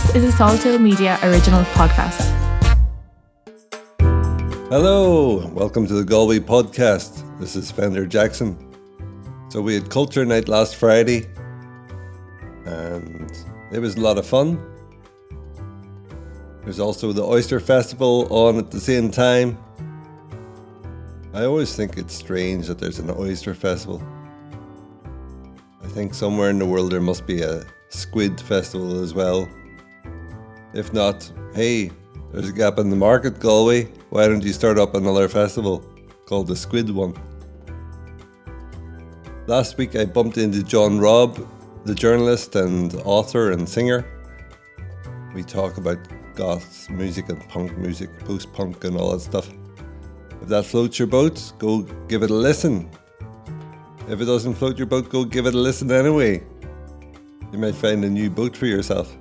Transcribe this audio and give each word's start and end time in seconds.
This 0.00 0.16
is 0.16 0.24
a 0.24 0.32
Salto 0.32 0.78
Media 0.78 1.18
original 1.22 1.62
podcast. 1.64 2.18
Hello, 4.70 5.46
welcome 5.48 5.86
to 5.86 5.92
the 5.92 6.04
Galway 6.04 6.38
podcast. 6.40 7.22
This 7.38 7.54
is 7.54 7.70
Fender 7.70 8.06
Jackson. 8.06 8.56
So 9.50 9.60
we 9.60 9.74
had 9.74 9.90
Culture 9.90 10.24
Night 10.24 10.48
last 10.48 10.76
Friday, 10.76 11.26
and 12.64 13.30
it 13.72 13.78
was 13.78 13.96
a 13.96 14.00
lot 14.00 14.16
of 14.16 14.26
fun. 14.26 14.58
There's 16.62 16.80
also 16.80 17.12
the 17.12 17.22
Oyster 17.22 17.60
Festival 17.60 18.26
on 18.32 18.56
at 18.56 18.70
the 18.70 18.80
same 18.80 19.10
time. 19.10 19.58
I 21.34 21.44
always 21.44 21.76
think 21.76 21.98
it's 21.98 22.14
strange 22.14 22.68
that 22.68 22.78
there's 22.78 22.98
an 22.98 23.10
Oyster 23.10 23.52
Festival. 23.52 24.02
I 25.84 25.88
think 25.88 26.14
somewhere 26.14 26.48
in 26.48 26.58
the 26.58 26.66
world 26.66 26.90
there 26.90 27.02
must 27.02 27.26
be 27.26 27.42
a 27.42 27.64
Squid 27.90 28.40
Festival 28.40 29.02
as 29.02 29.12
well. 29.12 29.46
If 30.72 30.92
not, 30.92 31.30
hey, 31.52 31.90
there's 32.32 32.48
a 32.48 32.52
gap 32.52 32.78
in 32.78 32.90
the 32.90 32.96
market, 32.96 33.40
Galway. 33.40 33.84
Why 34.10 34.28
don't 34.28 34.44
you 34.44 34.52
start 34.52 34.78
up 34.78 34.94
another 34.94 35.28
festival 35.28 35.84
called 36.26 36.46
the 36.46 36.54
Squid 36.54 36.88
One? 36.90 37.14
Last 39.48 39.76
week 39.78 39.96
I 39.96 40.04
bumped 40.04 40.38
into 40.38 40.62
John 40.62 41.00
Robb, 41.00 41.44
the 41.84 41.94
journalist 41.94 42.54
and 42.54 42.94
author 43.04 43.50
and 43.50 43.68
singer. 43.68 44.06
We 45.34 45.42
talk 45.42 45.76
about 45.76 45.98
goth 46.36 46.88
music 46.88 47.30
and 47.30 47.48
punk 47.48 47.76
music, 47.76 48.16
post 48.20 48.52
punk 48.52 48.84
and 48.84 48.96
all 48.96 49.10
that 49.10 49.20
stuff. 49.20 49.50
If 50.40 50.48
that 50.48 50.66
floats 50.66 51.00
your 51.00 51.08
boat, 51.08 51.52
go 51.58 51.82
give 52.06 52.22
it 52.22 52.30
a 52.30 52.34
listen. 52.34 52.88
If 54.08 54.20
it 54.20 54.24
doesn't 54.24 54.54
float 54.54 54.78
your 54.78 54.86
boat, 54.86 55.08
go 55.08 55.24
give 55.24 55.46
it 55.46 55.54
a 55.54 55.58
listen 55.58 55.90
anyway. 55.90 56.44
You 57.52 57.58
might 57.58 57.74
find 57.74 58.04
a 58.04 58.08
new 58.08 58.30
boat 58.30 58.56
for 58.56 58.66
yourself. 58.66 59.16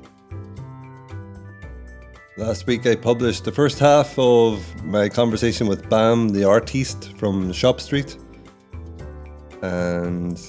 Last 2.40 2.68
week 2.68 2.88
I 2.88 2.96
published 2.96 3.44
the 3.44 3.52
first 3.52 3.80
half 3.80 4.18
of 4.18 4.64
my 4.86 5.10
conversation 5.10 5.68
with 5.68 5.90
Bam, 5.90 6.30
the 6.30 6.46
artiste 6.46 7.18
from 7.18 7.52
Shop 7.52 7.82
Street. 7.82 8.16
And 9.62 10.40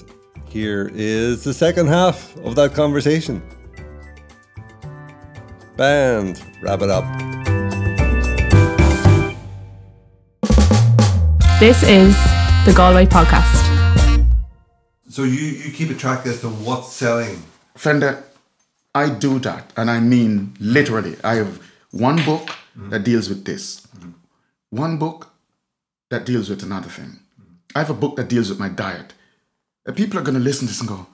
here 0.47 0.89
is 0.95 1.43
the 1.43 1.53
second 1.53 1.87
half 1.87 2.33
of 2.45 2.55
that 2.55 2.73
conversation. 2.73 3.43
Band, 5.75 6.41
wrap 6.61 6.81
it 6.81 6.89
up. 6.89 7.03
This 11.59 11.83
is 11.83 12.15
the 12.65 12.71
Galway 12.73 13.05
Podcast. 13.05 13.67
So 15.09 15.23
you, 15.23 15.41
you 15.41 15.73
keep 15.73 15.89
a 15.89 15.95
track 15.95 16.25
as 16.25 16.39
to 16.39 16.47
what's 16.47 16.93
selling. 16.93 17.43
Fender, 17.75 18.23
I 18.95 19.09
do 19.09 19.39
that, 19.39 19.73
and 19.75 19.91
I 19.91 19.99
mean 19.99 20.53
literally. 20.61 21.17
I 21.21 21.35
have 21.35 21.70
one 21.91 22.23
book 22.25 22.49
that 22.75 23.03
deals 23.03 23.29
with 23.29 23.45
this, 23.45 23.87
one 24.69 24.97
book 24.97 25.29
that 26.09 26.25
deals 26.25 26.49
with 26.49 26.63
another 26.63 26.89
thing. 26.89 27.19
I 27.75 27.79
have 27.79 27.89
a 27.89 27.93
book 27.93 28.15
that 28.17 28.27
deals 28.27 28.49
with 28.49 28.59
my 28.59 28.69
diet. 28.69 29.13
And 29.85 29.95
people 29.95 30.19
are 30.19 30.23
going 30.23 30.37
to 30.37 30.43
listen 30.43 30.67
to 30.67 30.71
this 30.73 30.79
and 30.79 30.89
go, 30.89 31.07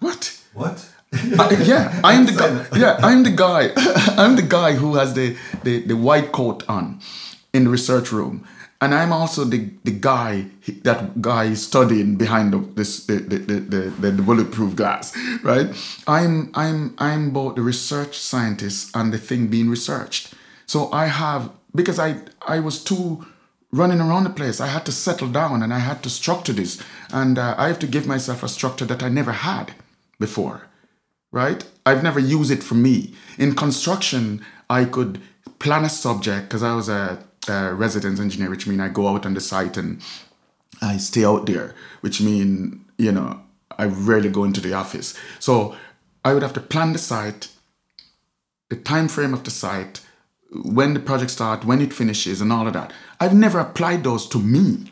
"What? 0.00 0.36
What? 0.54 0.88
I- 1.12 1.62
yeah, 1.64 2.00
I'm 2.04 2.26
the 2.26 2.32
guy. 2.32 2.78
Yeah, 2.78 2.98
I'm 3.02 3.22
the 3.22 3.30
guy. 3.30 3.70
I'm 4.22 4.36
the 4.36 4.42
guy 4.42 4.72
who 4.74 4.94
has 4.96 5.14
the, 5.14 5.36
the, 5.64 5.80
the 5.80 5.96
white 5.96 6.30
coat 6.32 6.64
on 6.68 7.00
in 7.52 7.64
the 7.64 7.70
research 7.70 8.12
room, 8.12 8.46
and 8.80 8.94
I'm 8.94 9.12
also 9.12 9.44
the, 9.44 9.70
the 9.84 9.90
guy 9.90 10.46
that 10.82 11.20
guy 11.20 11.54
studying 11.54 12.16
behind 12.16 12.52
the 12.52 12.58
this 12.74 13.06
the 13.06 13.18
the, 13.18 13.38
the, 13.38 14.10
the, 14.10 14.22
bulletproof 14.22 14.74
glass, 14.76 15.16
right? 15.42 15.68
I'm 16.06 16.50
I'm 16.54 16.94
I'm 16.98 17.30
both 17.30 17.56
the 17.56 17.62
research 17.62 18.18
scientist 18.18 18.90
and 18.94 19.12
the 19.12 19.18
thing 19.18 19.48
being 19.48 19.68
researched. 19.68 20.34
So 20.66 20.90
I 20.92 21.06
have 21.06 21.50
because 21.74 21.98
I 21.98 22.20
I 22.46 22.60
was 22.60 22.82
too 22.82 23.26
running 23.72 24.00
around 24.00 24.24
the 24.24 24.30
place. 24.30 24.60
I 24.60 24.66
had 24.66 24.84
to 24.86 24.92
settle 24.92 25.28
down 25.28 25.62
and 25.62 25.72
I 25.72 25.78
had 25.78 26.02
to 26.02 26.10
structure 26.10 26.54
this, 26.54 26.82
and 27.12 27.38
uh, 27.38 27.54
I 27.58 27.68
have 27.68 27.78
to 27.80 27.86
give 27.86 28.06
myself 28.06 28.42
a 28.42 28.48
structure 28.48 28.86
that 28.86 29.02
I 29.02 29.08
never 29.08 29.32
had 29.32 29.72
before 30.18 30.70
right? 31.32 31.64
I've 31.86 32.02
never 32.02 32.20
used 32.20 32.50
it 32.50 32.62
for 32.62 32.74
me. 32.74 33.14
In 33.38 33.54
construction, 33.54 34.44
I 34.68 34.84
could 34.84 35.20
plan 35.58 35.84
a 35.84 35.88
subject 35.88 36.48
because 36.48 36.62
I 36.62 36.74
was 36.74 36.88
a, 36.88 37.22
a 37.48 37.74
residence 37.74 38.20
engineer, 38.20 38.50
which 38.50 38.66
means 38.66 38.80
I 38.80 38.88
go 38.88 39.08
out 39.08 39.26
on 39.26 39.34
the 39.34 39.40
site 39.40 39.76
and 39.76 40.00
I 40.82 40.96
stay 40.96 41.24
out 41.24 41.46
there, 41.46 41.74
which 42.00 42.20
mean 42.20 42.84
you 42.98 43.12
know 43.12 43.40
I 43.78 43.86
rarely 43.86 44.30
go 44.30 44.44
into 44.44 44.60
the 44.60 44.74
office. 44.74 45.18
So 45.38 45.76
I 46.24 46.34
would 46.34 46.42
have 46.42 46.52
to 46.54 46.60
plan 46.60 46.92
the 46.92 46.98
site, 46.98 47.48
the 48.68 48.76
time 48.76 49.08
frame 49.08 49.34
of 49.34 49.44
the 49.44 49.50
site, 49.50 50.00
when 50.50 50.94
the 50.94 51.00
project 51.00 51.30
starts, 51.30 51.64
when 51.64 51.80
it 51.80 51.92
finishes, 51.92 52.40
and 52.40 52.52
all 52.52 52.66
of 52.66 52.74
that. 52.74 52.92
I've 53.18 53.34
never 53.34 53.58
applied 53.58 54.04
those 54.04 54.28
to 54.28 54.38
me 54.38 54.90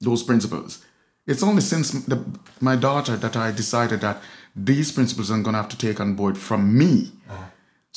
those 0.00 0.22
principles. 0.22 0.84
It's 1.26 1.42
only 1.42 1.62
since 1.62 1.90
the, 1.90 2.24
my 2.60 2.76
daughter 2.76 3.16
that 3.16 3.36
I 3.36 3.50
decided 3.50 4.00
that 4.00 4.22
these 4.54 4.92
principles 4.92 5.30
I'm 5.30 5.42
going 5.42 5.54
to 5.54 5.62
have 5.62 5.70
to 5.70 5.78
take 5.78 6.00
on 6.00 6.14
board 6.14 6.38
from 6.38 6.76
me. 6.76 7.12
Uh-huh. 7.28 7.44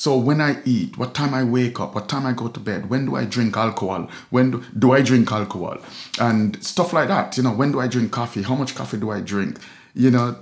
So 0.00 0.16
when 0.16 0.40
I 0.40 0.56
eat, 0.64 0.96
what 0.96 1.12
time 1.12 1.34
I 1.34 1.44
wake 1.44 1.78
up, 1.78 1.94
what 1.94 2.08
time 2.08 2.24
I 2.24 2.32
go 2.32 2.48
to 2.48 2.58
bed, 2.58 2.88
when 2.88 3.04
do 3.04 3.16
I 3.16 3.26
drink 3.26 3.54
alcohol, 3.54 4.08
when 4.30 4.50
do, 4.52 4.64
do 4.78 4.92
I 4.92 5.02
drink 5.02 5.30
alcohol, 5.30 5.76
and 6.18 6.64
stuff 6.64 6.94
like 6.94 7.08
that. 7.08 7.36
You 7.36 7.42
know, 7.42 7.52
when 7.52 7.70
do 7.70 7.80
I 7.80 7.86
drink 7.86 8.10
coffee? 8.10 8.40
How 8.40 8.54
much 8.54 8.74
coffee 8.74 8.96
do 8.96 9.10
I 9.10 9.20
drink? 9.20 9.58
You 9.92 10.10
know, 10.10 10.38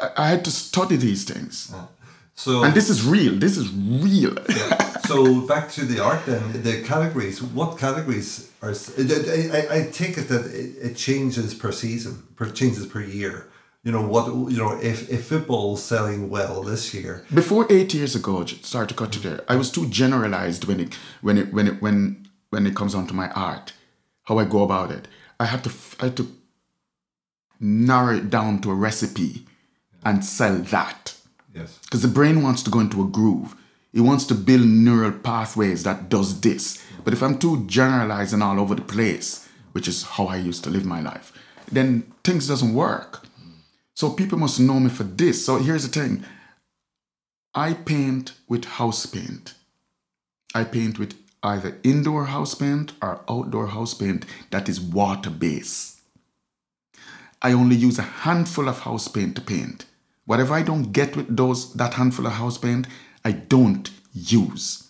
I, 0.00 0.28
had 0.30 0.42
to 0.46 0.50
study 0.50 0.96
these 0.96 1.24
things, 1.24 1.74
So 2.34 2.64
and 2.64 2.72
this 2.72 2.88
is 2.88 3.04
real. 3.04 3.34
This 3.34 3.58
is 3.58 3.68
real. 3.70 4.34
so 5.10 5.46
back 5.46 5.70
to 5.72 5.84
the 5.84 6.02
art 6.02 6.24
then 6.24 6.62
the 6.62 6.82
categories 6.82 7.42
what 7.42 7.78
categories 7.78 8.50
are 8.62 8.72
I, 8.72 9.50
I, 9.58 9.60
I 9.76 9.80
take 10.00 10.16
it 10.16 10.28
that 10.32 10.46
it, 10.46 10.68
it 10.88 10.94
changes 10.96 11.52
per 11.52 11.72
season 11.72 12.22
per 12.36 12.46
changes 12.50 12.86
per 12.86 13.02
year 13.02 13.50
you 13.84 13.92
know 13.92 14.02
what 14.02 14.26
you 14.50 14.56
know 14.56 14.72
if, 14.80 15.10
if 15.10 15.26
football's 15.26 15.82
selling 15.82 16.30
well 16.30 16.62
this 16.62 16.94
year 16.94 17.24
Before 17.32 17.66
eight 17.70 17.92
years 17.94 18.16
ago, 18.16 18.44
sorry 18.46 18.86
to 18.86 18.94
cut 18.94 19.14
you 19.14 19.20
there. 19.20 19.44
I 19.48 19.56
was 19.56 19.70
too 19.70 19.86
generalized 19.88 20.64
when 20.64 20.80
it 20.80 20.94
when 21.20 21.38
it 21.38 21.52
when 21.52 21.68
it 21.68 21.82
when 21.82 22.26
when 22.50 22.66
it 22.66 22.74
comes 22.74 22.94
on 22.94 23.06
to 23.08 23.14
my 23.14 23.30
art, 23.30 23.72
how 24.24 24.38
I 24.38 24.44
go 24.44 24.62
about 24.64 24.90
it. 24.90 25.06
I 25.38 25.44
had 25.46 25.62
to 25.64 25.70
I 26.00 26.04
had 26.06 26.16
to 26.16 26.26
narrow 27.60 28.16
it 28.16 28.30
down 28.30 28.60
to 28.62 28.70
a 28.70 28.74
recipe 28.74 29.46
and 30.04 30.24
sell 30.24 30.56
that 30.58 31.16
yes 31.54 31.78
because 31.84 32.02
the 32.02 32.08
brain 32.08 32.42
wants 32.42 32.62
to 32.62 32.70
go 32.70 32.80
into 32.80 33.02
a 33.02 33.06
groove. 33.06 33.54
It 33.92 34.00
wants 34.00 34.24
to 34.26 34.34
build 34.34 34.66
neural 34.66 35.12
pathways 35.12 35.84
that 35.84 36.08
does 36.08 36.40
this. 36.40 36.82
But 37.04 37.12
if 37.12 37.22
I'm 37.22 37.38
too 37.38 37.64
generalizing 37.66 38.42
all 38.42 38.58
over 38.58 38.74
the 38.74 38.82
place, 38.82 39.48
which 39.70 39.86
is 39.86 40.02
how 40.02 40.26
I 40.26 40.36
used 40.36 40.64
to 40.64 40.70
live 40.70 40.84
my 40.84 41.00
life, 41.00 41.32
then 41.70 42.12
things 42.24 42.48
doesn't 42.48 42.74
work. 42.74 43.24
So 43.94 44.10
people 44.10 44.38
must 44.38 44.60
know 44.60 44.80
me 44.80 44.90
for 44.90 45.04
this. 45.04 45.44
So 45.44 45.58
here's 45.58 45.88
the 45.88 46.00
thing. 46.00 46.24
I 47.54 47.74
paint 47.74 48.32
with 48.48 48.64
house 48.64 49.06
paint. 49.06 49.54
I 50.54 50.64
paint 50.64 50.98
with 50.98 51.14
either 51.42 51.78
indoor 51.84 52.24
house 52.26 52.54
paint 52.54 52.92
or 53.00 53.20
outdoor 53.28 53.68
house 53.68 53.94
paint 53.94 54.24
that 54.50 54.68
is 54.68 54.80
water 54.80 55.30
based. 55.30 56.00
I 57.40 57.52
only 57.52 57.76
use 57.76 57.98
a 57.98 58.02
handful 58.02 58.68
of 58.68 58.80
house 58.80 59.06
paint 59.06 59.36
to 59.36 59.42
paint. 59.42 59.84
Whatever 60.24 60.54
I 60.54 60.62
don't 60.62 60.92
get 60.92 61.14
with 61.14 61.36
those 61.36 61.74
that 61.74 61.94
handful 61.94 62.26
of 62.26 62.32
house 62.32 62.56
paint, 62.58 62.86
I 63.24 63.32
don't 63.32 63.90
use. 64.12 64.88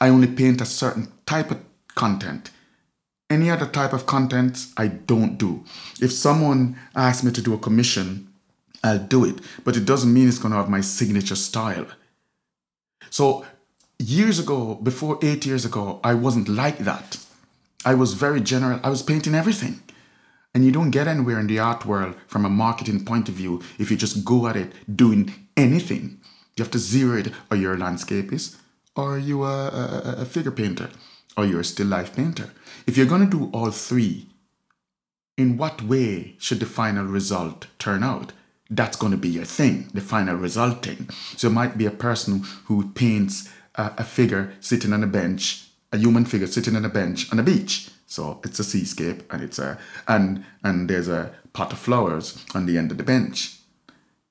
I 0.00 0.08
only 0.08 0.26
paint 0.26 0.60
a 0.60 0.66
certain 0.66 1.12
type 1.24 1.50
of 1.50 1.60
content. 1.94 2.50
Any 3.30 3.50
other 3.50 3.66
type 3.66 3.92
of 3.92 4.06
content, 4.06 4.66
I 4.76 4.88
don't 4.88 5.38
do. 5.38 5.64
If 6.00 6.12
someone 6.12 6.76
asks 6.94 7.24
me 7.24 7.32
to 7.32 7.42
do 7.42 7.54
a 7.54 7.58
commission, 7.58 8.25
I'll 8.86 8.98
do 8.98 9.24
it, 9.24 9.40
but 9.64 9.76
it 9.76 9.84
doesn't 9.84 10.12
mean 10.12 10.28
it's 10.28 10.38
going 10.38 10.52
to 10.52 10.58
have 10.58 10.68
my 10.68 10.80
signature 10.80 11.36
style. 11.36 11.86
So, 13.10 13.44
years 13.98 14.38
ago, 14.38 14.74
before 14.76 15.18
eight 15.22 15.46
years 15.46 15.64
ago, 15.64 16.00
I 16.04 16.14
wasn't 16.14 16.48
like 16.48 16.78
that. 16.78 17.18
I 17.84 17.94
was 17.94 18.14
very 18.14 18.40
general. 18.40 18.80
I 18.82 18.90
was 18.90 19.02
painting 19.02 19.34
everything. 19.34 19.82
And 20.54 20.64
you 20.64 20.72
don't 20.72 20.90
get 20.90 21.06
anywhere 21.06 21.38
in 21.38 21.46
the 21.46 21.58
art 21.58 21.84
world 21.84 22.14
from 22.26 22.44
a 22.44 22.50
marketing 22.50 23.04
point 23.04 23.28
of 23.28 23.34
view 23.34 23.62
if 23.78 23.90
you 23.90 23.96
just 23.96 24.24
go 24.24 24.46
at 24.46 24.56
it 24.56 24.72
doing 24.96 25.32
anything. 25.56 26.20
You 26.56 26.64
have 26.64 26.70
to 26.72 26.78
zero 26.78 27.18
it. 27.18 27.32
Are 27.50 27.56
you 27.56 27.72
a 27.72 27.76
landscapist? 27.76 28.56
Or 28.96 29.16
are 29.16 29.18
you 29.18 29.44
a, 29.44 29.68
a, 29.68 30.14
a 30.22 30.24
figure 30.24 30.50
painter? 30.50 30.88
Or 31.36 31.44
you're 31.44 31.60
a 31.60 31.64
still 31.64 31.88
life 31.88 32.16
painter? 32.16 32.50
If 32.86 32.96
you're 32.96 33.06
going 33.06 33.28
to 33.28 33.38
do 33.38 33.50
all 33.52 33.70
three, 33.70 34.28
in 35.36 35.58
what 35.58 35.82
way 35.82 36.36
should 36.38 36.60
the 36.60 36.66
final 36.66 37.04
result 37.04 37.66
turn 37.78 38.02
out? 38.02 38.32
That's 38.68 38.96
going 38.96 39.12
to 39.12 39.18
be 39.18 39.28
your 39.28 39.44
thing, 39.44 39.90
the 39.94 40.00
final 40.00 40.36
result 40.36 40.82
thing. 40.82 41.08
So 41.36 41.48
it 41.48 41.52
might 41.52 41.78
be 41.78 41.86
a 41.86 41.90
person 41.90 42.42
who 42.64 42.90
paints 42.90 43.48
a, 43.76 43.92
a 43.98 44.04
figure 44.04 44.54
sitting 44.60 44.92
on 44.92 45.04
a 45.04 45.06
bench, 45.06 45.68
a 45.92 45.98
human 45.98 46.24
figure 46.24 46.46
sitting 46.46 46.76
on 46.76 46.84
a 46.84 46.88
bench 46.88 47.32
on 47.32 47.38
a 47.38 47.44
beach. 47.44 47.90
So 48.06 48.40
it's 48.44 48.58
a 48.58 48.64
seascape, 48.64 49.32
and 49.32 49.42
it's 49.42 49.58
a 49.58 49.78
and 50.06 50.44
and 50.62 50.88
there's 50.88 51.08
a 51.08 51.32
pot 51.52 51.72
of 51.72 51.78
flowers 51.78 52.44
on 52.54 52.66
the 52.66 52.78
end 52.78 52.90
of 52.92 52.98
the 52.98 53.04
bench. 53.04 53.58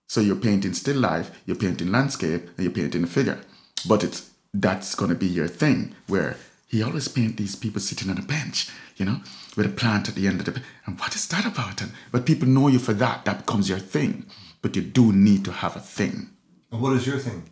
So 0.08 0.22
you're 0.22 0.36
painting 0.36 0.74
still 0.74 0.98
life, 0.98 1.32
you're 1.46 1.58
painting 1.58 1.92
landscape, 1.92 2.48
and 2.56 2.60
you're 2.60 2.72
painting 2.72 3.04
a 3.04 3.08
figure. 3.08 3.42
But 3.88 4.04
it's 4.04 4.32
that's 4.54 4.96
gonna 4.96 5.16
be 5.16 5.28
your 5.28 5.48
thing 5.48 5.96
where 6.08 6.38
he 6.68 6.82
always 6.82 7.08
paint 7.08 7.38
these 7.38 7.56
people 7.56 7.82
sitting 7.82 8.10
on 8.10 8.18
a 8.18 8.22
bench, 8.22 8.70
you 8.98 9.06
know, 9.06 9.20
with 9.56 9.66
a 9.66 9.70
plant 9.70 10.10
at 10.10 10.16
the 10.16 10.28
end 10.28 10.40
of 10.40 10.46
the 10.46 10.62
and 10.86 11.00
what 11.00 11.16
is 11.16 11.28
that 11.28 11.46
about? 11.46 11.82
And 11.82 11.92
but 12.12 12.26
people 12.26 12.48
know 12.48 12.68
you 12.68 12.80
for 12.80 12.94
that. 12.94 13.26
That 13.26 13.46
becomes 13.46 13.70
your 13.70 13.80
thing. 13.80 14.26
But 14.62 14.76
you 14.76 14.82
do 14.82 15.14
need 15.14 15.46
to 15.46 15.52
have 15.52 15.76
a 15.76 15.80
thing. 15.80 16.30
And 16.72 16.82
what 16.82 16.94
is 16.94 17.06
your 17.06 17.20
thing? 17.20 17.44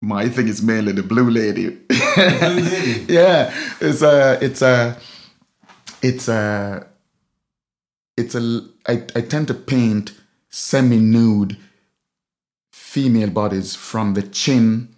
My 0.00 0.28
thing 0.28 0.48
is 0.48 0.62
mainly 0.62 0.92
the 0.92 1.02
blue 1.02 1.30
lady. 1.30 1.70
Blue 1.88 2.60
lady. 2.60 3.12
yeah, 3.12 3.52
it's 3.80 4.02
a, 4.02 4.38
it's 4.40 4.60
a, 4.60 4.98
it's 6.02 6.28
a, 6.28 6.86
it's 8.16 8.34
a. 8.34 8.68
I, 8.86 9.02
I 9.16 9.20
tend 9.22 9.48
to 9.48 9.54
paint 9.54 10.12
semi-nude 10.50 11.56
female 12.70 13.30
bodies 13.30 13.74
from 13.74 14.14
the 14.14 14.22
chin 14.22 14.94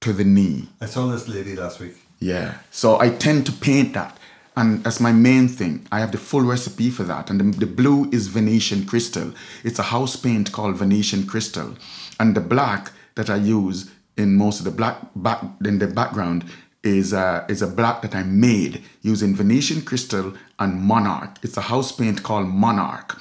to 0.00 0.12
the 0.12 0.24
knee. 0.24 0.68
I 0.80 0.86
saw 0.86 1.08
this 1.08 1.26
lady 1.28 1.56
last 1.56 1.80
week. 1.80 1.96
Yeah. 2.20 2.58
So 2.70 2.98
I 3.00 3.10
tend 3.10 3.44
to 3.46 3.52
paint 3.52 3.92
that. 3.94 4.16
And 4.56 4.84
that's 4.84 5.00
my 5.00 5.12
main 5.12 5.48
thing. 5.48 5.86
I 5.90 5.98
have 6.00 6.12
the 6.12 6.18
full 6.18 6.42
recipe 6.42 6.90
for 6.90 7.02
that. 7.04 7.28
And 7.30 7.40
the, 7.40 7.58
the 7.58 7.66
blue 7.66 8.08
is 8.12 8.28
Venetian 8.28 8.86
crystal. 8.86 9.32
It's 9.64 9.78
a 9.80 9.84
house 9.84 10.14
paint 10.16 10.52
called 10.52 10.76
Venetian 10.76 11.26
crystal. 11.26 11.74
And 12.20 12.36
the 12.36 12.40
black 12.40 12.92
that 13.16 13.28
I 13.28 13.36
use 13.36 13.90
in 14.16 14.36
most 14.36 14.60
of 14.60 14.64
the 14.64 14.70
black 14.70 14.96
back 15.16 15.42
in 15.64 15.78
the 15.80 15.88
background 15.88 16.44
is 16.84 17.12
a, 17.12 17.44
is 17.48 17.62
a 17.62 17.66
black 17.66 18.02
that 18.02 18.14
I 18.14 18.22
made 18.22 18.82
using 19.02 19.34
Venetian 19.34 19.82
crystal 19.82 20.34
and 20.60 20.80
Monarch. 20.80 21.38
It's 21.42 21.56
a 21.56 21.62
house 21.62 21.90
paint 21.90 22.22
called 22.22 22.46
Monarch. 22.46 23.18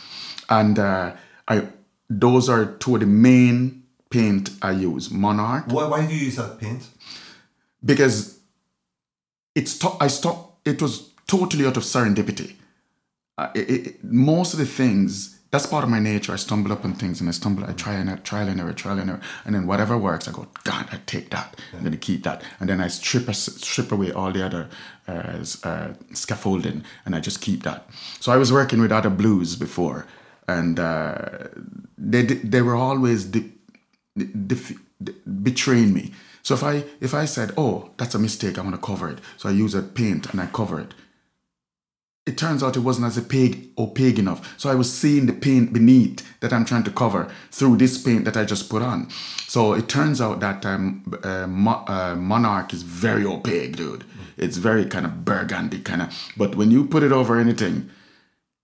And 0.50 0.78
uh, 0.78 1.16
I 1.48 1.68
those 2.10 2.48
are 2.48 2.66
two 2.66 2.96
of 2.96 3.00
the 3.00 3.08
main 3.08 3.84
paint 4.12 4.52
I 4.62 4.72
use. 4.72 5.10
Monarch 5.10 5.66
Why, 5.72 5.88
why 5.88 6.06
do 6.06 6.14
you 6.14 6.26
use 6.26 6.36
that 6.36 6.60
paint? 6.60 6.88
because 7.84 8.40
it's 9.56 9.78
to- 9.80 9.98
I 10.00 10.08
stopped. 10.08 10.68
It 10.68 10.82
was 10.82 11.10
totally 11.28 11.66
out 11.66 11.78
of 11.78 11.84
serendipity. 11.84 12.56
Uh, 13.38 13.50
it, 13.56 13.70
it, 13.70 14.04
most 14.04 14.54
of 14.54 14.60
the 14.60 14.66
things 14.66 15.40
that's 15.54 15.68
part 15.68 15.84
of 15.84 15.90
my 15.92 16.00
nature. 16.00 16.34
I 16.34 16.38
stumble 16.38 16.72
up 16.72 16.84
on 16.84 16.96
things 16.96 17.20
and 17.20 17.30
I 17.30 17.32
stumble. 17.32 17.64
I 17.64 17.74
try 17.74 17.94
and 17.94 18.10
I 18.10 18.16
trial 18.16 18.48
and 18.48 18.60
error, 18.60 18.74
trial 18.74 18.98
and 18.98 19.08
error, 19.08 19.22
and 19.46 19.54
then 19.54 19.68
whatever 19.68 19.96
works, 19.96 20.28
I 20.28 20.32
go, 20.32 20.48
God, 20.64 20.88
I 20.92 20.98
take 21.06 21.30
that. 21.30 21.56
I'm 21.74 21.84
gonna 21.84 21.96
keep 21.96 22.24
that, 22.24 22.42
and 22.60 22.68
then 22.68 22.82
I 22.82 22.88
strip 22.88 23.32
strip 23.36 23.92
away 23.92 24.12
all 24.12 24.32
the 24.32 24.44
other 24.44 24.68
uh, 25.08 25.46
uh, 25.64 25.94
scaffolding, 26.12 26.84
and 27.06 27.16
I 27.16 27.20
just 27.20 27.40
keep 27.40 27.62
that. 27.64 27.88
So 28.20 28.32
I 28.32 28.38
was 28.38 28.52
working 28.52 28.82
with 28.82 28.92
other 28.92 29.12
blues 29.12 29.56
before, 29.56 30.08
and 30.48 30.80
uh, 30.80 31.50
they 32.00 32.24
they 32.24 32.64
were 32.64 32.76
always 32.76 33.26
de- 33.26 33.52
def- 34.48 34.80
de- 35.04 35.14
betraying 35.44 35.94
me. 35.94 36.14
So 36.42 36.56
if 36.56 36.64
I 36.64 36.84
if 37.00 37.14
I 37.14 37.26
said, 37.26 37.54
"Oh, 37.58 37.92
that's 37.98 38.16
a 38.16 38.20
mistake, 38.20 38.58
I 38.58 38.62
want 38.62 38.74
to 38.74 38.82
cover 38.82 39.08
it," 39.08 39.20
so 39.38 39.50
I 39.50 39.52
use 39.52 39.76
a 39.76 39.84
paint 39.84 40.32
and 40.32 40.42
I 40.42 40.48
cover 40.48 40.80
it. 40.80 40.96
It 42.26 42.38
turns 42.38 42.64
out 42.64 42.78
it 42.78 42.80
wasn't 42.80 43.08
as 43.08 43.18
opaque, 43.18 43.74
opaque 43.78 44.18
enough. 44.18 44.58
So 44.58 44.70
I 44.70 44.76
was 44.76 44.92
seeing 44.92 45.26
the 45.26 45.34
paint 45.34 45.74
beneath 45.74 46.26
that 46.40 46.54
I'm 46.54 46.64
trying 46.64 46.84
to 46.86 46.92
cover 46.92 47.30
through 47.52 47.78
this 47.78 48.02
paint 48.02 48.24
that 48.24 48.38
I 48.38 48.46
just 48.46 48.70
put 48.70 48.82
on. 48.82 49.10
So 49.48 49.74
it 49.74 49.90
turns 49.90 50.22
out 50.22 50.40
that 50.40 50.66
um, 50.66 51.04
uh, 51.22 51.48
Mo- 51.48 51.84
uh, 51.86 52.16
Monarch 52.16 52.74
is 52.74 52.84
very 52.84 53.26
opaque, 53.26 53.76
dude. 53.76 54.06
It's 54.38 54.56
very 54.56 54.86
kind 54.86 55.06
of 55.06 55.26
burgundy 55.26 55.80
kind 55.80 56.02
of. 56.02 56.32
But 56.38 56.56
when 56.56 56.72
you 56.72 56.86
put 56.86 57.04
it 57.04 57.12
over 57.12 57.38
anything, 57.38 57.90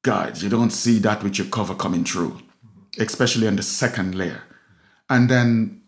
guys, 0.04 0.42
you 0.42 0.50
don't 0.50 0.72
see 0.72 0.98
that 1.00 1.22
with 1.22 1.38
your 1.38 1.48
cover 1.48 1.76
coming 1.76 2.06
through, 2.06 2.40
especially 2.98 3.46
on 3.48 3.58
the 3.58 3.64
second 3.64 4.16
layer. 4.16 4.42
And 5.10 5.30
then 5.30 5.82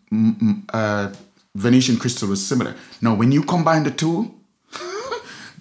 uh, 0.74 1.12
Venetian 1.54 1.96
crystal 1.96 2.28
was 2.28 2.46
similar. 2.46 2.74
Now, 3.00 3.14
when 3.14 3.32
you 3.32 3.42
combine 3.42 3.84
the 3.84 3.90
two, 3.90 4.34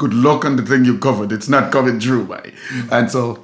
good 0.02 0.14
luck 0.16 0.44
on 0.46 0.56
the 0.56 0.64
thing 0.64 0.84
you 0.84 0.98
covered. 0.98 1.32
It's 1.32 1.48
not 1.48 1.72
coming 1.72 2.00
through, 2.00 2.26
buddy. 2.26 2.54
And 2.92 3.12
so, 3.12 3.44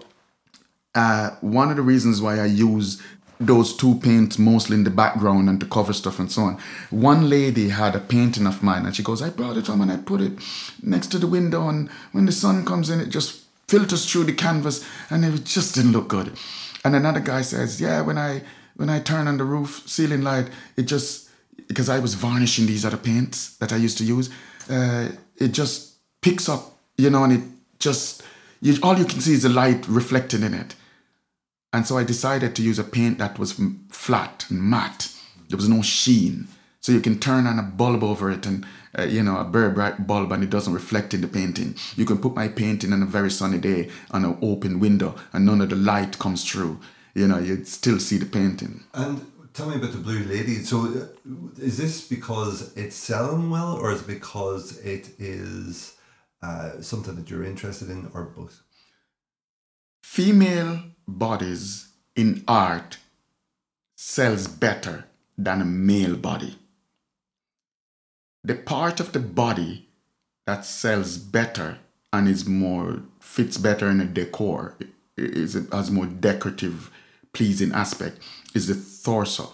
uh, 0.95 1.30
one 1.42 1.69
of 1.69 1.75
the 1.75 1.83
reasons 1.83 2.19
why 2.19 2.39
I 2.39 2.45
use 2.45 3.00
those 3.39 3.77
two 3.77 3.94
paints 4.00 4.39
mostly 4.39 4.75
in 4.75 4.83
the 4.83 4.89
background 4.89 5.48
and 5.48 5.59
to 5.59 5.68
cover 5.68 5.94
stuff 5.94 6.18
and 6.18 6.31
so 6.31 6.42
on. 6.42 6.57
One 6.89 7.30
lady 7.30 7.69
had 7.69 7.95
a 7.95 8.00
painting 8.00 8.48
of 8.48 8.63
mine 8.63 8.88
and 8.88 8.95
she 8.95 9.04
goes, 9.04 9.21
I 9.21 9.30
brought 9.30 9.57
it 9.57 9.68
home 9.68 9.81
and 9.81 9.92
I 9.92 9.98
put 9.98 10.19
it 10.19 10.33
next 10.81 11.12
to 11.12 11.19
the 11.19 11.27
window 11.27 11.69
and 11.69 11.92
when 12.12 12.25
the 12.25 12.31
sun 12.31 12.65
comes 12.65 12.89
in, 12.89 13.00
it 13.00 13.09
just 13.09 13.44
filters 13.68 14.12
through 14.12 14.24
the 14.24 14.33
canvas 14.33 14.83
and 15.12 15.24
it 15.24 15.44
just 15.44 15.75
didn't 15.75 15.92
look 15.92 16.07
good. 16.07 16.36
And 16.83 16.95
another 16.95 17.19
guy 17.19 17.44
says, 17.44 17.80
yeah, 17.80 18.01
when 18.01 18.18
I 18.18 18.42
when 18.77 18.89
I 18.89 19.00
turn 19.00 19.27
on 19.27 19.38
the 19.38 19.44
roof 19.44 19.83
ceiling 19.86 20.24
light, 20.24 20.50
it 20.75 20.83
just 20.83 21.30
because 21.68 21.89
I 21.89 22.00
was 22.00 22.15
varnishing 22.15 22.65
these 22.65 22.83
other 22.83 22.98
paints 22.98 23.56
that 23.57 23.71
I 23.71 23.75
used 23.75 24.00
to 24.00 24.04
use, 24.04 24.31
uh, 24.68 25.09
it 25.38 25.50
just 25.50 25.86
picks 26.27 26.50
up, 26.50 26.74
you 26.97 27.09
know, 27.09 27.24
and 27.24 27.33
it 27.33 27.44
just 27.79 28.24
you, 28.59 28.77
all 28.83 28.97
you 28.97 29.06
can 29.06 29.21
see 29.21 29.33
is 29.33 29.44
the 29.44 29.50
light 29.50 29.88
reflecting 29.88 30.44
in 30.44 30.53
it. 30.53 30.75
And 31.71 31.85
so 31.85 31.97
I 31.97 32.03
decided 32.03 32.56
to 32.56 32.62
use 32.62 32.79
a 32.79 32.83
paint 32.83 33.18
that 33.19 33.39
was 33.39 33.62
flat 33.89 34.45
and 34.50 34.62
matte. 34.62 35.13
There 35.50 35.57
was 35.57 35.69
no 35.69 35.81
sheen. 35.81 36.47
So 36.81 36.91
you 36.91 37.01
can 37.01 37.19
turn 37.19 37.45
on 37.47 37.59
a 37.59 37.63
bulb 37.63 38.03
over 38.03 38.31
it 38.31 38.45
and, 38.45 38.65
uh, 38.97 39.03
you 39.03 39.21
know, 39.21 39.38
a 39.38 39.44
very 39.44 39.71
bright 39.71 40.07
bulb 40.07 40.31
and 40.31 40.44
it 40.44 40.50
doesn't 40.50 40.74
reflect 40.74 41.13
in 41.13 41.21
the 41.21 41.27
painting. 41.27 41.75
You 41.95 42.06
can 42.06 42.18
put 42.18 42.35
my 42.35 42.47
painting 42.47 42.94
on 42.94 43.03
a 43.03 43.06
very 43.06 43.30
sunny 43.30 43.57
day 43.57 43.89
on 44.12 44.25
an 44.25 44.38
open 44.41 44.80
window 44.80 45.15
and 45.33 45.45
none 45.45 45.62
of 45.62 45.69
the 45.69 45.75
light 45.75 46.19
comes 46.19 46.50
through. 46.50 46.80
You 47.13 47.27
know, 47.27 47.38
you'd 47.38 47.68
still 47.68 48.00
see 48.00 48.18
the 48.18 48.25
painting. 48.25 48.83
And 48.94 49.25
tell 49.53 49.69
me 49.69 49.75
about 49.75 49.91
the 49.91 49.97
Blue 49.97 50.23
Lady. 50.23 50.56
So, 50.63 50.85
uh, 50.85 51.62
is 51.62 51.77
this 51.77 52.07
because 52.07 52.75
it's 52.77 52.95
selling 52.95 53.50
well, 53.50 53.73
or 53.73 53.91
is 53.91 54.01
it 54.01 54.07
because 54.07 54.77
it 54.80 55.09
is 55.19 55.96
uh, 56.41 56.81
something 56.81 57.15
that 57.15 57.29
you're 57.29 57.43
interested 57.43 57.89
in, 57.89 58.09
or 58.13 58.23
both? 58.23 58.61
Female 60.03 60.81
bodies 61.07 61.89
in 62.15 62.43
art 62.47 62.97
sells 63.95 64.47
better 64.47 65.05
than 65.37 65.61
a 65.61 65.65
male 65.65 66.15
body. 66.15 66.57
The 68.43 68.55
part 68.55 68.99
of 68.99 69.11
the 69.11 69.19
body 69.19 69.89
that 70.45 70.65
sells 70.65 71.17
better 71.17 71.79
and 72.13 72.27
is 72.27 72.47
more 72.47 73.01
fits 73.19 73.57
better 73.57 73.89
in 73.89 73.99
a 73.99 74.05
decor 74.05 74.75
is 75.17 75.53
has 75.71 75.91
more 75.91 76.05
decorative, 76.05 76.89
pleasing 77.33 77.71
aspect 77.73 78.19
is 78.53 78.67
the 78.67 79.03
torso. 79.03 79.51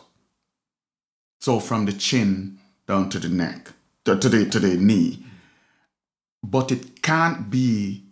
So 1.41 1.59
from 1.59 1.85
the 1.85 1.93
chin 1.93 2.59
down 2.87 3.09
to 3.09 3.19
the 3.19 3.29
neck, 3.29 3.71
to 4.05 4.17
to 4.17 4.29
the 4.29 4.49
to 4.49 4.59
the 4.59 4.77
knee. 4.77 5.22
But 6.43 6.71
it 6.71 7.01
can't 7.01 7.49
be 7.49 8.03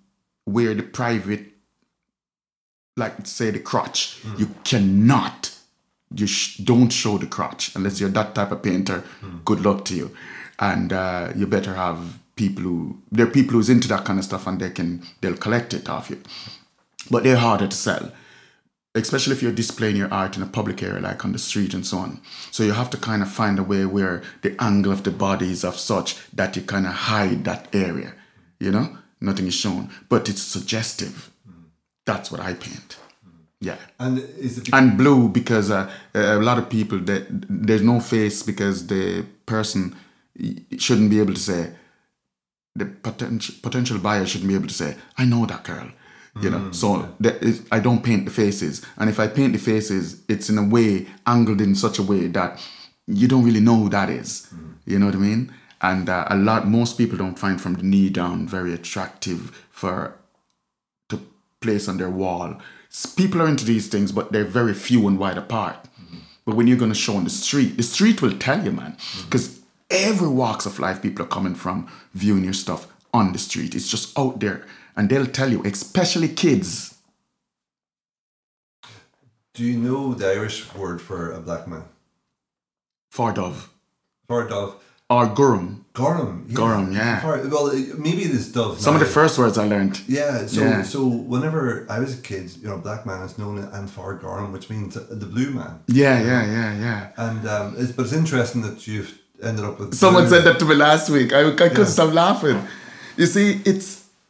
where 0.45 0.73
the 0.73 0.83
private 0.83 1.47
like 2.97 3.25
say 3.25 3.51
the 3.51 3.59
crotch. 3.59 4.19
You 4.37 4.47
cannot. 4.63 5.57
You 6.13 6.27
sh- 6.27 6.57
don't 6.57 6.89
show 6.89 7.17
the 7.17 7.25
crotch 7.25 7.73
unless 7.75 7.99
you're 7.99 8.09
that 8.09 8.35
type 8.35 8.51
of 8.51 8.61
painter. 8.63 9.03
Good 9.45 9.61
luck 9.61 9.85
to 9.85 9.95
you, 9.95 10.11
and 10.59 10.91
uh, 10.91 11.31
you 11.35 11.47
better 11.47 11.73
have 11.75 12.19
people 12.35 12.63
who 12.63 12.97
there 13.11 13.25
are 13.27 13.29
people 13.29 13.53
who's 13.53 13.69
into 13.69 13.87
that 13.87 14.03
kind 14.05 14.19
of 14.19 14.25
stuff 14.25 14.47
and 14.47 14.59
they 14.59 14.69
can 14.69 15.03
they'll 15.21 15.37
collect 15.37 15.73
it 15.73 15.89
off 15.89 16.09
you. 16.09 16.21
But 17.09 17.23
they're 17.23 17.37
harder 17.37 17.67
to 17.67 17.75
sell, 17.75 18.11
especially 18.95 19.33
if 19.33 19.41
you're 19.41 19.51
displaying 19.53 19.95
your 19.95 20.11
art 20.13 20.35
in 20.37 20.43
a 20.43 20.47
public 20.47 20.83
area 20.83 21.01
like 21.01 21.23
on 21.23 21.31
the 21.31 21.39
street 21.39 21.73
and 21.73 21.85
so 21.85 21.97
on. 21.99 22.19
So 22.51 22.63
you 22.63 22.73
have 22.73 22.89
to 22.91 22.97
kind 22.97 23.21
of 23.21 23.31
find 23.31 23.57
a 23.59 23.63
way 23.63 23.85
where 23.85 24.21
the 24.41 24.55
angle 24.61 24.91
of 24.91 25.03
the 25.03 25.11
body 25.11 25.51
is 25.51 25.63
of 25.63 25.77
such 25.77 26.17
that 26.33 26.55
you 26.55 26.61
kind 26.61 26.85
of 26.85 26.93
hide 26.93 27.45
that 27.45 27.67
area. 27.73 28.13
You 28.61 28.71
know, 28.71 28.87
nothing 29.19 29.47
is 29.47 29.55
shown, 29.55 29.89
but 30.07 30.29
it's 30.29 30.43
suggestive. 30.43 31.31
That's 32.05 32.31
what 32.31 32.41
I 32.41 32.53
paint. 32.53 32.97
Yeah. 33.59 33.77
And 33.99 34.19
is 34.37 34.57
it 34.59 34.69
And 34.73 34.97
blue 34.97 35.29
because 35.29 35.71
uh, 35.71 35.91
a 36.13 36.37
lot 36.37 36.57
of 36.57 36.69
people 36.69 36.99
that 36.99 37.25
there's 37.67 37.81
no 37.81 37.99
face 37.99 38.43
because 38.43 38.87
the 38.87 39.25
person 39.45 39.95
shouldn't 40.77 41.09
be 41.09 41.19
able 41.19 41.33
to 41.33 41.39
say 41.39 41.73
the 42.75 42.85
potential 42.85 43.55
potential 43.61 43.97
buyer 43.99 44.25
shouldn't 44.25 44.47
be 44.47 44.55
able 44.55 44.67
to 44.67 44.73
say 44.83 44.95
I 45.17 45.25
know 45.25 45.45
that 45.45 45.63
girl. 45.63 45.89
You 46.41 46.49
know, 46.49 46.71
so 46.71 47.13
that 47.19 47.43
is, 47.43 47.61
I 47.73 47.79
don't 47.81 48.01
paint 48.01 48.23
the 48.23 48.31
faces, 48.31 48.81
and 48.97 49.09
if 49.09 49.19
I 49.19 49.27
paint 49.27 49.51
the 49.51 49.59
faces, 49.59 50.23
it's 50.29 50.49
in 50.49 50.57
a 50.57 50.63
way 50.63 51.05
angled 51.25 51.59
in 51.59 51.75
such 51.75 51.99
a 51.99 52.03
way 52.03 52.27
that 52.27 52.57
you 53.05 53.27
don't 53.27 53.43
really 53.43 53.59
know 53.59 53.75
who 53.75 53.89
that 53.89 54.09
is. 54.09 54.47
You 54.85 54.97
know 54.97 55.07
what 55.07 55.15
I 55.15 55.17
mean? 55.17 55.51
And 55.81 56.09
uh, 56.09 56.27
a 56.29 56.35
lot, 56.35 56.67
most 56.67 56.97
people 56.97 57.17
don't 57.17 57.39
find 57.39 57.59
from 57.59 57.73
the 57.73 57.83
knee 57.83 58.09
down 58.09 58.47
very 58.47 58.73
attractive 58.73 59.65
for 59.71 60.15
to 61.09 61.21
place 61.59 61.87
on 61.87 61.97
their 61.97 62.09
wall. 62.09 62.61
People 63.15 63.41
are 63.41 63.47
into 63.47 63.65
these 63.65 63.87
things, 63.87 64.11
but 64.11 64.31
they're 64.31 64.43
very 64.43 64.73
few 64.73 65.07
and 65.07 65.17
wide 65.17 65.37
apart. 65.37 65.87
But 66.45 66.55
when 66.55 66.67
you're 66.67 66.77
going 66.77 66.91
to 66.91 66.97
show 66.97 67.15
on 67.15 67.23
the 67.23 67.29
street, 67.29 67.77
the 67.77 67.83
street 67.83 68.21
will 68.21 68.37
tell 68.37 68.63
you, 68.63 68.71
man, 68.71 68.97
because 69.25 69.61
every 69.89 70.27
walks 70.27 70.65
of 70.65 70.79
life 70.79 71.01
people 71.01 71.25
are 71.25 71.29
coming 71.29 71.55
from 71.55 71.89
viewing 72.13 72.43
your 72.43 72.53
stuff 72.53 72.87
on 73.13 73.31
the 73.31 73.39
street. 73.39 73.75
It's 73.75 73.89
just 73.89 74.17
out 74.17 74.39
there, 74.39 74.65
and 74.95 75.09
they'll 75.09 75.27
tell 75.27 75.51
you, 75.51 75.63
especially 75.63 76.27
kids. 76.29 76.95
Do 79.53 79.63
you 79.63 79.77
know 79.77 80.13
the 80.13 80.27
Irish 80.27 80.73
word 80.73 81.01
for 81.01 81.31
a 81.31 81.39
black 81.39 81.67
man? 81.67 81.83
For 84.27 84.47
dove. 84.47 84.83
For. 85.11 85.25
Or 85.25 85.35
gurum. 85.35 85.77
Gorham. 85.93 86.45
Yeah. 86.47 86.55
Gorham, 86.55 86.91
yeah. 86.93 87.19
For- 87.19 87.47
well, 87.49 87.67
maybe 87.97 88.21
it 88.23 88.31
is 88.31 88.49
dove. 88.53 88.79
Some 88.79 88.93
of 88.95 89.01
the 89.01 89.05
first 89.19 89.37
words 89.37 89.57
I 89.57 89.65
learned. 89.67 89.99
Yeah, 90.07 90.47
so 90.47 90.61
Yeah. 90.61 90.83
so 90.83 90.99
whenever 91.05 91.85
I 91.89 91.99
was 91.99 92.11
a 92.19 92.21
kid, 92.21 92.45
you 92.61 92.69
know, 92.69 92.77
black 92.77 93.05
man 93.05 93.21
is 93.27 93.37
known 93.37 93.57
as 93.57 93.65
an 93.77 93.87
fear 93.87 94.13
gorm, 94.21 94.53
which 94.53 94.69
means 94.69 94.93
the 94.95 95.25
blue 95.25 95.51
man. 95.51 95.73
Yeah, 95.87 96.17
yeah, 96.29 96.43
yeah, 96.57 96.79
yeah. 96.85 97.01
And 97.27 97.45
um, 97.55 97.75
it's, 97.77 97.91
but 97.91 98.03
it's 98.05 98.13
interesting 98.13 98.61
that 98.67 98.87
you've 98.87 99.11
ended 99.43 99.65
up 99.65 99.79
with 99.79 99.93
Someone 99.93 100.29
said 100.29 100.43
that 100.45 100.59
to 100.59 100.65
me 100.65 100.75
last 100.75 101.09
week. 101.09 101.33
I, 101.33 101.41
I 101.49 101.51
couldn't 101.51 101.77
Yeah. 101.77 101.97
stop 101.97 102.13
laughing. 102.13 102.59
You 103.17 103.25
see, 103.25 103.47
it's 103.65 103.87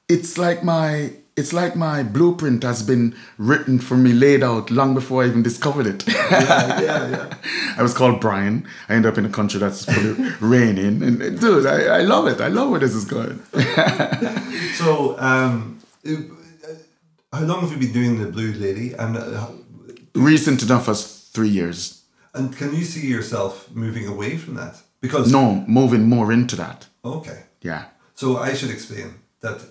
it's 0.10 0.38
like 0.40 0.64
my 0.64 1.14
it's 1.38 1.54
like 1.54 1.76
my 1.76 2.04
blueprint 2.04 2.64
has 2.64 2.84
been 2.84 3.16
written 3.38 3.80
for 3.80 3.96
me, 3.98 4.12
laid 4.14 4.44
out 4.44 4.70
long 4.70 4.94
before 4.94 5.24
I 5.24 5.28
even 5.28 5.44
discovered 5.44 5.88
it. 5.88 6.08
Yeah, 6.08 6.82
yeah, 6.82 7.10
yeah. 7.10 7.34
I 7.78 7.82
was 7.82 7.94
called 7.94 8.20
Brian. 8.20 8.66
I 8.90 8.94
end 8.96 9.06
up 9.06 9.18
in 9.18 9.26
a 9.26 9.30
country 9.30 9.60
that's 9.60 9.88
raining, 10.42 11.02
and, 11.04 11.22
and 11.22 11.40
dude, 11.40 11.66
I, 11.66 12.00
I 12.00 12.02
love 12.02 12.28
it. 12.28 12.42
I 12.42 12.48
love 12.50 12.70
where 12.70 12.80
this 12.80 12.94
is 12.94 13.06
going. 13.06 13.40
So, 14.76 15.16
um, 15.20 15.80
uh, 16.08 16.12
how 17.34 17.44
long 17.46 17.62
have 17.62 17.72
you 17.72 17.78
been 17.78 17.94
doing 17.94 18.20
the 18.22 18.28
Blue 18.32 18.52
Lady? 18.54 18.94
And 18.94 19.16
uh, 19.18 19.48
Recent 20.16 20.64
enough 20.64 20.90
as 20.90 21.30
three 21.34 21.50
years. 21.50 22.04
and 22.34 22.56
can 22.58 22.74
you 22.76 22.84
see 22.84 23.08
yourself 23.08 23.70
moving 23.74 24.08
away 24.08 24.38
from 24.38 24.56
that? 24.56 24.76
Because 25.02 25.32
No, 25.32 25.64
moving 25.68 26.08
more 26.10 26.32
into 26.34 26.56
that. 26.56 26.88
okay. 27.04 27.44
Yeah. 27.62 27.86
So 28.16 28.38
I 28.38 28.54
should 28.54 28.72
explain 28.72 29.16
that 29.42 29.62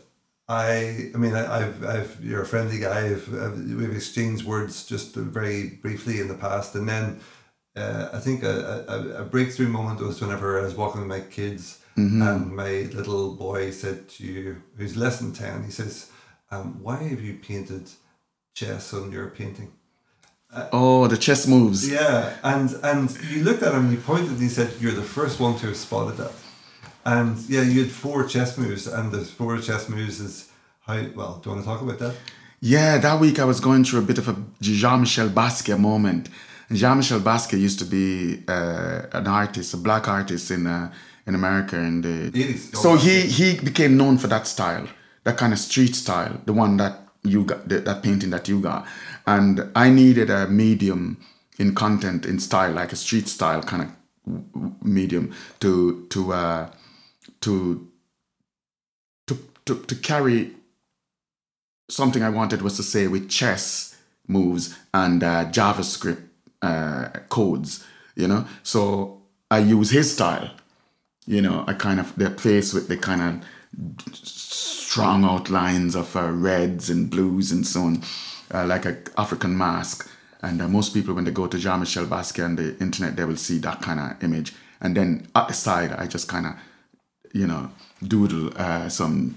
I, 0.51 1.11
I 1.15 1.17
mean, 1.17 1.35
I, 1.37 1.61
I've, 1.61 1.85
I've, 1.85 2.25
you're 2.25 2.43
a 2.43 2.47
friendly 2.47 2.81
guy. 2.81 3.07
I've, 3.07 3.29
I've, 3.33 3.57
we've 3.57 3.95
exchanged 3.95 4.45
words 4.45 4.85
just 4.85 5.15
very 5.15 5.79
briefly 5.85 6.19
in 6.19 6.27
the 6.27 6.35
past, 6.35 6.75
and 6.75 6.89
then 6.89 7.21
uh, 7.77 8.09
I 8.13 8.19
think 8.19 8.43
a, 8.43 8.85
a, 8.89 9.23
a 9.23 9.25
breakthrough 9.25 9.69
moment 9.69 10.01
was 10.01 10.21
whenever 10.21 10.59
I 10.59 10.65
was 10.65 10.75
walking 10.75 11.03
with 11.03 11.09
my 11.09 11.21
kids, 11.21 11.79
and 12.23 12.57
my 12.57 12.89
little 12.99 13.37
boy 13.37 13.71
said 13.71 14.09
to 14.09 14.25
you, 14.25 14.63
who's 14.77 14.97
less 14.97 15.21
than 15.21 15.33
ten, 15.33 15.63
he 15.63 15.71
says, 15.71 16.11
um, 16.51 16.83
"Why 16.83 16.97
have 16.97 17.21
you 17.21 17.35
painted 17.35 17.89
chess 18.55 18.93
on 18.93 19.13
your 19.13 19.29
painting?" 19.29 19.71
Oh, 20.73 21.07
the 21.07 21.17
chess 21.17 21.47
moves. 21.47 21.89
Yeah, 21.89 22.37
and 22.43 22.69
and 22.83 23.07
you 23.31 23.45
looked 23.45 23.63
at 23.63 23.73
him, 23.73 23.85
and 23.85 23.93
you 23.93 24.01
pointed, 24.01 24.31
and 24.31 24.41
he 24.41 24.49
said, 24.49 24.71
"You're 24.81 25.01
the 25.03 25.03
first 25.19 25.39
one 25.39 25.55
to 25.59 25.67
have 25.69 25.77
spotted 25.77 26.17
that." 26.17 26.33
And 27.11 27.37
yeah, 27.49 27.63
you 27.63 27.83
had 27.83 27.91
four 27.91 28.25
chess 28.25 28.57
moves, 28.57 28.87
and 28.87 29.11
the 29.11 29.25
four 29.25 29.59
chess 29.59 29.89
moves 29.89 30.21
is 30.21 30.49
how 30.87 31.05
well. 31.17 31.41
Do 31.43 31.51
you 31.51 31.57
want 31.57 31.65
to 31.65 31.71
talk 31.71 31.83
about 31.83 31.99
that? 31.99 32.15
Yeah, 32.61 32.99
that 32.99 33.19
week 33.19 33.41
I 33.41 33.45
was 33.45 33.59
going 33.59 33.83
through 33.85 34.01
a 34.01 34.09
bit 34.11 34.19
of 34.19 34.29
a 34.29 34.37
Jean 34.61 35.01
Michel 35.01 35.29
Basquiat 35.29 35.79
moment. 35.79 36.29
Jean 36.71 36.99
Michel 36.99 37.19
Basquiat 37.19 37.59
used 37.59 37.81
to 37.81 37.85
be 37.85 38.45
uh, 38.47 39.07
an 39.13 39.27
artist, 39.27 39.75
a 39.75 39.77
black 39.77 40.07
artist 40.07 40.53
in 40.53 40.69
uh, 40.69 40.93
in 41.27 41.35
America 41.35 41.77
in 41.77 42.03
the 42.03 42.31
80s. 42.31 42.77
So 42.77 42.95
he 42.95 43.23
he 43.23 43.59
became 43.59 43.97
known 43.97 44.17
for 44.17 44.29
that 44.29 44.47
style, 44.47 44.87
that 45.25 45.37
kind 45.37 45.53
of 45.53 45.59
street 45.59 45.97
style, 45.97 46.41
the 46.45 46.53
one 46.53 46.77
that 46.77 46.95
you 47.25 47.45
got, 47.45 47.69
the, 47.69 47.81
that 47.81 48.05
painting 48.05 48.31
that 48.31 48.47
you 48.47 48.61
got. 48.61 48.87
And 49.27 49.69
I 49.75 49.91
needed 49.91 50.31
a 50.31 50.47
medium 50.47 51.17
in 51.59 51.75
content, 51.75 52.25
in 52.25 52.39
style, 52.39 52.73
like 52.73 52.93
a 52.93 52.97
street 52.97 53.27
style 53.27 53.63
kind 53.63 53.83
of 53.83 53.91
medium 54.85 55.35
to 55.59 56.07
to 56.11 56.33
uh, 56.33 56.71
to 57.43 57.89
to 59.27 59.39
to 59.67 59.83
to 59.83 59.95
carry 59.95 60.53
something 61.91 62.23
I 62.23 62.31
wanted 62.31 62.63
was 62.63 62.77
to 62.77 62.83
say 62.83 63.07
with 63.07 63.29
chess 63.29 63.97
moves 64.27 64.77
and 64.95 65.23
uh, 65.23 65.47
JavaScript 65.47 66.23
uh, 66.63 67.09
codes, 67.29 67.85
you 68.15 68.29
know. 68.29 68.47
So 68.63 69.23
I 69.51 69.59
use 69.59 69.91
his 69.91 70.13
style, 70.13 70.51
you 71.27 71.43
know. 71.43 71.65
I 71.67 71.75
kind 71.75 72.01
of 72.01 72.15
the 72.17 72.31
face 72.31 72.73
with 72.73 72.89
the 72.89 72.97
kind 72.97 73.23
of 73.23 73.45
strong 74.13 75.25
outlines 75.25 75.95
of 75.95 76.17
uh, 76.17 76.31
reds 76.31 76.91
and 76.91 77.11
blues 77.11 77.53
and 77.53 77.67
so 77.67 77.83
on, 77.83 78.03
uh, 78.53 78.67
like 78.67 78.87
a 78.87 78.99
African 79.17 79.57
mask. 79.57 80.09
And 80.43 80.63
uh, 80.63 80.69
most 80.69 80.95
people, 80.95 81.15
when 81.15 81.25
they 81.25 81.31
go 81.31 81.47
to 81.47 81.59
Jean 81.59 81.81
Michel 81.81 82.07
Basquiat 82.07 82.45
on 82.45 82.57
the 82.57 82.77
internet, 82.79 83.17
they 83.17 83.25
will 83.25 83.37
see 83.37 83.59
that 83.59 83.83
kind 83.83 84.01
of 84.01 84.23
image. 84.25 84.55
And 84.81 84.97
then 84.97 85.29
at 85.35 85.49
the 85.49 85.55
side, 85.55 85.93
I 85.93 86.07
just 86.07 86.29
kind 86.29 86.47
of 86.47 86.55
you 87.33 87.47
know, 87.47 87.71
doodle 88.03 88.53
uh, 88.57 88.89
some 88.89 89.37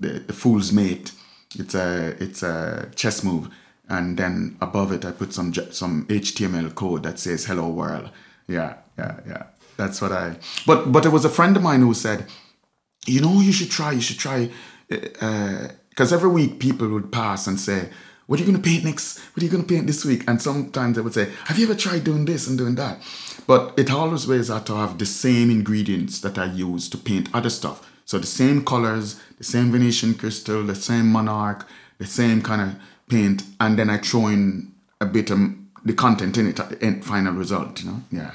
the, 0.00 0.20
the 0.20 0.32
fool's 0.32 0.72
mate. 0.72 1.12
It's 1.58 1.74
a 1.74 2.16
it's 2.20 2.42
a 2.42 2.90
chess 2.94 3.24
move, 3.24 3.48
and 3.88 4.16
then 4.16 4.56
above 4.60 4.92
it 4.92 5.04
I 5.04 5.12
put 5.12 5.32
some 5.32 5.52
some 5.54 6.06
HTML 6.06 6.74
code 6.74 7.02
that 7.04 7.18
says 7.18 7.46
"Hello 7.46 7.68
World." 7.68 8.10
Yeah, 8.46 8.74
yeah, 8.98 9.20
yeah. 9.26 9.42
That's 9.76 10.00
what 10.00 10.12
I. 10.12 10.36
But 10.66 10.92
but 10.92 11.06
it 11.06 11.10
was 11.10 11.24
a 11.24 11.30
friend 11.30 11.56
of 11.56 11.62
mine 11.62 11.80
who 11.80 11.94
said, 11.94 12.26
you 13.06 13.20
know, 13.20 13.40
you 13.40 13.52
should 13.52 13.70
try. 13.70 13.92
You 13.92 14.00
should 14.00 14.18
try, 14.18 14.50
because 14.88 16.12
every 16.12 16.28
week 16.28 16.58
people 16.58 16.88
would 16.88 17.10
pass 17.12 17.46
and 17.46 17.58
say. 17.58 17.88
What 18.28 18.38
are 18.38 18.44
you 18.44 18.50
going 18.52 18.62
to 18.62 18.68
paint 18.68 18.84
next? 18.84 19.18
What 19.32 19.42
are 19.42 19.46
you 19.46 19.50
going 19.50 19.64
to 19.64 19.74
paint 19.74 19.86
this 19.86 20.04
week? 20.04 20.22
And 20.28 20.40
sometimes 20.40 20.96
they 20.96 21.00
would 21.00 21.14
say, 21.14 21.32
Have 21.46 21.58
you 21.58 21.64
ever 21.64 21.74
tried 21.74 22.04
doing 22.04 22.26
this 22.26 22.46
and 22.46 22.58
doing 22.58 22.74
that? 22.74 23.00
But 23.46 23.72
it 23.78 23.90
always 23.90 24.28
ways 24.28 24.50
out 24.50 24.66
to 24.66 24.74
have 24.74 24.98
the 24.98 25.06
same 25.06 25.50
ingredients 25.50 26.20
that 26.20 26.36
I 26.36 26.44
use 26.44 26.90
to 26.90 26.98
paint 26.98 27.30
other 27.32 27.48
stuff. 27.48 27.90
So 28.04 28.18
the 28.18 28.26
same 28.26 28.66
colors, 28.66 29.18
the 29.38 29.44
same 29.44 29.72
Venetian 29.72 30.12
crystal, 30.12 30.62
the 30.62 30.74
same 30.74 31.10
monarch, 31.10 31.66
the 31.96 32.04
same 32.04 32.42
kind 32.42 32.60
of 32.60 32.76
paint, 33.08 33.44
and 33.60 33.78
then 33.78 33.88
I 33.88 33.96
throw 33.96 34.26
in 34.26 34.74
a 35.00 35.06
bit 35.06 35.30
of 35.30 35.38
the 35.86 35.94
content 35.94 36.36
in 36.36 36.48
it 36.48 36.60
at 36.60 36.68
the 36.68 36.82
end, 36.84 37.06
final 37.06 37.32
result, 37.32 37.82
you 37.82 37.90
know? 37.90 38.02
Yeah. 38.12 38.34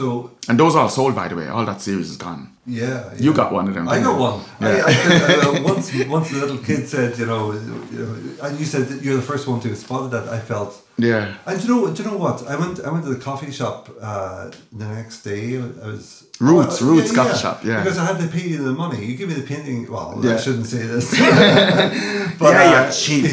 So 0.00 0.30
And 0.48 0.58
those 0.58 0.74
all 0.76 0.88
sold, 0.88 1.14
by 1.14 1.28
the 1.28 1.36
way. 1.36 1.48
All 1.48 1.64
that 1.70 1.80
series 1.82 2.08
is 2.10 2.16
gone. 2.16 2.42
yeah, 2.66 3.12
You 3.24 3.32
got 3.40 3.48
one 3.58 3.66
of 3.68 3.74
them. 3.74 3.86
I 3.88 3.98
got 4.06 4.14
you? 4.16 4.20
one. 4.28 4.38
Yeah. 4.60 4.68
I, 4.68 4.90
I 4.90 4.92
said, 4.92 5.38
uh, 5.44 5.62
once, 5.72 5.86
once 6.16 6.26
the 6.30 6.38
little 6.44 6.58
kid 6.68 6.82
said, 6.94 7.10
you 7.20 7.26
know, 7.26 7.52
you 7.52 7.98
know, 8.04 8.12
and 8.44 8.52
you 8.60 8.66
said 8.72 8.84
that 8.90 8.98
you're 9.02 9.16
the 9.22 9.28
first 9.32 9.44
one 9.50 9.58
to 9.60 9.68
have 9.68 9.78
spotted 9.86 10.10
that. 10.14 10.26
I 10.36 10.38
felt, 10.52 10.72
yeah. 10.96 11.34
and 11.46 11.60
do 11.60 11.66
you 11.66 11.74
know, 11.74 11.80
do 11.94 12.02
you 12.02 12.10
know 12.10 12.16
what? 12.26 12.36
I 12.52 12.56
went, 12.62 12.74
I 12.86 12.90
went 12.94 13.04
to 13.08 13.12
the 13.16 13.22
coffee 13.30 13.52
shop 13.60 13.80
uh, 14.00 14.50
the 14.80 14.86
next 14.98 15.16
day. 15.30 15.42
I 15.58 15.86
was 15.94 16.26
Roots, 16.40 16.76
Oh, 16.80 16.86
Roots 16.86 17.12
coffee 17.18 17.38
shop, 17.44 17.56
yeah. 17.62 17.82
Because 17.82 17.98
I 17.98 18.04
had 18.10 18.18
to 18.24 18.28
pay 18.36 18.46
you 18.52 18.58
the 18.68 18.72
money. 18.72 19.00
You 19.04 19.14
give 19.20 19.28
me 19.28 19.34
the 19.42 19.46
painting. 19.54 19.80
Well, 19.92 20.08
I 20.26 20.38
shouldn't 20.44 20.66
say 20.74 20.82
this. 20.92 21.06
but, 22.40 22.50
yeah, 22.54 22.62
uh, 22.70 22.86
you 22.86 22.92
cheap. 23.02 23.24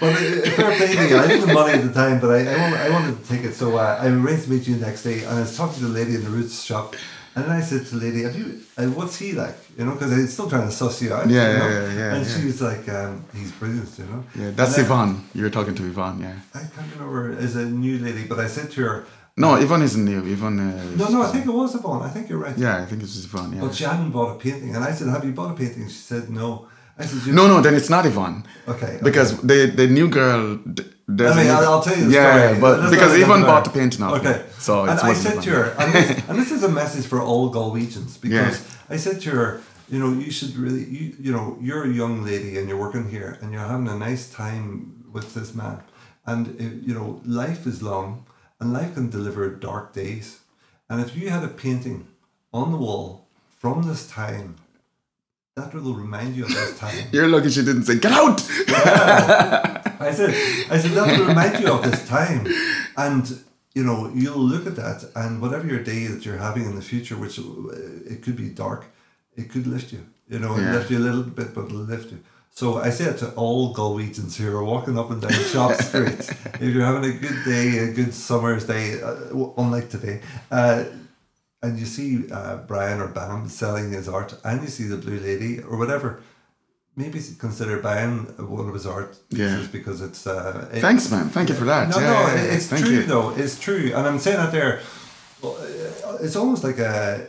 But 0.00 0.12
uh, 0.14 0.50
fair 0.50 0.76
play 0.76 0.94
to 0.94 1.08
you. 1.08 1.16
I 1.18 1.26
didn't 1.26 1.46
have 1.48 1.54
money 1.54 1.72
at 1.74 1.82
the 1.82 1.92
time, 1.92 2.20
but 2.20 2.30
I, 2.30 2.40
I, 2.46 2.56
wanted, 2.62 2.80
I 2.80 2.90
wanted 2.90 3.22
to 3.22 3.28
take 3.28 3.44
it. 3.44 3.54
So 3.54 3.76
uh, 3.76 3.98
I 4.00 4.06
arranged 4.08 4.44
to 4.44 4.50
meet 4.50 4.66
you 4.68 4.76
the 4.76 4.86
next 4.86 5.02
day, 5.02 5.22
and 5.24 5.36
I 5.38 5.40
was 5.40 5.56
talking 5.56 5.78
to 5.80 5.86
the 5.88 5.94
lady 6.00 6.14
in 6.14 6.24
the 6.24 6.30
Roots 6.30 6.62
shop, 6.62 6.94
and 7.34 7.44
then 7.44 7.52
I 7.52 7.60
said 7.60 7.86
to 7.86 7.98
the 7.98 8.04
lady, 8.06 8.22
"Have 8.22 8.36
you? 8.36 8.60
Uh, 8.76 8.86
what's 8.98 9.16
he 9.18 9.32
like? 9.32 9.56
You 9.78 9.84
know, 9.84 9.92
because 9.92 10.12
I 10.12 10.16
was 10.16 10.32
still 10.32 10.48
trying 10.48 10.66
to 10.68 10.72
suss 10.72 11.00
you 11.02 11.12
out. 11.14 11.28
Yeah, 11.28 11.52
you 11.52 11.58
know? 11.58 11.68
yeah, 11.68 11.80
yeah, 11.88 11.98
yeah, 11.98 12.14
And 12.14 12.26
yeah. 12.26 12.32
she 12.36 12.46
was 12.46 12.60
like, 12.62 12.88
um, 12.88 13.24
"He's 13.34 13.52
brilliant," 13.52 13.90
you 13.98 14.04
know. 14.06 14.24
yeah, 14.34 14.50
that's 14.50 14.76
And 14.76 14.76
then- 14.76 14.84
Yvonne. 14.84 15.24
You 15.34 15.42
were 15.44 15.50
talking 15.50 15.74
to 15.74 15.84
Yvonne, 15.84 16.20
yeah. 16.20 16.36
I 16.54 16.60
can't 16.74 16.90
remember 16.94 17.36
as 17.38 17.56
a 17.56 17.64
new 17.66 17.98
lady, 17.98 18.24
but 18.26 18.38
I 18.40 18.46
said 18.48 18.70
to 18.72 18.80
her, 18.84 19.04
No, 19.38 19.56
Yvonne 19.56 19.82
isn't 19.82 20.02
new. 20.12 20.20
Yvonne. 20.34 20.58
Uh, 20.58 20.96
"No, 20.96 21.08
no, 21.08 21.22
I 21.22 21.28
think 21.32 21.44
it 21.44 21.50
was 21.62 21.74
Yvonne. 21.74 22.02
I 22.02 22.08
think 22.08 22.30
you're 22.30 22.38
right." 22.46 22.56
Yeah, 22.56 22.82
I 22.82 22.86
think 22.86 23.02
it's 23.02 23.22
Yvonne. 23.24 23.52
Yeah. 23.52 23.60
But 23.64 23.74
she 23.74 23.84
hadn't 23.84 24.10
bought 24.16 24.30
a 24.36 24.38
painting, 24.38 24.74
and 24.74 24.82
I 24.82 24.92
said, 24.96 25.08
"Have 25.08 25.24
you 25.26 25.32
bought 25.32 25.50
a 25.50 25.54
painting?" 25.62 25.88
She 25.88 26.02
said, 26.12 26.30
"No." 26.30 26.68
I 26.98 27.04
said, 27.04 27.26
"You 27.26 27.32
No, 27.32 27.46
no, 27.46 27.60
then 27.60 27.74
it's 27.74 27.90
not 27.90 28.06
Yvonne. 28.06 28.44
Okay, 28.66 28.86
okay. 28.86 28.98
Because 29.02 29.40
the 29.42 29.66
the 29.80 29.86
new 29.86 30.08
girl. 30.08 30.58
there's 31.06 31.36
I 31.36 31.42
mean, 31.42 31.50
I'll, 31.50 31.66
I'll 31.72 31.82
tell 31.82 31.96
you 31.98 32.08
yeah, 32.10 32.30
story. 32.30 32.42
Yeah, 32.54 32.60
but 32.60 32.76
That's 32.78 32.90
because 32.94 33.12
Yvonne 33.24 33.42
bought 33.42 33.64
the 33.64 33.70
painting 33.70 34.02
off 34.02 34.22
me. 34.22 34.30
Okay. 34.30 34.44
So 34.58 34.72
and 34.82 34.98
I 34.98 35.12
said 35.12 35.42
to 35.42 35.50
her, 35.50 35.64
and 35.78 35.92
this, 35.92 36.06
and 36.28 36.38
this 36.38 36.50
is 36.50 36.62
a 36.62 36.68
message 36.68 37.06
for 37.06 37.20
all 37.20 37.52
Galwegians 37.52 38.20
because 38.20 38.54
Yeah. 38.60 38.94
I 38.94 38.96
said 38.96 39.20
to 39.22 39.30
her, 39.30 39.60
you 39.88 39.98
know, 40.00 40.10
you 40.24 40.30
should 40.30 40.56
really, 40.56 40.84
you, 40.84 41.04
you 41.20 41.32
know, 41.32 41.56
you're 41.60 41.84
a 41.84 41.92
young 42.02 42.24
lady 42.24 42.58
and 42.58 42.68
you're 42.68 42.82
working 42.86 43.08
here 43.08 43.38
and 43.40 43.52
you're 43.52 43.68
having 43.74 43.88
a 43.88 43.98
nice 44.08 44.24
time 44.32 45.04
with 45.12 45.34
this 45.34 45.54
man. 45.54 45.78
And, 46.24 46.42
uh, 46.60 46.64
you 46.86 46.94
know, 46.94 47.20
life 47.24 47.66
is 47.66 47.82
long 47.82 48.26
and 48.58 48.72
life 48.72 48.94
can 48.94 49.10
deliver 49.10 49.48
dark 49.48 49.92
days. 49.92 50.40
And 50.90 51.00
if 51.00 51.16
you 51.16 51.30
had 51.30 51.44
a 51.44 51.48
painting 51.48 52.08
on 52.52 52.72
the 52.72 52.78
wall 52.78 53.28
from 53.60 53.84
this 53.86 54.08
time, 54.08 54.56
that 55.56 55.72
will 55.74 55.94
remind 55.94 56.36
you 56.36 56.44
of 56.44 56.50
this 56.50 56.78
time. 56.84 56.94
You're 57.12 57.28
lucky 57.28 57.48
she 57.48 57.64
didn't 57.64 57.84
say, 57.84 57.98
get 57.98 58.12
out! 58.12 58.42
I 58.68 60.12
said, 60.12 60.30
I 60.70 60.78
said 60.78 60.90
that 60.92 61.18
will 61.18 61.26
remind 61.26 61.58
you 61.60 61.72
of 61.72 61.82
this 61.82 62.06
time, 62.06 62.46
and 62.98 63.40
you 63.74 63.82
know 63.82 64.10
you'll 64.14 64.36
look 64.38 64.66
at 64.66 64.76
that, 64.76 65.10
and 65.16 65.40
whatever 65.40 65.66
your 65.66 65.82
day 65.82 66.06
that 66.08 66.26
you're 66.26 66.36
having 66.36 66.64
in 66.66 66.74
the 66.76 66.82
future, 66.82 67.16
which 67.16 67.38
uh, 67.38 67.42
it 68.06 68.22
could 68.22 68.36
be 68.36 68.50
dark, 68.50 68.84
it 69.34 69.50
could 69.50 69.66
lift 69.66 69.92
you. 69.92 70.06
You 70.28 70.40
know, 70.40 70.56
Yeah. 70.58 70.72
lift 70.74 70.90
you 70.90 70.98
a 70.98 71.06
little 71.08 71.22
bit, 71.22 71.54
but 71.54 71.64
it'll 71.66 71.78
lift 71.78 72.12
you. 72.12 72.18
So 72.50 72.76
I 72.78 72.90
say 72.90 73.04
it 73.04 73.18
to 73.18 73.30
all 73.30 73.74
Galwegians 73.74 74.36
who 74.36 74.54
are 74.54 74.64
walking 74.64 74.98
up 74.98 75.10
and 75.10 75.22
down 75.22 75.32
shop 75.32 75.72
streets. 75.80 76.28
if 76.60 76.62
you're 76.74 76.84
having 76.84 77.04
a 77.10 77.14
good 77.16 77.44
day, 77.46 77.78
a 77.78 77.92
good 77.92 78.12
summer's 78.12 78.66
day, 78.66 79.00
uh, 79.00 79.16
unlike 79.56 79.88
today, 79.88 80.20
uh, 80.50 80.84
and 81.62 81.78
you 81.78 81.86
see 81.86 82.30
uh, 82.30 82.56
Brian 82.68 83.00
or 83.00 83.08
Bam 83.08 83.48
selling 83.48 83.90
his 83.92 84.08
art, 84.08 84.34
and 84.44 84.62
you 84.62 84.68
see 84.68 84.84
the 84.84 84.96
Blue 84.96 85.18
Lady 85.18 85.60
or 85.60 85.76
whatever, 85.76 86.20
maybe 86.96 87.20
consider 87.38 87.78
buying 87.78 88.24
one 88.58 88.68
of 88.68 88.74
his 88.74 88.86
art 88.86 89.16
Yeah. 89.30 89.38
pieces 89.56 89.68
because 89.68 90.00
it's. 90.02 90.26
Uh, 90.26 90.68
it- 90.72 90.80
Thanks, 90.80 91.10
man. 91.10 91.28
Thank 91.30 91.48
you 91.48 91.54
for 91.54 91.64
that. 91.64 91.88
No, 91.88 91.98
Yeah, 91.98 92.06
no, 92.06 92.12
yeah, 92.12 92.34
yeah. 92.34 92.54
it's 92.54 92.66
Thank 92.66 92.84
true 92.84 92.94
you. 92.96 93.02
though. 93.04 93.30
It's 93.36 93.58
true, 93.58 93.92
and 93.94 94.06
I'm 94.06 94.18
saying 94.18 94.36
that 94.38 94.52
there. 94.52 94.80
uh, 95.42 96.18
It's 96.20 96.36
almost 96.36 96.62
like 96.64 96.78
a. 96.78 97.26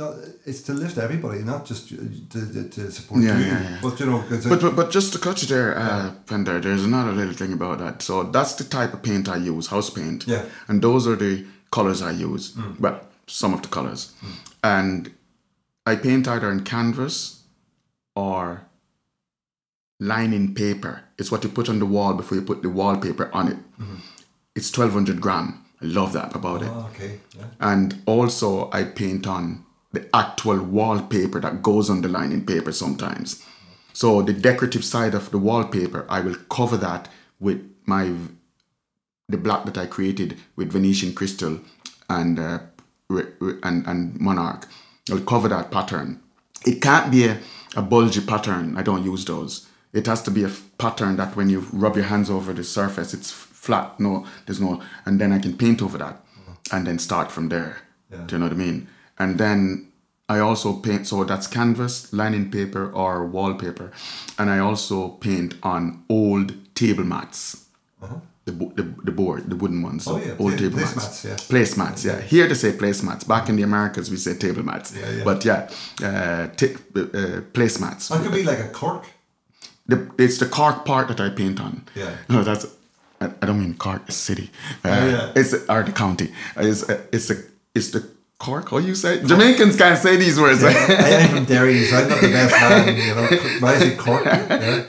Not, 0.00 0.14
it's 0.44 0.62
to 0.62 0.72
lift 0.72 0.98
everybody, 0.98 1.38
not 1.44 1.64
just 1.64 1.88
to, 1.90 1.96
to, 2.30 2.68
to 2.68 2.90
support 2.90 3.22
Yeah, 3.22 3.38
you. 3.38 3.44
yeah, 3.44 3.62
yeah. 3.62 3.78
But 3.80 4.00
you 4.00 4.06
know, 4.06 4.24
But, 4.48 4.60
but 4.60 4.74
but 4.74 4.90
just 4.90 5.12
to 5.12 5.18
cut 5.20 5.40
you 5.40 5.46
there, 5.46 5.78
uh, 5.78 6.10
Pender, 6.26 6.58
there's 6.60 6.84
another 6.84 7.12
little 7.12 7.34
thing 7.34 7.52
about 7.52 7.78
that. 7.78 8.02
So 8.02 8.24
that's 8.24 8.54
the 8.56 8.64
type 8.64 8.92
of 8.92 9.02
paint 9.04 9.28
I 9.28 9.36
use, 9.36 9.68
house 9.68 9.88
paint. 9.90 10.26
Yeah. 10.26 10.42
And 10.66 10.82
those 10.82 11.06
are 11.06 11.14
the 11.14 11.44
colors 11.72 12.00
I 12.00 12.12
use. 12.12 12.52
Mm. 12.52 12.78
Well, 12.78 13.00
some 13.26 13.52
of 13.54 13.62
the 13.62 13.68
colors. 13.68 14.14
Mm. 14.24 14.50
And 14.62 15.14
I 15.84 15.96
paint 15.96 16.28
either 16.28 16.50
in 16.52 16.62
canvas 16.62 17.42
or 18.14 18.66
lining 19.98 20.54
paper. 20.54 21.04
It's 21.18 21.32
what 21.32 21.42
you 21.42 21.50
put 21.50 21.68
on 21.68 21.80
the 21.80 21.86
wall 21.86 22.14
before 22.14 22.36
you 22.38 22.44
put 22.44 22.62
the 22.62 22.68
wallpaper 22.68 23.30
on 23.32 23.48
it. 23.48 23.56
Mm-hmm. 23.80 23.96
It's 24.54 24.76
1200 24.76 25.20
gram. 25.20 25.64
I 25.80 25.86
love 25.86 26.12
that 26.12 26.34
about 26.34 26.62
it. 26.62 26.68
oh, 26.70 26.90
okay, 26.94 27.18
yeah. 27.36 27.46
And 27.60 28.00
also, 28.06 28.70
I 28.70 28.84
paint 28.84 29.26
on 29.26 29.64
the 29.92 30.08
actual 30.14 30.62
wallpaper 30.62 31.40
that 31.40 31.62
goes 31.62 31.90
on 31.90 32.02
the 32.02 32.08
lining 32.08 32.46
paper 32.46 32.72
sometimes. 32.72 33.44
So 33.92 34.22
the 34.22 34.32
decorative 34.32 34.84
side 34.84 35.14
of 35.14 35.30
the 35.30 35.38
wallpaper, 35.38 36.06
I 36.08 36.20
will 36.20 36.36
cover 36.48 36.76
that 36.78 37.08
with 37.40 37.68
my 37.84 38.12
the 39.32 39.38
black 39.38 39.64
that 39.64 39.76
I 39.78 39.86
created 39.86 40.36
with 40.56 40.72
Venetian 40.72 41.14
crystal 41.14 41.60
and 42.08 42.38
uh, 42.38 42.58
and 43.62 43.86
and 43.86 44.20
monarch. 44.20 44.68
I'll 45.10 45.20
cover 45.20 45.48
that 45.48 45.70
pattern. 45.70 46.20
It 46.64 46.80
can't 46.80 47.10
be 47.10 47.26
a, 47.26 47.38
a 47.76 47.82
bulgy 47.82 48.20
pattern. 48.20 48.76
I 48.78 48.82
don't 48.82 49.04
use 49.04 49.24
those. 49.24 49.66
It 49.92 50.06
has 50.06 50.22
to 50.22 50.30
be 50.30 50.44
a 50.44 50.48
f- 50.48 50.62
pattern 50.78 51.16
that 51.16 51.36
when 51.36 51.50
you 51.50 51.66
rub 51.72 51.96
your 51.96 52.06
hands 52.06 52.30
over 52.30 52.52
the 52.52 52.64
surface, 52.64 53.12
it's 53.12 53.30
f- 53.32 53.48
flat. 53.52 53.98
No, 53.98 54.26
there's 54.46 54.60
no, 54.60 54.80
and 55.04 55.20
then 55.20 55.32
I 55.32 55.38
can 55.38 55.56
paint 55.56 55.82
over 55.82 55.98
that, 55.98 56.24
and 56.70 56.86
then 56.86 56.98
start 56.98 57.30
from 57.32 57.48
there. 57.48 57.78
Yeah. 58.10 58.24
Do 58.26 58.34
you 58.34 58.38
know 58.38 58.46
what 58.46 58.52
I 58.52 58.56
mean? 58.56 58.86
And 59.18 59.38
then 59.38 59.88
I 60.28 60.38
also 60.38 60.72
paint. 60.74 61.06
So 61.08 61.24
that's 61.24 61.46
canvas, 61.46 62.12
lining 62.12 62.50
paper, 62.50 62.90
or 62.92 63.26
wallpaper, 63.26 63.90
and 64.38 64.48
I 64.48 64.58
also 64.60 65.08
paint 65.08 65.54
on 65.62 66.04
old 66.08 66.52
table 66.74 67.04
mats. 67.04 67.66
The, 68.44 68.50
the, 68.50 68.82
the 69.04 69.12
board, 69.12 69.48
the 69.48 69.54
wooden 69.54 69.82
ones. 69.82 70.08
Oh, 70.08 70.16
yeah, 70.18 70.34
old 70.36 70.58
table 70.58 70.78
mats, 70.78 71.24
yeah. 71.24 71.36
placemats. 71.36 72.04
Yeah, 72.04 72.20
here 72.20 72.48
they 72.48 72.54
say 72.54 72.72
placemats. 72.72 73.24
Back 73.26 73.48
in 73.48 73.54
the 73.54 73.62
Americas, 73.62 74.10
we 74.10 74.16
say 74.16 74.34
table 74.34 74.64
mats. 74.64 74.92
Yeah, 74.96 75.10
yeah. 75.10 75.24
But 75.24 75.44
yeah, 75.44 75.70
uh, 76.02 76.48
t- 76.56 76.74
uh, 76.74 77.42
placemats. 77.52 78.08
That 78.08 78.20
could 78.24 78.32
be 78.32 78.42
like 78.42 78.58
a 78.58 78.68
cork. 78.68 79.04
The, 79.86 80.10
it's 80.18 80.38
the 80.38 80.46
Cork 80.46 80.84
part 80.84 81.06
that 81.08 81.20
I 81.20 81.28
paint 81.30 81.60
on. 81.60 81.84
Yeah. 81.94 82.16
No, 82.28 82.42
that's. 82.42 82.66
I, 83.20 83.26
I 83.42 83.46
don't 83.46 83.60
mean 83.60 83.74
Cork 83.74 84.10
city. 84.10 84.50
Uh, 84.84 84.88
Oh, 84.88 85.08
yeah. 85.08 85.32
It's 85.36 85.54
or 85.68 85.82
the 85.84 85.92
county. 85.92 86.32
It's 86.56 86.88
uh, 86.88 87.00
it's 87.12 87.30
a 87.30 87.36
it's 87.74 87.90
the 87.90 88.08
Cork. 88.46 88.70
How 88.70 88.78
you 88.78 88.94
say? 88.94 89.12
Jamaicans 89.30 89.76
can't 89.76 89.98
say 90.04 90.16
these 90.16 90.36
words. 90.42 90.60
I 90.64 90.72
am 90.72 91.28
from 91.34 91.44
Derry, 91.44 91.84
so 91.88 91.96
I'm 91.98 92.08
not 92.08 92.20
the 92.20 92.32
best 92.38 92.52
man. 92.60 92.96
You 93.08 93.14
know, 93.16 93.26
when 93.62 93.74
I 93.74 93.78
say 93.78 93.94
Cork, 94.04 94.24
yeah. 94.26 94.84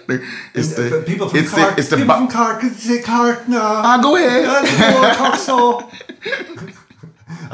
it's 0.60 0.70
And, 0.78 0.92
the 0.92 1.00
uh, 1.00 1.04
people 1.10 1.30
from 1.30 1.40
it's 1.40 1.52
Cork. 1.54 1.76
the 1.76 1.80
it's 1.80 1.90
the 1.94 1.98
people 1.98 2.14
ba- 2.16 2.22
from 2.22 2.30
Cork 2.38 2.56
can 2.62 2.72
say 2.88 3.00
Cork 3.12 3.40
no. 3.48 3.62
Ah, 3.88 3.98
go 4.02 4.16
ahead. 4.16 4.44
Yeah, 4.44 5.16
Cork 5.22 5.36
so. 5.50 5.58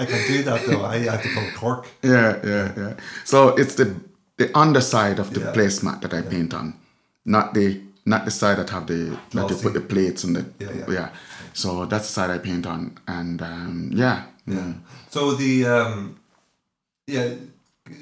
I 0.02 0.06
can 0.06 0.22
do 0.32 0.44
that 0.44 0.60
though. 0.66 0.86
I 0.86 0.98
have 1.12 1.22
to 1.24 1.30
call 1.34 1.44
it 1.52 1.56
Cork. 1.56 1.82
Yeah, 2.02 2.40
yeah, 2.52 2.74
yeah. 2.82 2.94
So 3.26 3.50
it's 3.62 3.76
the 3.76 3.88
the 4.38 4.48
underside 4.58 5.20
of 5.20 5.28
the 5.34 5.42
Yeah. 5.42 5.54
placemat 5.56 6.00
that 6.04 6.14
I 6.14 6.22
paint 6.22 6.54
on, 6.54 6.74
not 7.26 7.54
the 7.54 7.82
not 8.06 8.24
the 8.26 8.32
side 8.32 8.58
that 8.60 8.70
have 8.70 8.86
the 8.88 9.02
that 9.36 9.50
you 9.50 9.56
put 9.66 9.74
the 9.74 9.82
plates 9.94 10.24
and 10.24 10.36
the 10.38 10.44
Yeah, 10.60 10.94
yeah. 10.98 11.10
So 11.54 11.86
that's 11.92 12.08
the 12.08 12.14
side 12.14 12.30
I 12.32 12.38
paint 12.40 12.66
on, 12.66 12.82
and 13.08 13.42
um, 13.42 13.92
yeah, 13.94 14.18
Yeah. 14.48 14.74
So 15.10 15.34
the 15.34 15.66
um, 15.66 16.20
yeah. 17.08 17.34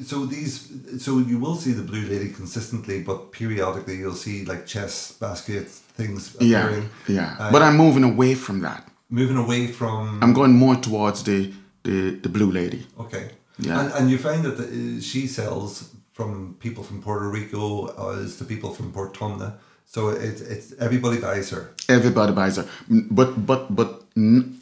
So 0.03 0.25
these, 0.25 0.69
so 1.01 1.19
you 1.19 1.39
will 1.39 1.55
see 1.55 1.71
the 1.71 1.81
blue 1.83 2.05
lady 2.07 2.29
consistently, 2.29 3.01
but 3.03 3.31
periodically 3.31 3.95
you'll 3.95 4.15
see 4.15 4.43
like 4.43 4.65
chess 4.65 5.13
Basquiat 5.17 5.67
things 5.95 6.35
yeah, 6.41 6.65
appearing. 6.65 6.89
yeah. 7.07 7.35
Uh, 7.39 7.51
but 7.53 7.61
I'm 7.61 7.77
moving 7.77 8.03
away 8.03 8.35
from 8.35 8.59
that. 8.61 8.83
moving 9.09 9.37
away 9.37 9.67
from 9.67 10.19
I'm 10.21 10.33
going 10.33 10.51
more 10.53 10.75
towards 10.75 11.23
the 11.23 11.53
the, 11.83 12.19
the 12.21 12.29
blue 12.29 12.51
lady. 12.51 12.85
okay. 12.99 13.29
Yeah. 13.59 13.79
And, 13.79 13.93
and 13.93 14.11
you 14.11 14.17
find 14.19 14.43
that 14.43 14.57
the, 14.57 14.65
uh, 14.65 15.01
she 15.01 15.25
sells 15.27 15.89
from 16.13 16.55
people 16.59 16.83
from 16.83 17.01
Puerto 17.01 17.27
Rico 17.29 17.87
as 18.21 18.35
to 18.37 18.43
people 18.43 18.73
from 18.73 18.91
Portumna. 18.91 19.53
So 19.85 20.09
it's 20.09 20.41
it's 20.41 20.73
everybody 20.79 21.17
buys 21.21 21.49
her. 21.51 21.69
Everybody 21.87 22.33
buys 22.33 22.57
her, 22.57 22.65
but 22.89 23.45
but 23.47 23.73
but 23.73 24.03
n- 24.17 24.59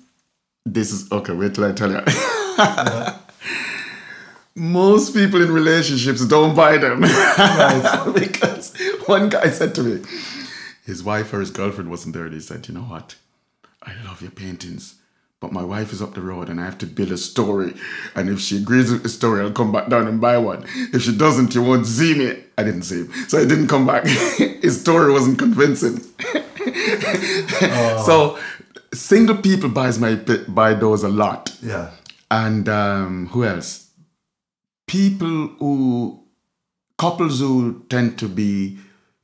this 0.75 0.91
is 0.93 1.11
okay. 1.11 1.33
Wait 1.33 1.55
till 1.55 1.65
I 1.65 1.71
tell 1.73 1.91
you. 1.91 2.01
Most 4.55 5.13
people 5.13 5.41
in 5.41 5.51
relationships 5.51 6.25
don't 6.25 6.55
buy 6.55 6.77
them 6.77 7.01
because 8.13 8.73
one 9.05 9.27
guy 9.29 9.49
said 9.49 9.75
to 9.75 9.83
me, 9.83 10.01
his 10.85 11.03
wife 11.03 11.33
or 11.33 11.39
his 11.39 11.51
girlfriend 11.51 11.89
wasn't 11.89 12.15
there. 12.15 12.25
And 12.25 12.33
he 12.33 12.39
said, 12.39 12.67
"You 12.67 12.75
know 12.75 12.81
what? 12.81 13.15
I 13.83 13.93
love 14.05 14.21
your 14.21 14.31
paintings." 14.31 14.95
But 15.41 15.51
my 15.51 15.63
wife 15.63 15.91
is 15.91 16.01
up 16.01 16.13
the 16.13 16.21
road 16.21 16.49
and 16.49 16.61
I 16.61 16.65
have 16.65 16.77
to 16.79 16.85
build 16.85 17.11
a 17.11 17.17
story. 17.17 17.73
And 18.15 18.29
if 18.29 18.39
she 18.39 18.57
agrees 18.57 18.91
with 18.91 19.03
the 19.03 19.09
story, 19.09 19.41
I'll 19.41 19.51
come 19.51 19.71
back 19.71 19.89
down 19.89 20.07
and 20.07 20.19
buy 20.21 20.37
one. 20.37 20.65
If 20.93 21.03
she 21.03 21.15
doesn't, 21.15 21.53
you 21.53 21.61
won't 21.61 21.85
see 21.85 22.17
me. 22.17 22.41
I 22.57 22.63
didn't 22.63 22.83
see 22.83 23.01
him. 23.01 23.11
So 23.27 23.39
I 23.39 23.45
didn't 23.45 23.67
come 23.67 23.85
back. 23.85 24.05
His 24.07 24.79
story 24.79 25.11
wasn't 25.11 25.37
convincing. 25.37 25.99
Oh. 27.61 28.03
So 28.05 28.39
single 28.93 29.37
people 29.37 29.69
buys 29.69 29.99
my 29.99 30.15
buy 30.47 30.73
those 30.73 31.03
a 31.03 31.09
lot. 31.09 31.55
Yeah. 31.61 31.91
And 32.31 32.67
um, 32.69 33.27
who 33.27 33.45
else? 33.45 33.89
People 34.87 35.47
who 35.59 36.23
couples 36.97 37.39
who 37.39 37.85
tend 37.89 38.17
to 38.19 38.27
be 38.27 38.77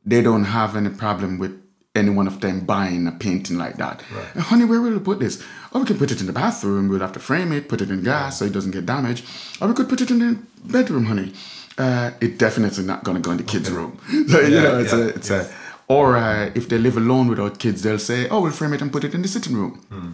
they 0.05 0.21
don't 0.21 0.45
have 0.45 0.75
any 0.75 0.89
problem 0.89 1.37
with 1.37 1.61
any 1.93 2.09
one 2.09 2.25
of 2.25 2.39
them 2.41 2.61
buying 2.65 3.05
a 3.05 3.11
painting 3.11 3.57
like 3.57 3.77
that. 3.77 4.01
Right. 4.15 4.43
Honey, 4.43 4.65
where 4.65 4.81
will 4.81 4.93
we 4.93 4.99
put 4.99 5.19
this? 5.19 5.43
Oh, 5.73 5.79
we 5.81 5.85
can 5.85 5.97
put 5.97 6.11
it 6.11 6.19
in 6.21 6.25
the 6.27 6.33
bathroom. 6.33 6.87
We'll 6.89 6.99
have 7.01 7.11
to 7.13 7.19
frame 7.19 7.51
it, 7.51 7.67
put 7.69 7.81
it 7.81 7.91
in 7.91 8.01
glass 8.03 8.39
so 8.39 8.45
it 8.45 8.53
doesn't 8.53 8.71
get 8.71 8.85
damaged. 8.85 9.25
Or 9.61 9.67
we 9.67 9.73
could 9.73 9.89
put 9.89 10.01
it 10.01 10.09
in 10.09 10.19
the 10.19 10.39
bedroom, 10.65 11.05
honey. 11.05 11.33
Uh, 11.77 12.11
it 12.21 12.37
definitely 12.37 12.83
not 12.85 13.03
going 13.03 13.15
to 13.17 13.21
go 13.21 13.31
in 13.31 13.37
the 13.37 13.43
kids' 13.43 13.69
room. 13.69 13.99
So, 14.27 14.39
you 14.39 14.55
Yeah, 14.55 14.61
know, 14.63 14.79
it's 14.79 14.93
yeah, 14.93 14.99
a, 14.99 15.07
it's 15.07 15.29
a. 15.29 15.53
Or 15.87 16.15
uh, 16.15 16.51
if 16.55 16.69
they 16.69 16.77
live 16.77 16.97
alone 16.97 17.27
without 17.27 17.59
kids, 17.59 17.81
they'll 17.81 17.99
say, 17.99 18.29
"Oh, 18.29 18.41
we'll 18.41 18.51
frame 18.53 18.73
it 18.73 18.81
and 18.81 18.91
put 18.91 19.03
it 19.03 19.13
in 19.13 19.21
the 19.21 19.27
sitting 19.27 19.55
room." 19.55 19.73
Hmm. 19.89 20.11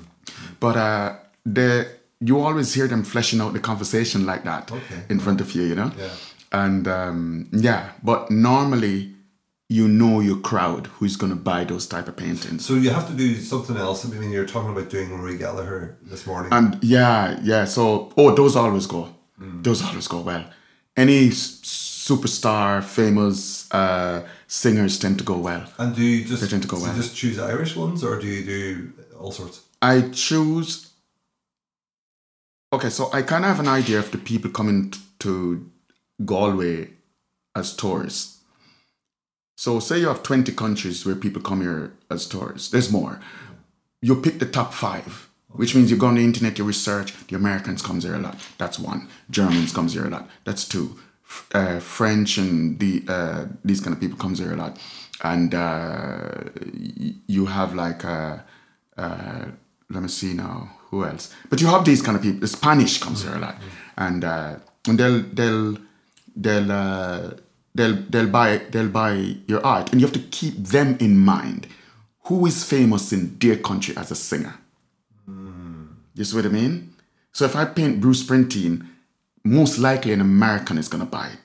But 0.59 0.75
uh, 0.75 1.15
they, 1.45 1.85
you 2.19 2.39
always 2.39 2.73
hear 2.73 2.87
them 2.87 3.03
fleshing 3.03 3.41
out 3.41 3.53
the 3.53 3.59
conversation 3.59 4.25
like 4.25 4.43
that 4.43 4.71
Okay. 4.71 5.03
in 5.09 5.19
front 5.19 5.41
of 5.41 5.51
you, 5.53 5.63
you 5.63 5.75
know. 5.75 5.91
Yeah. 5.97 6.09
And 6.51 6.87
um, 6.87 7.49
yeah, 7.51 7.91
but 8.03 8.31
normally, 8.31 9.13
you 9.69 9.85
know 9.87 10.21
your 10.21 10.37
crowd 10.39 10.87
who's 10.87 11.17
going 11.17 11.29
to 11.33 11.35
buy 11.51 11.65
those 11.65 11.85
type 11.87 12.07
of 12.07 12.15
paintings. 12.15 12.65
So 12.65 12.75
you 12.75 12.89
have 12.89 13.05
to 13.09 13.13
do 13.13 13.35
something 13.35 13.75
else. 13.75 14.05
I 14.05 14.09
mean, 14.09 14.31
you're 14.31 14.45
talking 14.45 14.71
about 14.71 14.89
doing 14.89 15.09
Rory 15.11 15.37
Gallagher 15.37 15.97
this 16.03 16.25
morning. 16.25 16.53
And 16.53 16.81
yeah, 16.81 17.37
yeah. 17.43 17.65
So 17.65 18.11
oh, 18.17 18.33
those 18.33 18.55
always 18.55 18.87
go. 18.87 19.13
Hmm. 19.37 19.61
Those 19.61 19.83
always 19.83 20.07
go 20.07 20.21
well. 20.21 20.45
Any 20.95 21.27
s- 21.27 21.59
superstar, 22.09 22.81
famous 22.83 23.69
uh, 23.73 24.25
singers 24.47 24.97
tend 24.97 25.17
to 25.19 25.23
go 25.25 25.37
well. 25.37 25.65
And 25.77 25.93
do 25.95 26.01
you 26.01 26.23
just 26.25 26.41
They 26.41 26.47
tend 26.47 26.61
to 26.63 26.67
go 26.69 26.77
do 26.77 26.83
you 26.83 26.87
well. 26.87 26.95
just 26.97 27.15
choose 27.15 27.37
Irish 27.37 27.75
ones, 27.75 28.03
or 28.03 28.19
do 28.19 28.25
you 28.27 28.43
do 28.45 28.93
all 29.19 29.31
sorts? 29.33 29.61
I 29.81 30.01
choose. 30.13 30.86
Okay, 32.73 32.89
so 32.89 33.09
I 33.13 33.21
kind 33.21 33.45
of 33.45 33.51
have 33.51 33.59
an 33.61 33.69
idea 33.69 33.97
of 33.97 34.11
the 34.11 34.17
people 34.17 34.51
coming 34.51 34.93
to 35.19 35.71
Galway 36.25 36.89
as 37.55 37.73
tourists. 37.73 38.41
So, 39.55 39.79
say 39.79 39.99
you 39.99 40.07
have 40.09 40.21
20 40.21 40.51
countries 40.51 41.05
where 41.05 41.15
people 41.15 41.41
come 41.41 41.61
here 41.61 41.93
as 42.11 42.27
tourists, 42.27 42.69
there's 42.69 42.91
more. 42.91 43.21
You 44.01 44.21
pick 44.21 44.39
the 44.39 44.45
top 44.45 44.73
five, 44.73 45.29
which 45.47 45.75
means 45.75 45.89
you 45.89 45.97
go 45.97 46.07
on 46.07 46.15
the 46.15 46.23
internet, 46.23 46.57
you 46.57 46.65
research. 46.65 47.13
The 47.27 47.37
Americans 47.37 47.81
comes 47.81 48.03
here 48.03 48.15
a 48.15 48.19
lot. 48.19 48.37
That's 48.57 48.77
one. 48.77 49.07
Germans 49.29 49.71
comes 49.71 49.93
here 49.93 50.05
a 50.05 50.09
lot. 50.09 50.29
That's 50.43 50.67
two. 50.67 50.99
Uh, 51.53 51.79
French 51.79 52.37
and 52.37 52.79
the 52.79 53.03
uh, 53.07 53.45
these 53.63 53.81
kind 53.81 53.93
of 53.93 53.99
people 53.99 54.17
comes 54.17 54.39
here 54.39 54.53
a 54.53 54.55
lot, 54.55 54.77
and 55.23 55.53
uh, 55.55 56.43
you 57.27 57.47
have 57.47 57.73
like 57.73 58.05
uh, 58.05 58.37
uh, 58.97 59.45
let 59.89 60.03
me 60.03 60.07
see 60.07 60.33
now 60.33 60.76
who 60.89 61.03
else. 61.05 61.33
But 61.49 61.61
you 61.61 61.67
have 61.67 61.85
these 61.85 62.01
kind 62.01 62.15
of 62.17 62.23
people. 62.23 62.39
The 62.39 62.47
Spanish 62.47 62.99
comes 62.99 63.23
here 63.23 63.35
a 63.35 63.39
lot, 63.39 63.55
and 63.97 64.23
uh, 64.23 64.55
and 64.87 64.99
they'll 64.99 65.21
they'll 65.21 65.77
they'll 66.35 66.71
uh, 66.71 67.31
they'll 67.75 67.95
they'll 68.09 68.29
buy 68.29 68.57
they'll 68.69 68.89
buy 68.89 69.13
your 69.47 69.65
art, 69.65 69.91
and 69.91 70.01
you 70.01 70.07
have 70.07 70.13
to 70.13 70.27
keep 70.29 70.55
them 70.55 70.97
in 70.99 71.17
mind. 71.17 71.67
Who 72.25 72.45
is 72.45 72.63
famous 72.63 73.13
in 73.13 73.37
their 73.39 73.55
country 73.55 73.95
as 73.95 74.11
a 74.11 74.15
singer? 74.15 74.55
You 76.17 76.23
see 76.23 76.35
what 76.35 76.45
I 76.45 76.49
mean? 76.49 76.95
So 77.31 77.45
if 77.45 77.55
I 77.55 77.65
paint 77.65 78.01
Bruce 78.01 78.23
Springsteen, 78.23 78.87
most 79.43 79.77
likely 79.77 80.11
an 80.13 80.19
American 80.19 80.77
is 80.77 80.89
gonna 80.89 81.05
buy 81.05 81.27
it. 81.27 81.39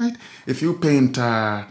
Right? 0.00 0.16
If 0.46 0.62
you 0.62 0.74
paint 0.78 1.18
uh, 1.18 1.66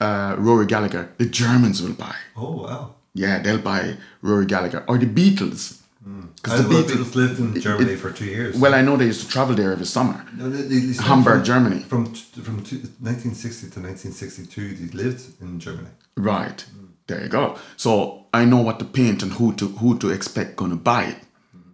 uh, 0.00 0.36
Rory 0.38 0.66
Gallagher, 0.66 1.12
the 1.18 1.24
Germans 1.24 1.82
will 1.82 1.94
buy. 1.94 2.14
Oh 2.36 2.62
wow. 2.62 2.94
Yeah, 3.14 3.38
they'll 3.38 3.58
buy 3.58 3.96
Rory 4.22 4.46
Gallagher 4.46 4.84
or 4.86 4.98
the 4.98 5.06
Beatles. 5.06 5.79
Mm. 6.10 6.28
I 6.44 6.56
know 6.56 6.82
the 6.82 6.92
Beatles 6.94 7.14
lived 7.14 7.38
in 7.38 7.60
Germany 7.60 7.96
for 7.96 8.10
two 8.10 8.24
years. 8.24 8.56
Well, 8.56 8.74
I 8.74 8.82
know 8.82 8.96
they 8.96 9.06
used 9.06 9.22
to 9.24 9.28
travel 9.28 9.54
there 9.54 9.72
every 9.72 9.86
summer. 9.86 10.24
No, 10.36 10.48
they- 10.50 10.62
they- 10.62 11.02
Hamburg, 11.02 11.36
from- 11.38 11.44
Germany. 11.44 11.80
From 11.92 12.04
from 12.46 12.56
two, 12.68 12.78
1960 13.00 13.70
to 13.70 13.80
1962, 13.80 14.74
they 14.74 14.88
lived 15.02 15.22
in 15.40 15.60
Germany. 15.60 15.88
Right. 16.16 16.64
There 17.06 17.22
you 17.22 17.28
go. 17.28 17.56
So 17.76 18.26
I 18.32 18.44
know 18.44 18.60
what 18.60 18.78
to 18.78 18.84
paint 18.84 19.22
and 19.22 19.32
who 19.32 19.52
to 19.54 19.66
who 19.80 19.98
to 19.98 20.08
expect 20.10 20.56
gonna 20.56 20.76
buy 20.76 21.02
it. 21.04 21.18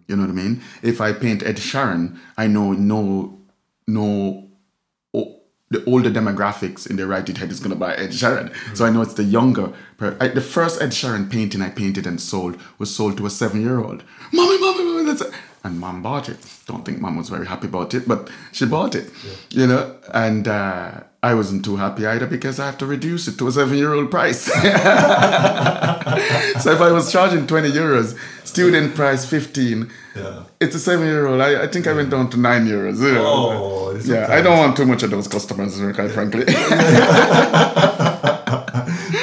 You 0.07 0.15
know 0.15 0.23
what 0.23 0.31
I 0.31 0.43
mean? 0.43 0.61
If 0.81 0.99
I 1.01 1.13
paint 1.13 1.43
Ed 1.43 1.57
Sheeran, 1.57 2.17
I 2.37 2.47
know 2.47 2.73
no 2.73 3.37
no 3.87 4.46
the 5.69 5.83
older 5.85 6.09
demographics 6.09 6.89
in 6.89 6.95
the 6.95 7.05
right 7.05 7.27
head 7.27 7.51
is 7.51 7.59
gonna 7.59 7.75
buy 7.75 7.93
Ed 7.95 8.11
Sheeran. 8.11 8.53
So 8.75 8.85
I 8.85 8.89
know 8.89 9.01
it's 9.01 9.15
the 9.15 9.23
younger. 9.23 9.73
I, 9.99 10.29
the 10.29 10.41
first 10.41 10.81
Ed 10.81 10.89
Sheeran 10.89 11.29
painting 11.29 11.61
I 11.61 11.69
painted 11.69 12.07
and 12.07 12.21
sold 12.21 12.57
was 12.77 12.95
sold 12.95 13.17
to 13.17 13.25
a 13.25 13.29
seven 13.29 13.61
year 13.61 13.79
old. 13.79 14.03
Mommy, 14.31 14.59
mommy, 14.59 14.83
mommy, 14.85 15.05
that's. 15.05 15.23
And 15.63 15.79
mom 15.79 16.01
bought 16.01 16.29
it. 16.29 16.37
Don't 16.67 16.85
think 16.85 17.01
mom 17.01 17.17
was 17.17 17.29
very 17.29 17.45
happy 17.45 17.67
about 17.67 17.93
it, 17.93 18.07
but 18.07 18.29
she 18.53 18.65
bought 18.65 18.95
it. 18.95 19.09
You 19.49 19.67
know, 19.67 19.95
and 20.13 20.47
uh, 20.47 20.91
I 21.21 21.33
wasn't 21.33 21.65
too 21.65 21.75
happy 21.75 22.05
either 22.05 22.25
because 22.27 22.57
I 22.59 22.67
have 22.67 22.77
to 22.77 22.85
reduce 22.85 23.27
it 23.27 23.37
to 23.39 23.47
a 23.47 23.51
seven 23.51 23.77
year 23.77 23.93
old 23.93 24.09
price. 24.09 24.41
so 26.61 26.71
if 26.71 26.79
I 26.81 26.91
was 26.91 27.11
charging 27.11 27.47
20 27.47 27.71
euros, 27.71 28.15
student 28.47 28.95
price 28.95 29.25
15, 29.25 29.89
Yeah. 30.15 30.43
it's 30.61 30.75
a 30.75 30.79
seven 30.79 31.05
year 31.07 31.25
old. 31.27 31.41
I, 31.41 31.63
I 31.63 31.67
think 31.67 31.85
I 31.87 31.93
went 31.93 32.11
down 32.11 32.29
to 32.29 32.37
nine 32.39 32.65
euros. 32.67 32.97
Oh, 33.01 33.95
yeah. 34.05 34.27
I 34.31 34.41
don't 34.41 34.57
want 34.57 34.77
too 34.77 34.85
much 34.85 35.03
of 35.03 35.09
those 35.11 35.27
customers, 35.27 35.77
quite 35.95 36.11
frankly. 36.11 36.45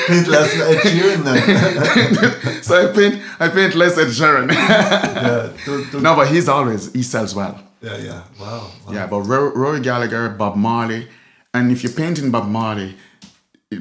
Paint 0.06 0.28
less 0.28 0.54
Ed 0.54 0.78
Sheeran 0.82 2.62
so 2.64 2.72
I 2.90 2.92
paint, 2.94 3.22
I 3.40 3.48
paint 3.48 3.74
less 3.74 3.96
Ed 3.98 4.08
Sheeran. 4.08 4.52
yeah. 4.52 5.52
Don't, 5.66 5.92
don't, 5.92 6.02
no, 6.02 6.14
but 6.16 6.28
he's 6.28 6.48
always, 6.48 6.92
he 6.92 7.02
sells 7.02 7.34
well. 7.34 7.58
yeah, 7.80 7.96
yeah. 7.96 8.22
Wow. 8.40 8.70
wow. 8.86 8.92
Yeah, 8.92 9.06
but 9.06 9.20
Ro- 9.22 9.52
Roy 9.54 9.80
Gallagher, 9.80 10.28
Bob 10.28 10.56
Marley, 10.56 11.08
and 11.54 11.72
if 11.72 11.82
you're 11.82 11.92
painting 11.92 12.30
Bob 12.30 12.48
Marley, 12.48 12.96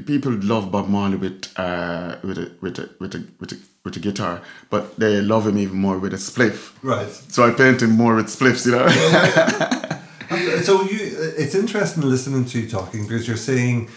people 0.05 0.31
love 0.31 0.71
Bob 0.71 0.87
Marley 0.87 1.17
with 1.17 1.51
uh, 1.57 2.15
with 2.23 2.37
a 2.37 2.51
with 2.61 2.79
a 2.79 2.89
with 2.99 3.15
a 3.15 3.25
with 3.39 3.51
a 3.51 3.57
with 3.83 3.97
a 3.97 3.99
guitar, 3.99 4.41
but 4.69 4.95
they 4.97 5.19
love 5.21 5.45
him 5.45 5.57
even 5.57 5.77
more 5.77 5.97
with 5.99 6.13
a 6.13 6.17
spliff. 6.17 6.71
Right. 6.81 7.09
So 7.09 7.43
I 7.45 7.51
paint 7.51 7.81
him 7.81 7.91
more 7.91 8.15
with 8.15 8.27
spliffs, 8.27 8.65
you 8.65 8.71
know. 8.73 9.89
So 10.63 10.81
you, 10.83 10.97
it's 11.37 11.53
interesting 11.53 12.01
listening 12.09 12.45
to 12.45 12.59
you 12.61 12.67
talking 12.67 13.03
because 13.03 13.27
you're 13.27 13.37
saying 13.37 13.89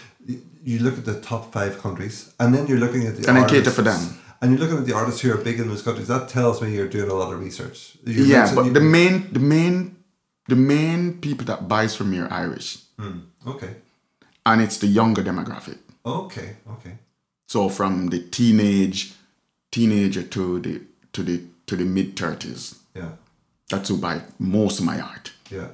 you 0.69 0.79
look 0.85 0.97
at 1.01 1.05
the 1.11 1.17
top 1.31 1.43
five 1.55 1.73
countries 1.83 2.15
and 2.39 2.47
then 2.53 2.63
you're 2.67 2.77
looking 2.85 3.03
at 3.09 3.13
the 3.17 3.23
And 3.29 3.37
I 3.37 3.41
artists, 3.41 3.57
cater 3.59 3.71
for 3.77 3.83
them. 3.91 4.01
and 4.41 4.51
you're 4.51 4.59
looking 4.63 4.77
at 4.81 4.85
the 4.85 4.95
artists 5.01 5.21
who 5.21 5.29
are 5.33 5.37
big 5.49 5.57
in 5.61 5.65
those 5.71 5.81
countries. 5.87 6.07
That 6.13 6.27
tells 6.37 6.61
me 6.61 6.67
you're 6.75 6.89
doing 6.97 7.09
a 7.09 7.13
lot 7.21 7.29
of 7.33 7.39
research. 7.39 7.77
You're 8.05 8.25
yeah, 8.33 8.53
but 8.53 8.73
the 8.73 8.81
main 8.97 9.15
the 9.37 9.39
main 9.55 9.75
the 10.53 10.55
main 10.73 11.19
people 11.25 11.45
that 11.51 11.59
buys 11.73 11.95
from 11.97 12.07
me 12.11 12.17
are 12.23 12.31
Irish, 12.45 12.69
hmm, 12.99 13.19
okay, 13.53 13.71
and 14.45 14.61
it's 14.61 14.77
the 14.83 14.87
younger 14.87 15.23
demographic. 15.23 15.77
okay, 16.05 16.49
okay. 16.75 16.93
So 17.47 17.69
from 17.69 18.07
the 18.13 18.19
teenage 18.37 19.13
teenager 19.71 20.23
to 20.35 20.59
the 20.65 20.81
to 21.13 21.23
the 21.23 21.37
to 21.67 21.75
the 21.77 21.85
mid 21.85 22.15
thirties. 22.19 22.75
Yeah, 22.95 23.11
That's 23.69 23.87
who 23.89 23.97
buy 23.97 24.21
most 24.39 24.79
of 24.79 24.85
my 24.85 24.99
art. 24.99 25.31
yeah. 25.51 25.67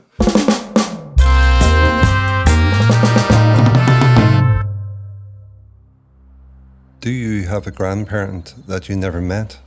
Do 7.03 7.11
you 7.11 7.45
have 7.47 7.67
a 7.67 7.71
grandparent 7.71 8.55
that 8.65 8.87
you 8.87 8.95
never 8.95 9.19
met? 9.19 9.59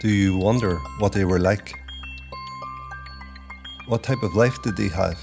Do 0.00 0.10
you 0.10 0.36
wonder 0.36 0.76
what 0.98 1.14
they 1.14 1.24
were 1.24 1.38
like? 1.38 1.72
What 3.88 4.02
type 4.02 4.22
of 4.22 4.34
life 4.34 4.60
did 4.62 4.76
they 4.76 4.88
have? 4.88 5.18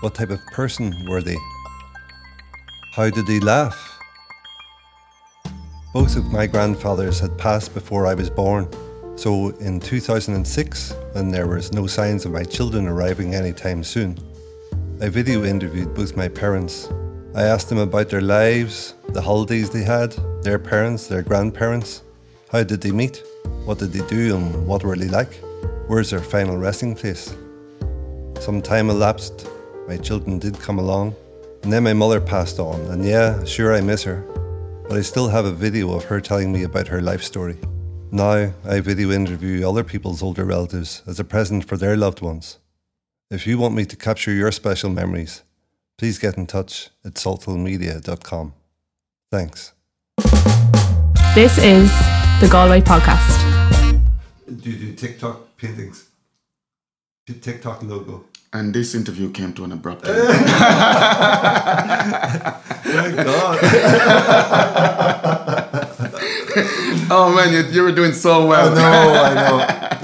What 0.00 0.16
type 0.16 0.30
of 0.30 0.44
person 0.46 0.92
were 1.08 1.22
they? 1.22 1.36
How 2.94 3.10
did 3.10 3.28
they 3.28 3.38
laugh? 3.38 3.96
Both 5.92 6.16
of 6.16 6.32
my 6.32 6.48
grandfathers 6.48 7.20
had 7.20 7.38
passed 7.38 7.74
before 7.74 8.08
I 8.08 8.14
was 8.14 8.28
born, 8.28 8.68
so 9.16 9.50
in 9.60 9.78
2006, 9.78 10.94
when 11.12 11.28
there 11.28 11.46
was 11.46 11.72
no 11.72 11.86
signs 11.86 12.24
of 12.24 12.32
my 12.32 12.42
children 12.42 12.88
arriving 12.88 13.36
anytime 13.36 13.84
soon, 13.84 14.18
I 15.00 15.08
video 15.10 15.44
interviewed 15.44 15.94
both 15.94 16.16
my 16.16 16.26
parents. 16.26 16.88
I 17.36 17.42
asked 17.42 17.68
them 17.68 17.78
about 17.78 18.10
their 18.10 18.20
lives, 18.20 18.94
the 19.08 19.20
holidays 19.20 19.68
they 19.68 19.82
had, 19.82 20.12
their 20.44 20.60
parents, 20.60 21.08
their 21.08 21.22
grandparents. 21.22 22.04
How 22.52 22.62
did 22.62 22.80
they 22.80 22.92
meet? 22.92 23.24
What 23.64 23.80
did 23.80 23.92
they 23.92 24.06
do 24.06 24.36
and 24.36 24.68
what 24.68 24.84
were 24.84 24.94
they 24.94 25.08
like? 25.08 25.34
Where's 25.88 26.10
their 26.10 26.20
final 26.20 26.56
resting 26.56 26.94
place? 26.94 27.34
Some 28.38 28.62
time 28.62 28.88
elapsed, 28.88 29.48
my 29.88 29.96
children 29.96 30.38
did 30.38 30.60
come 30.60 30.78
along, 30.78 31.16
and 31.64 31.72
then 31.72 31.82
my 31.82 31.92
mother 31.92 32.20
passed 32.20 32.60
on, 32.60 32.80
and 32.92 33.04
yeah, 33.04 33.42
sure 33.42 33.74
I 33.74 33.80
miss 33.80 34.04
her, 34.04 34.24
but 34.88 34.96
I 34.96 35.02
still 35.02 35.26
have 35.26 35.44
a 35.44 35.50
video 35.50 35.92
of 35.92 36.04
her 36.04 36.20
telling 36.20 36.52
me 36.52 36.62
about 36.62 36.86
her 36.86 37.02
life 37.02 37.24
story. 37.24 37.56
Now 38.12 38.52
I 38.64 38.78
video 38.78 39.10
interview 39.10 39.68
other 39.68 39.82
people's 39.82 40.22
older 40.22 40.44
relatives 40.44 41.02
as 41.04 41.18
a 41.18 41.24
present 41.24 41.64
for 41.64 41.76
their 41.76 41.96
loved 41.96 42.20
ones. 42.20 42.60
If 43.28 43.44
you 43.44 43.58
want 43.58 43.74
me 43.74 43.86
to 43.86 43.96
capture 43.96 44.32
your 44.32 44.52
special 44.52 44.90
memories, 44.90 45.42
please 45.98 46.18
get 46.18 46.36
in 46.36 46.46
touch 46.46 46.90
at 47.04 47.14
saltfulmedia.com. 47.14 48.54
Thanks. 49.30 49.72
This 51.34 51.58
is 51.58 51.90
the 52.40 52.48
Galway 52.50 52.80
Podcast. 52.80 53.40
Do 54.46 54.70
you 54.70 54.78
do 54.78 54.94
TikTok 54.94 55.56
paintings? 55.56 56.08
TikTok 57.26 57.82
logo. 57.82 58.24
And 58.52 58.72
this 58.72 58.94
interview 58.94 59.30
came 59.32 59.52
to 59.54 59.64
an 59.64 59.72
abrupt 59.72 60.06
end. 60.06 60.16
Thank 62.84 63.16
God. 63.16 63.58
oh 67.10 67.34
man, 67.34 67.52
you, 67.52 67.62
you 67.72 67.82
were 67.82 67.92
doing 67.92 68.12
so 68.12 68.46
well. 68.46 68.72
I 68.72 68.74
know, 68.74 69.22
I 69.30 69.34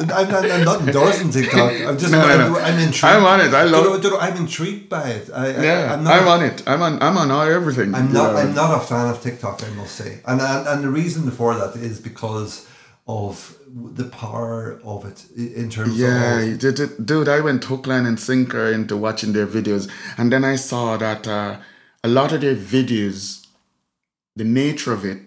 know. 0.07 0.15
I'm 0.15 0.29
not, 0.31 0.51
I'm 0.51 0.65
not 0.65 0.81
endorsing 0.81 1.31
TikTok. 1.31 1.73
I'm 1.89 1.99
just, 1.99 2.13
No, 2.13 2.21
no, 2.27 2.29
I'm, 2.47 2.53
no. 2.53 2.59
I'm 2.59 2.79
intrigued. 2.79 3.05
I'm 3.05 3.25
on 3.25 3.41
it. 3.41 3.53
I 3.53 3.65
love. 3.65 4.05
I'm 4.21 4.37
intrigued 4.37 4.89
by 4.89 5.09
it. 5.11 5.31
I, 5.33 5.47
I, 5.47 5.63
Yeah, 5.63 5.93
I'm, 5.95 6.07
I'm, 6.07 6.29
on 6.29 6.43
it. 6.43 6.63
I'm 6.67 6.83
on. 6.83 7.03
I'm 7.03 7.17
on 7.19 7.31
all 7.31 7.43
everything. 7.43 7.95
I'm 7.95 8.13
not. 8.13 8.33
Yeah. 8.35 8.41
I'm 8.41 8.55
not 8.55 8.83
a 8.83 8.85
fan 8.85 9.09
of 9.09 9.23
TikTok. 9.23 9.63
I 9.63 9.71
must 9.71 9.95
say, 9.97 10.21
and 10.27 10.41
and, 10.41 10.67
and 10.69 10.85
the 10.85 10.91
reason 10.91 11.31
for 11.31 11.55
that 11.55 11.77
is 11.77 12.01
because 12.01 12.67
of 13.07 13.57
the 13.67 14.05
power 14.05 14.81
of 14.85 15.05
it 15.05 15.25
in 15.37 15.69
terms 15.71 15.99
Yeah, 15.99 16.41
of 16.41 16.65
it- 16.65 17.07
dude. 17.07 17.29
I 17.29 17.41
went 17.41 17.65
hook, 17.65 17.87
line, 17.87 18.07
and 18.07 18.19
sinker 18.19 18.67
into 18.73 18.97
watching 18.97 19.33
their 19.33 19.47
videos, 19.47 19.91
and 20.19 20.33
then 20.33 20.45
I 20.45 20.57
saw 20.57 20.97
that 20.97 21.27
uh, 21.29 21.57
a 22.05 22.09
lot 22.09 22.33
of 22.33 22.41
their 22.41 22.57
videos, 22.57 23.47
the 24.37 24.45
nature 24.45 24.93
of 24.93 25.05
it, 25.05 25.19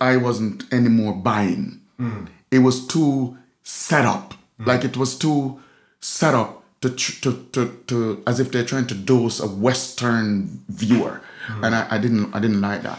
I 0.00 0.16
wasn't 0.16 0.72
anymore 0.72 1.14
buying. 1.14 1.80
Hmm. 1.98 2.26
It 2.50 2.60
was 2.60 2.86
too 2.86 3.36
set 3.62 4.04
up, 4.04 4.34
hmm. 4.58 4.64
like 4.64 4.84
it 4.84 4.96
was 4.96 5.16
too 5.18 5.60
set 6.00 6.34
up 6.34 6.62
to, 6.80 6.90
to 6.90 7.46
to 7.52 7.82
to 7.86 8.22
as 8.26 8.40
if 8.40 8.50
they're 8.50 8.64
trying 8.64 8.86
to 8.86 8.94
dose 8.94 9.40
a 9.40 9.46
Western 9.46 10.62
viewer, 10.68 11.20
hmm. 11.46 11.64
and 11.64 11.74
I, 11.74 11.86
I 11.90 11.98
didn't 11.98 12.34
I 12.34 12.40
didn't 12.40 12.60
like 12.60 12.82
that. 12.82 12.98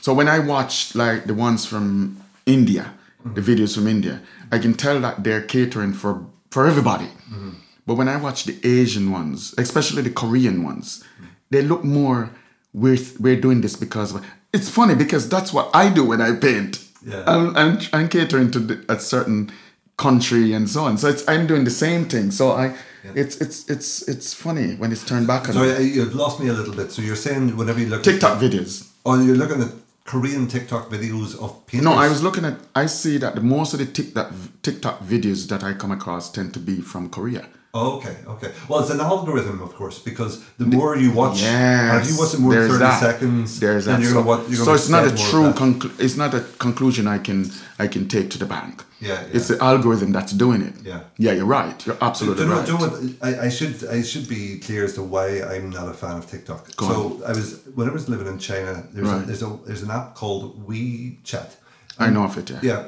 So 0.00 0.12
when 0.12 0.28
I 0.28 0.38
watch 0.38 0.94
like 0.94 1.24
the 1.24 1.34
ones 1.34 1.64
from 1.64 2.20
India, 2.44 2.92
the 3.24 3.40
videos 3.40 3.74
from 3.74 3.86
India, 3.88 4.20
I 4.52 4.58
can 4.58 4.74
tell 4.74 5.00
that 5.00 5.24
they're 5.24 5.40
catering 5.42 5.94
for 5.94 6.26
for 6.50 6.66
everybody. 6.66 7.08
But 7.86 7.96
when 7.96 8.08
I 8.08 8.16
watch 8.16 8.44
the 8.44 8.58
Asian 8.64 9.10
ones, 9.10 9.54
especially 9.58 10.02
the 10.02 10.10
Korean 10.10 10.64
ones, 10.64 11.04
they 11.50 11.62
look 11.62 11.84
more 11.84 12.30
we're 12.72 12.98
we're 13.20 13.40
doing 13.40 13.60
this 13.60 13.76
because 13.76 14.14
of, 14.14 14.24
it's 14.56 14.68
funny 14.78 14.94
because 14.94 15.28
that's 15.28 15.52
what 15.52 15.66
I 15.74 15.84
do 15.98 16.02
when 16.10 16.20
I 16.20 16.30
paint. 16.36 16.72
Yeah. 17.04 17.24
I'm, 17.26 17.54
I'm, 17.56 17.78
I'm 17.92 18.08
catering 18.08 18.50
to 18.52 18.58
the, 18.60 18.76
a 18.88 18.98
certain 18.98 19.50
country 19.96 20.52
and 20.56 20.68
so 20.68 20.84
on. 20.84 20.98
So 20.98 21.08
it's 21.08 21.22
I'm 21.28 21.46
doing 21.46 21.64
the 21.64 21.70
same 21.86 22.02
thing. 22.06 22.30
So 22.30 22.52
I 22.52 22.74
it's 23.14 23.34
it's 23.44 23.68
it's 23.68 24.08
it's 24.08 24.32
funny 24.32 24.74
when 24.80 24.90
it's 24.92 25.04
turned 25.04 25.26
back 25.26 25.48
on 25.48 25.54
Sorry, 25.54 25.72
I- 25.72 25.78
you've 25.96 26.14
lost 26.14 26.40
me 26.40 26.48
a 26.48 26.52
little 26.52 26.74
bit. 26.74 26.90
So 26.92 27.02
you're 27.02 27.16
saying 27.28 27.56
whenever 27.56 27.78
you 27.80 27.88
look 27.88 28.02
TikTok 28.02 28.34
at 28.38 28.42
videos. 28.42 28.88
oh, 29.04 29.22
you're 29.22 29.36
looking 29.36 29.60
at 29.62 29.72
Korean 30.04 30.46
TikTok 30.48 30.90
videos 30.90 31.30
of 31.42 31.66
painters. 31.66 31.84
No, 31.84 31.92
I 31.92 32.08
was 32.08 32.22
looking 32.22 32.44
at. 32.44 32.56
I 32.74 32.86
see 32.86 33.18
that 33.18 33.34
the 33.34 33.40
most 33.42 33.72
of 33.74 33.78
the 33.80 33.86
TikTok 33.86 34.32
TikTok 34.62 35.00
videos 35.00 35.48
that 35.48 35.62
I 35.62 35.74
come 35.74 35.92
across 35.92 36.30
tend 36.32 36.54
to 36.54 36.60
be 36.60 36.76
from 36.80 37.10
Korea. 37.10 37.44
Oh, 37.76 37.96
okay, 37.96 38.16
okay. 38.34 38.52
Well, 38.68 38.78
it's 38.82 38.90
an 38.90 39.00
algorithm, 39.00 39.60
of 39.60 39.74
course, 39.74 39.98
because 39.98 40.32
the 40.58 40.64
more 40.76 40.96
you 40.96 41.10
watch, 41.10 41.42
and 41.42 42.00
if 42.00 42.04
you 42.08 42.14
Yes, 42.14 42.20
watch 42.20 42.34
it 42.34 42.40
more 42.40 42.54
than 42.54 42.68
thirty 42.68 42.78
that. 42.78 43.00
seconds, 43.00 43.58
There's 43.58 43.84
then 43.86 44.00
that. 44.00 44.02
you're 44.06 44.12
So, 44.12 44.22
watch. 44.22 44.42
So 44.66 44.74
it's 44.74 44.88
not 44.88 45.04
a 45.04 45.10
true. 45.30 45.50
Conclu- 45.52 45.98
it's 45.98 46.16
not 46.16 46.32
a 46.34 46.42
conclusion 46.66 47.08
I 47.08 47.18
can 47.18 47.50
I 47.84 47.86
can 47.88 48.06
take 48.06 48.30
to 48.30 48.38
the 48.38 48.46
bank. 48.46 48.84
Yeah, 49.00 49.08
yeah. 49.08 49.36
It's 49.36 49.48
the 49.48 49.58
algorithm 49.70 50.12
that's 50.12 50.32
doing 50.32 50.62
it. 50.62 50.74
Yeah. 50.84 51.00
Yeah, 51.18 51.32
you're 51.32 51.52
right. 51.60 51.78
You're 51.86 51.98
absolutely 52.00 52.44
you 52.44 52.50
know, 52.50 52.56
right. 52.58 52.66
do 52.66 52.72
you 52.72 52.78
know 52.78 52.86
what, 52.86 53.26
I, 53.28 53.46
I 53.46 53.48
should 53.56 53.74
I 53.96 54.02
should 54.02 54.28
be 54.28 54.42
clear 54.66 54.84
as 54.84 54.94
to 54.94 55.02
why 55.02 55.26
I'm 55.42 55.68
not 55.70 55.88
a 55.88 55.94
fan 55.94 56.16
of 56.16 56.24
TikTok. 56.30 56.76
Go 56.76 56.86
so 56.88 56.94
I 57.26 57.32
was 57.38 57.46
when 57.74 57.88
I 57.90 57.92
was 57.92 58.08
living 58.08 58.28
in 58.28 58.38
China. 58.38 58.72
There's 58.92 59.12
a, 59.12 59.18
there's 59.26 59.42
a 59.42 59.50
there's 59.66 59.82
an 59.82 59.90
app 59.90 60.14
called 60.14 60.42
WeChat. 60.68 61.50
I 61.98 62.08
know 62.10 62.24
of 62.24 62.38
it. 62.38 62.50
Yeah. 62.50 62.60
Yeah, 62.62 62.86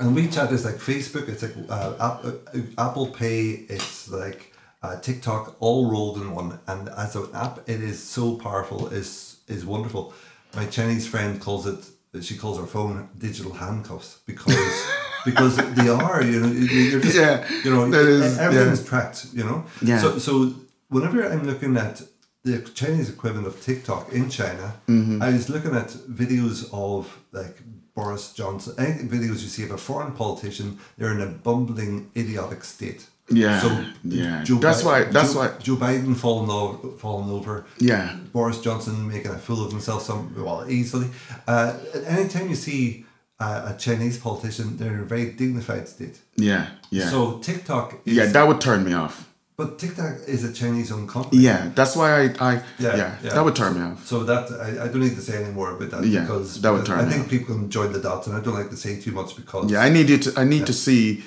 and 0.00 0.16
WeChat 0.16 0.52
is 0.52 0.64
like 0.64 0.76
Facebook. 0.76 1.28
It's 1.28 1.42
like 1.42 1.54
uh, 1.68 1.94
uh, 1.98 2.32
Apple 2.78 3.08
Pay. 3.08 3.64
It's 3.68 4.10
like 4.10 4.52
uh, 4.82 5.00
TikTok, 5.00 5.56
all 5.60 5.90
rolled 5.90 6.18
in 6.18 6.34
one. 6.34 6.58
And 6.66 6.88
as 6.90 7.16
an 7.16 7.28
app, 7.34 7.60
it 7.68 7.80
is 7.82 8.02
so 8.02 8.36
powerful. 8.36 8.88
is 8.88 9.38
is 9.48 9.64
wonderful. 9.64 10.12
My 10.54 10.66
Chinese 10.66 11.06
friend 11.06 11.40
calls 11.40 11.66
it. 11.66 11.84
She 12.22 12.36
calls 12.36 12.58
her 12.58 12.66
phone 12.66 13.08
digital 13.18 13.52
handcuffs 13.52 14.20
because 14.26 14.86
because 15.24 15.56
they 15.74 15.88
are. 15.88 16.22
You 16.22 16.40
know, 16.40 16.46
you- 16.48 16.66
you're 16.90 17.00
just 17.00 17.16
Yeah, 17.16 17.46
you 17.64 17.70
know 17.74 17.90
that 17.90 18.06
is- 18.06 18.38
everything 18.38 18.76
yeah. 18.76 18.88
tracked. 18.90 19.26
You 19.34 19.44
know. 19.44 19.64
Yeah. 19.82 20.00
So 20.00 20.18
so 20.18 20.54
whenever 20.88 21.22
I'm 21.30 21.44
looking 21.46 21.76
at 21.76 22.02
the 22.44 22.58
Chinese 22.74 23.08
equivalent 23.10 23.46
of 23.46 23.60
TikTok 23.62 24.12
in 24.12 24.28
China, 24.30 24.74
Mm-hmm. 24.88 25.20
I 25.22 25.30
was 25.32 25.48
looking 25.50 25.74
at 25.74 25.88
videos 26.22 26.68
of 26.72 27.18
like 27.32 27.56
Boris 27.96 28.32
Johnson, 28.34 28.74
any 28.78 29.08
videos 29.08 29.40
you 29.42 29.48
see 29.48 29.64
of 29.64 29.70
a 29.72 29.78
foreign 29.78 30.12
politician, 30.12 30.78
they're 30.98 31.12
in 31.12 31.20
a 31.22 31.26
bumbling, 31.26 32.10
idiotic 32.14 32.62
state. 32.62 33.06
Yeah, 33.28 33.84
yeah. 34.04 34.44
That's 34.60 34.84
why- 34.84 35.04
that's 35.04 35.32
Joe, 35.32 35.38
why- 35.40 35.52
Joe 35.66 35.76
Biden 35.76 36.14
falling 36.14 36.48
over, 36.50 36.96
falling 36.98 37.30
over. 37.30 37.64
Yeah. 37.78 38.14
Boris 38.32 38.60
Johnson 38.60 39.08
making 39.08 39.32
a 39.32 39.38
fool 39.38 39.64
of 39.64 39.72
himself 39.72 40.02
some 40.04 40.32
well 40.36 40.64
easily. 40.70 41.08
Uh, 41.48 41.72
anytime 42.06 42.48
you 42.48 42.54
see 42.54 43.04
uh, 43.40 43.72
a 43.74 43.78
Chinese 43.78 44.16
politician, 44.18 44.76
they're 44.76 44.94
in 44.94 45.00
a 45.00 45.04
very 45.04 45.26
dignified 45.32 45.88
state. 45.88 46.20
Yeah. 46.36 46.66
Yeah. 46.90 47.10
So 47.10 47.38
TikTok, 47.38 47.94
is, 48.04 48.14
yeah, 48.16 48.26
that 48.26 48.46
would 48.46 48.60
turn 48.60 48.84
me 48.84 48.92
off. 48.94 49.25
But 49.56 49.78
TikTok 49.78 50.18
is 50.26 50.44
a 50.44 50.52
Chinese-owned 50.52 51.08
company. 51.08 51.42
Yeah, 51.42 51.70
that's 51.74 51.96
why 51.96 52.24
I, 52.24 52.24
I 52.40 52.52
yeah, 52.78 52.96
yeah 52.96 53.32
that 53.34 53.44
would 53.44 53.56
turn 53.56 53.74
me 53.74 53.82
off. 53.82 54.06
So 54.06 54.22
that 54.24 54.50
I, 54.52 54.84
I 54.84 54.88
don't 54.88 55.00
need 55.00 55.14
to 55.14 55.22
say 55.22 55.42
any 55.42 55.52
more 55.52 55.70
about 55.76 55.90
that 55.90 56.04
Yeah, 56.04 56.20
because 56.20 56.60
that 56.60 56.70
would 56.70 56.84
turn 56.84 56.98
I 57.00 57.04
think 57.10 57.24
off. 57.24 57.30
people 57.30 57.54
can 57.54 57.70
join 57.70 57.92
the 57.92 58.00
dots, 58.00 58.26
and 58.26 58.36
I 58.36 58.40
don't 58.40 58.54
like 58.54 58.70
to 58.70 58.76
say 58.76 59.00
too 59.00 59.12
much 59.12 59.34
because 59.36 59.70
Yeah, 59.70 59.80
I 59.80 59.88
need 59.88 60.08
you 60.10 60.18
to 60.18 60.40
I 60.40 60.44
need 60.44 60.66
to 60.66 60.72
see 60.72 61.24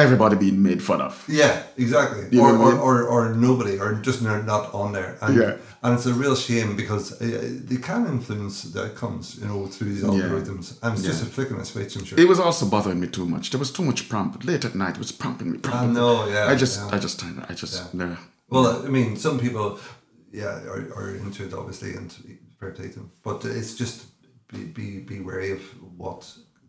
everybody 0.00 0.36
being 0.36 0.62
made 0.62 0.80
fun 0.82 1.00
of. 1.00 1.24
yeah, 1.28 1.62
exactly, 1.76 2.22
You 2.30 2.40
or, 2.42 2.52
what 2.52 2.54
I 2.54 2.64
or, 2.64 2.72
mean? 2.72 2.80
or 2.80 2.96
or 3.12 3.34
nobody, 3.34 3.74
or 3.82 3.94
just 4.08 4.22
not 4.22 4.64
on 4.74 4.92
there, 4.92 5.16
and 5.22 5.36
Yeah. 5.36 5.56
and 5.82 5.90
it's 5.96 6.06
a 6.06 6.14
real 6.14 6.36
shame 6.36 6.76
because 6.76 7.04
uh, 7.12 7.26
they 7.68 7.76
can 7.88 8.06
influence 8.06 8.62
the 8.72 8.80
outcomes, 8.86 9.24
you 9.40 9.46
know, 9.46 9.66
through 9.66 9.90
these 9.94 10.04
algorithms, 10.04 10.66
and 10.82 10.90
it's 10.94 11.06
just 11.10 11.22
a 11.22 11.26
flick 11.26 11.50
of 11.50 11.58
a 11.58 11.64
switch, 11.64 11.96
I'm 11.96 12.04
sure. 12.04 12.18
It 12.20 12.28
was 12.28 12.38
also 12.46 12.64
bothering 12.66 13.00
me 13.00 13.08
too 13.08 13.26
much. 13.26 13.50
There 13.50 13.58
was 13.60 13.70
too 13.72 13.84
much 13.90 14.08
prompt. 14.08 14.44
Late 14.44 14.64
at 14.68 14.74
night, 14.74 14.94
it 14.96 14.98
was 14.98 15.12
prompting 15.12 15.48
me. 15.52 15.58
Prompting 15.58 15.94
know, 15.94 16.26
yeah, 16.28 16.52
I 16.52 16.54
just, 16.56 16.74
yeah. 16.80 16.96
I 16.96 16.98
just, 16.98 17.24
I 17.50 17.54
just, 17.54 17.94
no. 17.94 18.16
Well, 18.48 18.66
I 18.86 18.88
mean, 18.88 19.16
some 19.16 19.38
people, 19.38 19.78
yeah, 20.32 20.62
are, 20.72 20.84
are 20.98 21.10
into 21.16 21.44
it 21.46 21.52
obviously, 21.54 21.94
and 21.94 22.08
fair 22.58 22.70
play 22.72 22.88
them. 22.88 23.10
But 23.22 23.44
it's 23.44 23.74
just 23.74 23.96
be 24.52 24.64
be 24.64 24.86
be 25.00 25.20
wary 25.20 25.52
of 25.52 25.62
what 25.96 26.20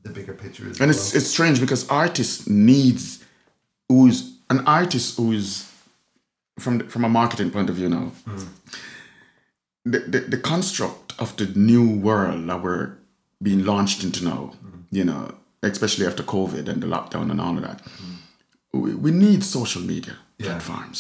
the 0.04 0.10
bigger 0.10 0.34
picture 0.34 0.67
is. 0.70 0.80
And 0.82 0.89
it's 0.91 1.13
it's 1.15 1.28
strange 1.28 1.60
because 1.60 1.88
artists 1.89 2.48
needs 2.48 3.20
who's 3.91 4.17
an 4.49 4.60
artist 4.67 5.17
who's 5.17 5.47
from 6.60 6.77
the, 6.80 6.84
from 6.93 7.04
a 7.06 7.10
marketing 7.10 7.51
point 7.51 7.69
of 7.69 7.75
view 7.75 7.89
now. 7.89 8.12
Hmm. 8.25 8.43
The, 9.91 9.99
the 10.13 10.19
the 10.34 10.38
construct 10.51 11.08
of 11.23 11.36
the 11.38 11.45
new 11.71 11.86
world 12.08 12.47
that 12.49 12.62
we're 12.65 12.89
being 13.41 13.65
launched 13.65 14.04
into 14.04 14.23
now, 14.23 14.41
hmm. 14.62 14.82
you 14.97 15.06
know, 15.10 15.21
especially 15.63 16.06
after 16.08 16.23
COVID 16.23 16.65
and 16.71 16.82
the 16.84 16.88
lockdown 16.88 17.32
and 17.32 17.41
all 17.41 17.56
of 17.58 17.63
that, 17.67 17.80
hmm. 17.82 18.82
we, 18.84 18.89
we 19.06 19.12
need 19.12 19.43
social 19.43 19.82
media 19.93 20.15
Yeah. 20.38 20.47
platforms. 20.47 20.99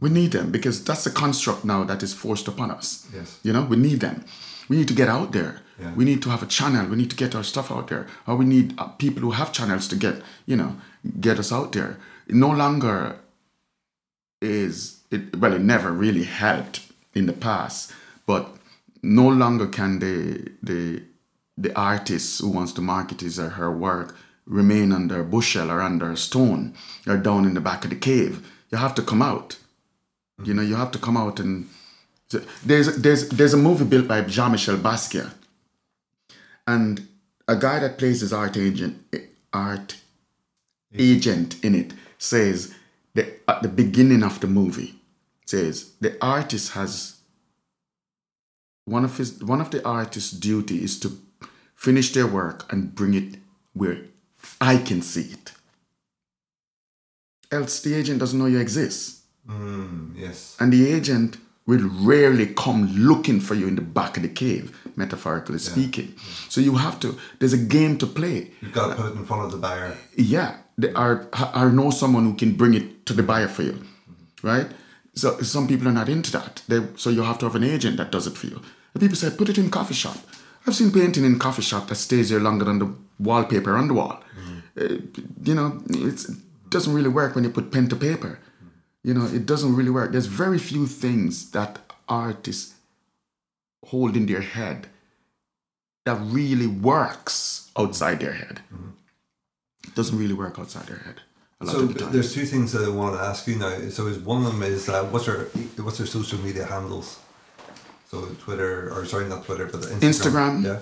We 0.00 0.08
need 0.10 0.30
them 0.32 0.50
because 0.50 0.76
that's 0.84 1.04
the 1.04 1.10
construct 1.10 1.64
now 1.64 1.84
that 1.84 2.02
is 2.02 2.12
forced 2.14 2.48
upon 2.48 2.70
us. 2.78 3.06
Yes. 3.14 3.28
You 3.46 3.52
know, 3.54 3.64
we 3.70 3.76
need 3.76 4.00
them. 4.00 4.24
We 4.68 4.76
need 4.76 4.88
to 4.88 4.94
get 4.94 5.08
out 5.08 5.30
there. 5.32 5.52
Yeah. 5.80 5.94
We 5.98 6.04
need 6.04 6.20
to 6.22 6.30
have 6.30 6.42
a 6.42 6.46
channel. 6.58 6.86
We 6.90 6.96
need 6.96 7.10
to 7.10 7.16
get 7.24 7.34
our 7.34 7.44
stuff 7.44 7.70
out 7.70 7.86
there. 7.88 8.04
Or 8.26 8.36
we 8.36 8.44
need 8.44 8.66
uh, 8.78 8.88
people 8.98 9.22
who 9.22 9.32
have 9.40 9.50
channels 9.52 9.88
to 9.88 9.96
get, 9.96 10.14
you 10.50 10.56
know, 10.56 10.70
get 11.20 11.38
us 11.38 11.50
out 11.52 11.70
there. 11.72 11.96
No 12.28 12.50
longer 12.50 13.16
is 14.40 15.00
it 15.10 15.36
well, 15.36 15.54
it 15.54 15.62
never 15.62 15.92
really 15.92 16.24
helped 16.24 16.80
in 17.14 17.26
the 17.26 17.32
past, 17.32 17.92
but 18.26 18.48
no 19.02 19.28
longer 19.28 19.66
can 19.66 19.98
the 19.98 20.52
the 20.62 21.02
the 21.56 21.74
artist 21.78 22.40
who 22.40 22.50
wants 22.50 22.72
to 22.72 22.80
market 22.82 23.20
his 23.20 23.38
or 23.38 23.50
her 23.50 23.70
work 23.70 24.16
remain 24.44 24.92
under 24.92 25.20
a 25.20 25.24
bushel 25.24 25.70
or 25.70 25.80
under 25.80 26.10
a 26.10 26.16
stone 26.16 26.74
or 27.06 27.16
down 27.16 27.44
in 27.44 27.54
the 27.54 27.60
back 27.60 27.84
of 27.84 27.90
the 27.90 27.96
cave. 27.96 28.46
You 28.70 28.78
have 28.78 28.94
to 28.96 29.02
come 29.02 29.22
out. 29.22 29.56
You 30.44 30.52
know, 30.52 30.62
you 30.62 30.76
have 30.76 30.90
to 30.90 30.98
come 30.98 31.16
out 31.16 31.40
and 31.40 31.68
so 32.28 32.42
there's 32.64 32.96
there's 32.96 33.28
there's 33.28 33.54
a 33.54 33.56
movie 33.56 33.84
built 33.84 34.08
by 34.08 34.20
Jean 34.22 34.52
Michel 34.52 34.76
Basquiat, 34.76 35.32
and 36.66 37.06
a 37.46 37.56
guy 37.56 37.78
that 37.78 37.98
plays 37.98 38.20
his 38.20 38.32
art 38.32 38.56
agent 38.56 39.04
eh, 39.12 39.20
art 39.52 39.96
agent 40.92 41.64
in 41.64 41.74
it 41.74 41.92
says 42.26 42.74
that 43.14 43.42
at 43.48 43.62
the 43.62 43.68
beginning 43.68 44.22
of 44.22 44.40
the 44.40 44.46
movie 44.46 44.94
says 45.44 45.92
the 46.00 46.16
artist 46.20 46.72
has 46.72 47.16
one 48.84 49.04
of 49.04 49.16
his 49.16 49.42
one 49.42 49.60
of 49.60 49.70
the 49.70 49.84
artist's 49.86 50.30
duty 50.30 50.82
is 50.82 50.98
to 51.00 51.08
finish 51.74 52.12
their 52.12 52.26
work 52.26 52.70
and 52.72 52.94
bring 52.94 53.14
it 53.14 53.38
where 53.72 53.98
I 54.60 54.78
can 54.78 55.02
see 55.02 55.32
it. 55.32 55.52
Else 57.50 57.80
the 57.80 57.94
agent 57.94 58.18
doesn't 58.20 58.38
know 58.38 58.46
you 58.46 58.58
exist. 58.58 59.22
Mm, 59.48 60.16
yes. 60.16 60.56
And 60.58 60.72
the 60.72 60.92
agent 60.92 61.36
will 61.66 61.88
rarely 61.88 62.46
come 62.46 62.86
looking 62.96 63.40
for 63.40 63.54
you 63.54 63.66
in 63.66 63.76
the 63.76 63.82
back 63.82 64.16
of 64.16 64.22
the 64.22 64.28
cave, 64.28 64.76
metaphorically 64.96 65.58
speaking. 65.58 66.14
So 66.48 66.60
you 66.60 66.76
have 66.76 66.98
to, 67.00 67.18
there's 67.38 67.52
a 67.52 67.58
game 67.58 67.98
to 67.98 68.06
play. 68.06 68.52
You've 68.60 68.72
got 68.72 68.90
to 68.90 68.94
put 68.94 69.06
it 69.12 69.16
in 69.16 69.24
front 69.24 69.44
of 69.44 69.50
the 69.50 69.58
buyer. 69.58 69.96
Yeah, 70.16 70.56
there 70.76 70.96
are, 70.96 71.26
are 71.32 71.70
know 71.70 71.90
someone 71.90 72.24
who 72.24 72.34
can 72.34 72.54
bring 72.54 72.74
it 72.74 73.06
to 73.06 73.12
the 73.12 73.22
buyer 73.22 73.48
for 73.48 73.62
you, 73.62 73.82
right? 74.42 74.66
So 75.14 75.40
some 75.40 75.66
people 75.66 75.88
are 75.88 75.92
not 75.92 76.08
into 76.08 76.30
that. 76.32 76.62
They, 76.68 76.80
so 76.96 77.10
you 77.10 77.22
have 77.22 77.38
to 77.38 77.46
have 77.46 77.54
an 77.54 77.64
agent 77.64 77.96
that 77.96 78.12
does 78.12 78.26
it 78.26 78.36
for 78.36 78.46
you. 78.46 78.60
And 78.92 79.00
people 79.00 79.16
say, 79.16 79.30
put 79.30 79.48
it 79.48 79.58
in 79.58 79.70
coffee 79.70 79.94
shop. 79.94 80.18
I've 80.66 80.74
seen 80.74 80.90
painting 80.90 81.24
in 81.24 81.38
coffee 81.38 81.62
shop 81.62 81.88
that 81.88 81.94
stays 81.94 82.30
there 82.30 82.40
longer 82.40 82.64
than 82.64 82.78
the 82.78 82.94
wallpaper 83.18 83.76
on 83.76 83.88
the 83.88 83.94
wall. 83.94 84.22
Uh, 84.78 84.96
you 85.42 85.54
know, 85.54 85.80
it 85.88 86.26
doesn't 86.68 86.92
really 86.92 87.08
work 87.08 87.34
when 87.34 87.44
you 87.44 87.50
put 87.50 87.72
pen 87.72 87.88
to 87.88 87.96
paper. 87.96 88.38
You 89.02 89.14
know, 89.14 89.24
it 89.26 89.46
doesn't 89.46 89.74
really 89.74 89.90
work. 89.90 90.12
There's 90.12 90.26
very 90.26 90.58
few 90.58 90.86
things 90.86 91.50
that 91.52 91.78
artists 92.08 92.74
hold 93.86 94.16
in 94.16 94.26
their 94.26 94.42
head 94.42 94.88
that 96.04 96.18
really 96.20 96.66
works 96.66 97.70
outside 97.78 98.20
their 98.20 98.34
head. 98.34 98.60
It 98.70 99.05
doesn't 99.96 100.16
really 100.16 100.34
work 100.34 100.58
outside 100.58 100.86
their 100.86 100.98
head. 100.98 101.20
So 101.64 101.86
the 101.86 101.98
time. 101.98 102.12
there's 102.12 102.34
two 102.34 102.44
things 102.44 102.72
that 102.72 102.84
I 102.84 102.90
want 102.90 103.16
to 103.16 103.20
ask 103.20 103.46
you 103.48 103.56
now. 103.56 103.88
So 103.88 104.06
is 104.06 104.18
one 104.18 104.44
of 104.44 104.52
them 104.52 104.62
is 104.62 104.88
uh, 104.88 105.04
what's 105.04 105.26
your 105.26 105.44
what's 105.84 105.98
your 105.98 106.06
social 106.06 106.38
media 106.38 106.66
handles? 106.66 107.18
So 108.10 108.26
Twitter 108.38 108.92
or 108.92 109.06
sorry 109.06 109.26
not 109.26 109.46
Twitter 109.46 109.64
but 109.64 109.80
Instagram. 109.80 110.02
Instagram. 110.10 110.64
Yeah. 110.64 110.78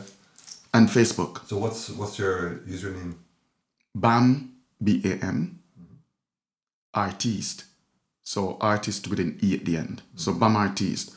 and 0.74 0.88
Facebook. 0.88 1.46
So 1.46 1.58
what's 1.58 1.90
what's 1.90 2.18
your 2.18 2.56
username? 2.66 3.14
BAM, 3.94 4.56
B 4.82 5.00
A 5.04 5.24
M, 5.24 5.60
artist. 6.92 7.64
So 8.24 8.56
artist 8.60 9.06
with 9.06 9.20
an 9.20 9.38
E 9.42 9.54
at 9.54 9.64
the 9.64 9.76
end. 9.76 10.02
So 10.16 10.32
BAM 10.32 10.56
artist. 10.56 11.14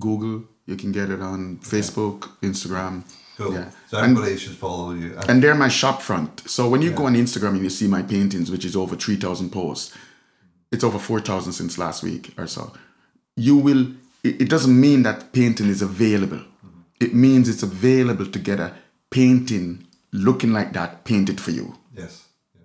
Google, 0.00 0.48
you 0.70 0.76
can 0.76 0.92
get 0.92 1.10
it 1.10 1.20
on 1.20 1.58
Facebook, 1.58 2.18
Instagram. 2.42 3.02
Cool. 3.36 3.54
Yeah. 3.54 3.70
So 3.90 3.98
And- 3.98 4.12
everybody 4.16 4.36
should 4.38 4.56
follow 4.56 4.92
you. 4.94 5.14
And, 5.18 5.30
And 5.30 5.42
they're 5.42 5.54
my 5.54 5.68
shop 5.68 6.00
front. 6.02 6.48
So 6.48 6.68
when 6.68 6.82
you 6.82 6.90
go 6.92 7.06
on 7.06 7.14
Instagram 7.14 7.54
and 7.56 7.62
you 7.62 7.70
see 7.70 7.88
my 7.88 8.02
paintings, 8.02 8.50
which 8.50 8.64
is 8.64 8.76
over 8.76 8.94
3,000 8.96 9.50
posts, 9.50 9.92
it's 10.70 10.84
over 10.84 10.98
4,000 10.98 11.52
since 11.52 11.76
last 11.78 12.02
week 12.02 12.32
or 12.38 12.46
so. 12.46 12.72
You 13.36 13.56
will, 13.56 13.82
it, 14.22 14.42
it 14.42 14.48
doesn't 14.48 14.78
mean 14.78 15.02
that 15.02 15.32
painting 15.32 15.68
is 15.68 15.82
available. 15.82 16.38
Mm-hmm. 16.38 16.80
It 17.00 17.14
means 17.14 17.48
it's 17.48 17.62
available 17.64 18.26
to 18.26 18.38
get 18.38 18.60
a 18.60 18.74
painting 19.10 19.86
looking 20.12 20.52
like 20.52 20.72
that 20.74 21.04
painted 21.04 21.40
for 21.40 21.50
you. 21.50 21.74
yes. 21.96 22.26
Yes. 22.54 22.64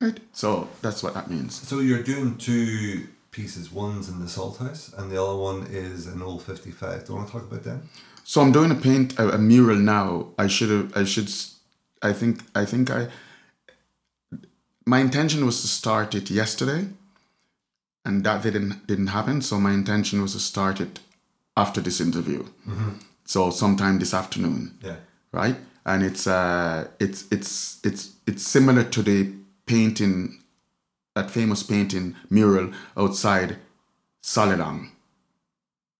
Right? 0.00 0.20
So 0.32 0.68
that's 0.80 1.02
what 1.02 1.14
that 1.14 1.28
means. 1.30 1.54
So 1.68 1.80
you're 1.80 2.02
doing 2.02 2.36
two 2.38 3.06
pieces. 3.32 3.72
One's 3.72 4.08
in 4.08 4.20
the 4.20 4.28
Salt 4.28 4.58
House, 4.58 4.92
and 4.96 5.10
the 5.10 5.20
other 5.22 5.36
one 5.36 5.66
is 5.70 6.06
an 6.06 6.22
old 6.22 6.42
fifty-five. 6.44 7.04
Do 7.04 7.12
you 7.12 7.16
want 7.18 7.26
to 7.28 7.32
talk 7.32 7.42
about 7.50 7.64
them? 7.64 7.88
So 8.24 8.40
I'm 8.40 8.52
doing 8.52 8.70
a 8.70 8.76
paint 8.76 9.18
a, 9.18 9.34
a 9.34 9.38
mural 9.38 9.76
now. 9.78 10.28
I 10.38 10.46
should 10.46 10.70
have. 10.70 10.96
I 10.96 11.04
should. 11.04 11.28
I 12.02 12.12
think. 12.12 12.40
I 12.54 12.64
think 12.64 12.90
I. 12.90 13.08
My 14.86 15.00
intention 15.00 15.44
was 15.44 15.60
to 15.62 15.68
start 15.68 16.14
it 16.14 16.30
yesterday, 16.30 16.86
and 18.04 18.24
that 18.24 18.42
didn't 18.42 18.86
didn't 18.86 19.08
happen. 19.08 19.42
So 19.42 19.58
my 19.58 19.72
intention 19.72 20.22
was 20.22 20.32
to 20.34 20.40
start 20.40 20.80
it 20.80 21.00
after 21.56 21.80
this 21.80 22.00
interview. 22.00 22.44
So 23.24 23.50
sometime 23.50 23.98
this 23.98 24.14
afternoon, 24.14 24.78
Yeah. 24.82 24.96
right? 25.32 25.56
And 25.86 26.02
it's 26.02 26.26
uh, 26.26 26.88
it's 27.00 27.24
it's 27.30 27.80
it's 27.84 28.10
it's 28.26 28.42
similar 28.46 28.84
to 28.84 29.02
the 29.02 29.32
painting, 29.66 30.41
that 31.14 31.30
famous 31.30 31.62
painting 31.62 32.16
mural 32.30 32.72
outside 32.96 33.56
Sally 34.22 34.56
Long's. 34.56 34.90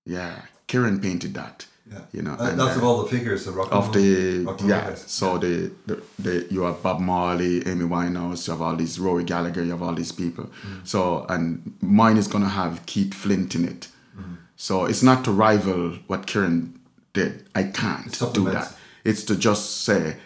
Yeah, 0.04 0.42
Kieran 0.66 1.00
painted 1.00 1.34
that. 1.34 1.66
Yeah. 1.90 2.00
You 2.12 2.22
know, 2.22 2.32
Uh, 2.32 2.50
and, 2.50 2.60
that's 2.60 2.76
uh, 2.76 2.78
of 2.78 2.84
all 2.84 3.02
the 3.02 3.08
figures 3.08 3.46
of 3.46 3.56
rock 3.56 3.68
and 3.70 3.78
of 3.78 3.92
the 3.92 4.44
rock 4.44 4.60
yeah. 4.62 4.88
guys. 4.88 5.04
So 5.06 5.38
the, 5.38 5.70
the 5.86 6.02
the 6.18 6.46
you 6.50 6.62
have 6.62 6.82
Bob 6.82 7.00
Marley, 7.00 7.66
Amy 7.66 7.84
Winehouse, 7.84 8.46
you 8.46 8.52
have 8.52 8.62
all 8.62 8.76
these 8.76 8.98
Rory 8.98 9.24
Gallagher, 9.24 9.62
you 9.62 9.70
have 9.70 9.82
all 9.82 9.94
these 9.94 10.12
people. 10.12 10.44
Mm. 10.44 10.86
So 10.86 11.26
and 11.28 11.74
mine 11.80 12.16
is 12.16 12.28
gonna 12.28 12.48
have 12.48 12.86
Keith 12.86 13.14
Flint 13.14 13.54
in 13.54 13.64
it. 13.64 13.88
Mm. 14.18 14.38
So 14.56 14.84
it's 14.86 15.02
not 15.02 15.24
to 15.24 15.32
rival 15.32 15.98
what 16.06 16.26
Kieran 16.26 16.80
did. 17.12 17.46
I 17.54 17.64
can't 17.64 18.18
do 18.32 18.44
that. 18.50 18.74
It's 19.04 19.24
to 19.24 19.36
just 19.36 19.82
say 19.82 20.16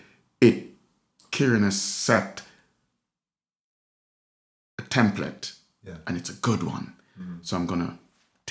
it. 0.40 0.64
Kieran 1.32 1.64
has 1.64 1.80
set 1.80 2.42
template, 4.96 5.44
Yeah. 5.88 5.98
And 6.06 6.16
it's 6.16 6.30
a 6.30 6.38
good 6.48 6.62
one. 6.62 6.86
So 7.42 7.56
I'm 7.56 7.66
gonna 7.66 7.92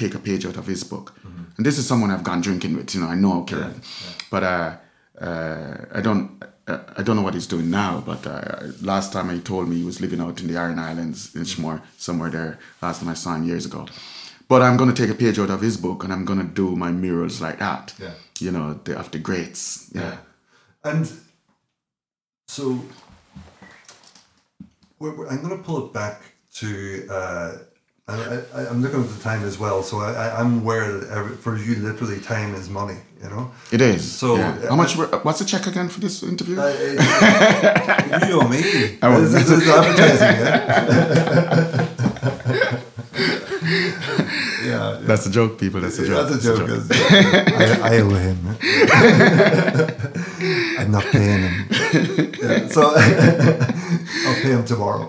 take 0.02 0.14
a 0.16 0.20
page 0.20 0.44
out 0.50 0.58
of 0.58 0.66
his 0.68 0.84
book. 0.84 1.08
Mm-hmm. 1.20 1.44
And 1.58 1.66
this 1.66 1.78
is 1.78 1.86
someone 1.88 2.10
I've 2.14 2.24
gone 2.24 2.42
drinking 2.42 2.76
with. 2.78 2.96
You 2.96 3.02
know, 3.02 3.08
I 3.16 3.16
know 3.24 3.44
Kieran, 3.44 3.82
but 4.32 4.44
uh, 4.44 4.72
uh, 5.28 5.74
I 5.98 6.02
don't. 6.02 6.44
Uh, 6.68 6.80
I 7.00 7.04
don't 7.04 7.16
know 7.18 7.22
what 7.28 7.36
he's 7.36 7.48
doing 7.56 7.70
now, 7.70 8.02
but 8.12 8.26
uh, 8.26 8.72
last 8.82 9.14
time 9.14 9.30
he 9.30 9.40
told 9.40 9.70
me 9.70 9.76
he 9.76 9.84
was 9.86 10.00
living 10.02 10.20
out 10.26 10.42
in 10.42 10.48
the 10.48 10.58
Aran 10.58 10.80
Islands 10.80 11.36
in 11.36 11.44
Shmore, 11.52 11.80
somewhere 11.98 12.32
there. 12.32 12.58
Last 12.82 13.00
time 13.02 13.10
I 13.12 13.16
saw 13.16 13.36
him 13.36 13.44
years 13.44 13.66
ago. 13.68 13.86
But 14.48 14.62
I'm 14.62 14.76
gonna 14.78 14.94
take 15.02 15.12
a 15.12 15.20
page 15.24 15.38
out 15.44 15.52
of 15.52 15.62
his 15.62 15.78
book 15.78 16.04
and 16.04 16.12
I'm 16.14 16.26
gonna 16.26 16.50
do 16.62 16.76
my 16.76 16.92
murals 16.92 17.40
like 17.40 17.60
that. 17.60 17.94
Yeah. 18.00 18.14
You 18.40 18.52
know, 18.52 18.80
the, 18.84 18.98
of 19.00 19.10
the 19.12 19.20
greats. 19.20 19.92
Yeah. 19.94 20.18
And 20.84 21.06
so 22.48 22.64
we're, 25.00 25.16
we're- 25.16 25.30
I'm 25.30 25.42
going 25.42 25.58
to 25.58 25.64
pull 25.64 25.86
it 25.86 25.94
back 25.94 26.22
to. 26.56 27.08
Uh, 27.10 27.58
I, 28.08 28.14
I, 28.54 28.68
I'm 28.70 28.84
looking 28.84 29.02
at 29.02 29.10
the 29.10 29.20
time 29.24 29.44
as 29.44 29.58
well, 29.58 29.82
so 29.82 30.00
I, 30.00 30.14
I, 30.14 30.40
I'm 30.40 30.60
aware 30.60 30.92
that 31.00 31.10
every, 31.10 31.36
for 31.38 31.58
you, 31.58 31.74
literally, 31.78 32.20
time 32.20 32.54
is 32.54 32.70
money. 32.70 32.98
You 33.24 33.30
know. 33.32 33.52
It 33.72 33.82
is. 33.82 34.12
So, 34.12 34.36
yeah. 34.36 34.50
uh, 34.50 34.68
how 34.70 34.76
much? 34.76 34.96
what's 34.96 35.40
the 35.40 35.46
check 35.46 35.66
again 35.66 35.90
for 35.90 36.02
this 36.02 36.22
interview? 36.22 36.60
Uh, 36.60 36.72
it- 36.78 37.00
you 38.30 38.40
or 38.40 38.48
me? 38.48 38.60
I 39.02 39.20
This, 39.22 39.32
this 39.34 39.50
is 39.50 39.68
advertising. 39.68 40.46
Yeah. 40.46 41.88
yeah. 44.66 44.95
That's 45.08 45.26
a 45.26 45.32
joke, 45.32 45.58
people. 45.60 45.82
That's 45.82 45.98
a 46.00 46.06
joke. 46.08 46.30
That's 46.30 46.46
a 46.46 46.58
joke. 46.58 46.70
I, 46.92 47.96
I 47.96 48.00
owe 48.02 48.10
him. 48.10 48.38
I'm 50.80 50.92
not 50.92 51.04
paying 51.06 51.42
him. 51.42 51.68
Yeah, 52.42 52.68
so 52.68 52.94
I'll 52.96 54.36
pay 54.42 54.52
him 54.52 54.66
tomorrow. 54.66 55.08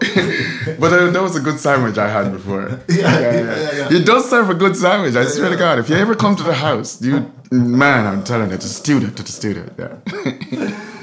But 0.78 0.92
uh, 0.92 1.10
that 1.10 1.22
was 1.22 1.36
a 1.36 1.40
good 1.40 1.58
sandwich 1.58 1.98
I 1.98 2.08
had 2.08 2.32
before. 2.32 2.80
Yeah, 2.88 3.20
yeah, 3.20 3.72
yeah. 3.72 3.88
He 3.88 4.02
does 4.04 4.28
serve 4.28 4.50
a 4.50 4.54
good 4.54 4.76
sandwich. 4.76 5.14
I 5.16 5.24
swear 5.26 5.50
to 5.50 5.56
God, 5.56 5.78
if 5.78 5.88
you 5.88 5.96
ever 5.96 6.14
come 6.14 6.36
to 6.36 6.42
the 6.42 6.54
house, 6.54 7.00
you 7.02 7.30
man, 7.50 8.06
I'm 8.06 8.24
telling 8.24 8.50
you, 8.50 8.58
to 8.58 8.68
student 8.68 9.16
to 9.16 9.22
the 9.22 9.32
student. 9.32 9.72
Yeah. 9.78 9.96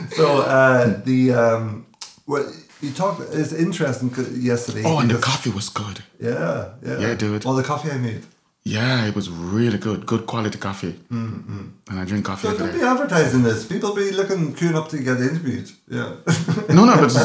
So 0.10 0.42
uh, 0.42 1.02
the 1.04 1.34
um, 1.34 1.86
well, 2.28 2.52
you 2.82 2.92
talked. 2.92 3.22
It's 3.34 3.54
interesting 3.54 4.12
yesterday. 4.42 4.84
Oh, 4.86 5.00
and 5.00 5.10
the 5.10 5.18
coffee 5.20 5.50
was 5.50 5.70
good. 5.70 6.04
Yeah, 6.20 6.74
yeah, 6.86 7.00
Yeah, 7.00 7.14
dude. 7.16 7.46
Well, 7.46 7.56
the 7.56 7.64
coffee 7.64 7.90
I 7.92 7.98
made. 7.98 8.24
Yeah, 8.66 9.06
it 9.08 9.14
was 9.14 9.30
really 9.30 9.78
good. 9.78 10.06
Good 10.06 10.26
quality 10.26 10.58
coffee. 10.58 10.94
Mm-hmm. 11.12 11.68
And 11.90 12.00
I 12.00 12.06
drink 12.06 12.24
coffee 12.24 12.48
So 12.48 12.58
don't 12.58 12.72
be 12.74 12.82
advertising 12.82 13.44
this. 13.44 13.66
People 13.66 13.94
be 13.94 14.12
looking 14.12 14.54
queuing 14.54 14.76
up 14.76 14.88
to 14.90 14.98
get 15.00 15.20
interviewed. 15.20 15.70
Yeah. 15.90 16.16
No, 16.70 16.86
no, 16.86 16.96
but 16.96 17.12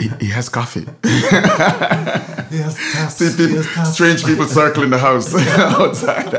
he, 0.00 0.08
he 0.18 0.28
has 0.32 0.48
coffee. 0.48 0.86
he 1.02 2.58
has 2.58 2.74
tasks. 2.92 3.18
See 3.18 3.48
he 3.48 3.54
has 3.54 3.66
tasks. 3.66 3.94
strange 3.94 4.24
people 4.24 4.46
circling 4.46 4.88
the 4.88 4.98
house 4.98 5.34
outside. 5.34 6.30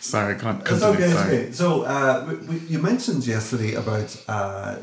sorry, 0.00 0.34
I 0.34 0.38
can't. 0.38 0.60
It's 0.68 0.82
okay, 0.82 1.10
sorry. 1.12 1.36
okay. 1.36 1.52
So 1.52 1.82
uh, 1.82 2.24
we, 2.28 2.34
we, 2.48 2.58
you 2.66 2.78
mentioned 2.80 3.24
yesterday 3.28 3.74
about 3.74 4.16
uh, 4.26 4.78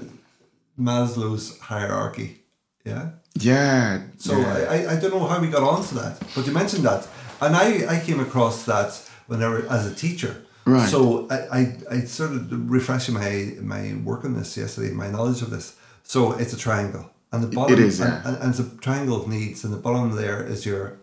Maslow's 0.80 1.60
hierarchy. 1.60 2.41
Yeah. 2.84 3.10
Yeah. 3.36 4.02
So 4.18 4.38
yeah. 4.38 4.68
I, 4.70 4.76
I, 4.76 4.92
I 4.92 5.00
don't 5.00 5.12
know 5.12 5.26
how 5.28 5.40
we 5.40 5.48
got 5.48 5.64
onto 5.64 5.96
that, 5.96 6.20
but 6.36 6.46
you 6.46 6.54
mentioned 6.54 6.84
that, 6.84 7.08
and 7.40 7.56
I, 7.56 7.96
I 7.96 8.00
came 8.00 8.20
across 8.20 8.64
that 8.66 8.90
whenever 9.28 9.66
as 9.70 9.86
a 9.86 9.96
teacher. 9.96 10.46
Right. 10.66 10.90
So 10.90 11.28
I, 11.30 11.60
I, 11.60 11.78
I 11.92 12.00
sort 12.02 12.32
of 12.32 12.72
refreshing 12.72 13.16
my 13.16 13.56
my 13.62 13.96
work 14.04 14.26
on 14.26 14.34
this 14.34 14.58
yesterday, 14.58 14.92
my 14.94 15.10
knowledge 15.10 15.42
of 15.42 15.50
this. 15.50 15.76
So 16.04 16.34
it's 16.34 16.54
a 16.54 16.58
triangle, 16.58 17.10
and 17.32 17.44
the 17.44 17.48
bottom 17.48 17.80
is, 17.80 18.00
and, 18.00 18.10
yeah. 18.10 18.28
and, 18.28 18.38
and 18.42 18.50
it's 18.52 18.60
a 18.60 18.78
triangle 18.78 19.22
of 19.22 19.28
needs, 19.28 19.64
and 19.64 19.74
the 19.74 19.78
bottom 19.78 20.16
there 20.16 20.44
is 20.44 20.66
your 20.66 21.00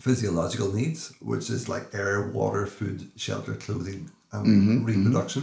physiological 0.00 0.72
needs, 0.72 1.12
which 1.20 1.48
is 1.50 1.68
like 1.68 1.94
air, 1.94 2.28
water, 2.28 2.66
food, 2.66 3.10
shelter, 3.16 3.54
clothing, 3.54 4.10
and 4.32 4.46
Mm-hmm, 4.46 4.84
reproduction. 4.84 5.42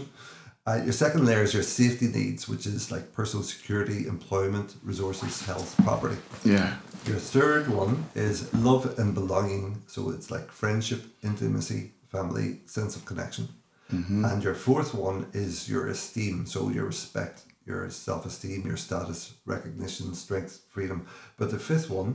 Uh, 0.69 0.83
your 0.83 0.93
second 0.93 1.25
layer 1.25 1.41
is 1.41 1.51
your 1.51 1.63
safety 1.63 2.07
needs, 2.07 2.47
which 2.47 2.67
is 2.67 2.91
like 2.91 3.11
personal 3.11 3.43
security, 3.43 4.05
employment, 4.05 4.75
resources, 4.83 5.43
health, 5.43 5.75
property. 5.83 6.17
yeah. 6.45 6.75
Your 7.07 7.17
third 7.17 7.67
one 7.69 8.05
is 8.13 8.53
love 8.53 8.99
and 8.99 9.15
belonging. 9.15 9.81
So 9.87 10.11
it's 10.11 10.29
like 10.29 10.51
friendship, 10.51 11.01
intimacy, 11.23 11.93
family, 12.11 12.59
sense 12.65 12.95
of 12.95 13.05
connection. 13.05 13.47
And 13.89 14.43
your 14.43 14.53
fourth 14.53 14.93
one 14.93 15.25
is 15.33 15.67
your 15.67 15.87
esteem. 15.87 16.45
So 16.45 16.69
your 16.69 16.85
respect, 16.85 17.41
your 17.65 17.89
self 17.89 18.27
esteem, 18.27 18.67
your 18.67 18.77
status, 18.77 19.33
recognition, 19.45 20.13
strength, 20.13 20.61
freedom. 20.69 21.07
But 21.37 21.49
the 21.49 21.57
fifth 21.57 21.89
one, 21.89 22.11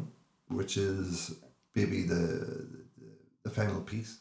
which 0.47 0.77
is 0.77 1.35
maybe 1.75 2.03
the, 2.03 2.69
the 3.43 3.51
final 3.51 3.81
piece, 3.81 4.19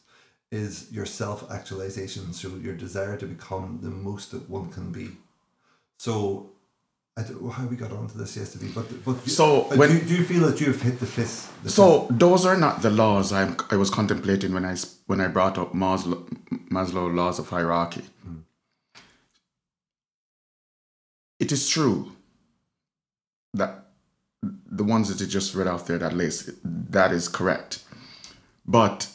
is 0.54 0.88
your 0.96 1.06
self 1.06 1.50
actualization. 1.50 2.32
So 2.32 2.48
your 2.66 2.74
desire 2.86 3.16
to 3.18 3.26
become 3.26 3.80
the 3.82 3.90
most 3.90 4.30
that 4.32 4.48
one 4.48 4.70
can 4.70 4.92
be. 4.92 5.08
So 5.98 6.50
I 7.16 7.22
don't 7.22 7.42
know 7.42 7.50
how 7.50 7.66
we 7.66 7.76
got 7.76 7.92
onto 7.92 8.18
this 8.18 8.36
yesterday, 8.36 8.70
but 8.74 8.86
but 9.04 9.16
So 9.28 9.46
uh, 9.70 9.76
when- 9.76 9.90
do, 9.90 9.94
you, 9.96 10.02
do 10.10 10.14
you 10.20 10.24
feel 10.24 10.42
that 10.48 10.60
you've 10.60 10.82
hit 10.82 10.98
the 11.00 11.06
fifth? 11.06 11.52
The 11.62 11.70
So 11.70 12.06
those 12.10 12.46
are 12.46 12.56
not 12.56 12.82
the 12.82 12.90
laws 12.90 13.32
I 13.32 13.42
I 13.74 13.76
was 13.76 13.90
contemplating 13.90 14.52
when 14.54 14.64
I 14.72 14.74
when 15.06 15.20
I 15.20 15.28
brought 15.28 15.56
up 15.58 15.72
Maslow 15.74 16.18
Maslow 16.70 17.04
laws 17.20 17.38
of 17.38 17.48
hierarchy. 17.48 18.04
It 21.40 21.52
is 21.52 21.68
true 21.68 22.12
that 23.58 23.86
the 24.80 24.84
ones 24.84 25.08
that 25.08 25.20
you 25.20 25.26
just 25.26 25.54
read 25.54 25.66
off 25.66 25.86
there 25.86 25.98
that 25.98 26.12
list 26.12 26.50
that 26.64 27.12
is 27.12 27.28
correct, 27.28 27.82
but 28.66 29.08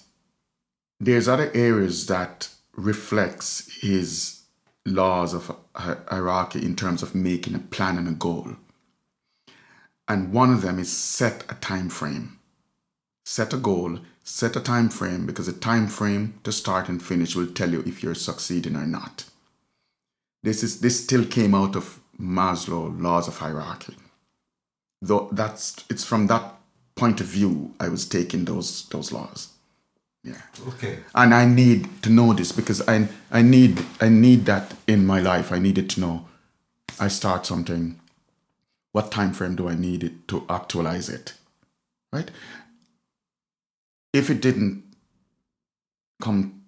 there's 0.99 1.27
other 1.27 1.51
areas 1.53 2.07
that 2.07 2.49
reflects 2.75 3.79
his 3.81 4.41
laws 4.85 5.33
of 5.33 5.55
hierarchy 5.75 6.65
in 6.65 6.75
terms 6.75 7.03
of 7.03 7.15
making 7.15 7.55
a 7.55 7.59
plan 7.59 7.97
and 7.97 8.07
a 8.07 8.11
goal. 8.11 8.55
And 10.07 10.33
one 10.33 10.51
of 10.51 10.61
them 10.61 10.79
is 10.79 10.91
set 10.91 11.43
a 11.49 11.55
time 11.55 11.89
frame. 11.89 12.39
Set 13.23 13.53
a 13.53 13.57
goal 13.57 13.99
set 14.29 14.55
a 14.55 14.59
time 14.59 14.89
frame 14.89 15.25
because 15.25 15.47
a 15.47 15.53
time 15.53 15.87
frame 15.87 16.39
to 16.43 16.51
start 16.51 16.87
and 16.87 17.01
finish 17.01 17.35
will 17.35 17.47
tell 17.47 17.71
you 17.71 17.83
if 17.85 18.03
you're 18.03 18.13
succeeding 18.13 18.75
or 18.75 18.85
not. 18.85 19.25
This 20.43 20.61
is 20.63 20.81
this 20.81 21.03
still 21.03 21.25
came 21.25 21.55
out 21.55 21.75
of 21.75 21.99
maslow 22.19 23.01
laws 23.01 23.27
of 23.27 23.37
hierarchy. 23.37 23.95
Though 25.01 25.29
that's 25.31 25.83
it's 25.89 26.03
from 26.05 26.27
that 26.27 26.55
point 26.95 27.21
of 27.21 27.27
view 27.27 27.73
i 27.79 27.87
was 27.87 28.05
taking 28.05 28.43
those 28.43 28.89
those 28.89 29.13
laws 29.13 29.53
yeah 30.23 30.41
Okay. 30.67 30.99
and 31.15 31.33
I 31.33 31.45
need 31.45 32.01
to 32.03 32.09
know 32.09 32.33
this 32.33 32.51
because 32.51 32.81
I 32.87 33.07
I 33.31 33.41
need 33.41 33.85
I 34.01 34.09
need 34.09 34.45
that 34.45 34.75
in 34.87 35.05
my 35.05 35.19
life. 35.21 35.51
I 35.51 35.59
needed 35.59 35.89
to 35.91 36.01
know. 36.01 36.25
I 36.99 37.07
start 37.07 37.45
something. 37.45 37.99
What 38.91 39.11
time 39.11 39.33
frame 39.33 39.55
do 39.55 39.69
I 39.69 39.75
need 39.75 40.03
it 40.03 40.27
to 40.27 40.45
actualize 40.49 41.07
it? 41.09 41.33
Right. 42.11 42.31
If 44.13 44.29
it 44.29 44.41
didn't 44.41 44.83
come 46.21 46.63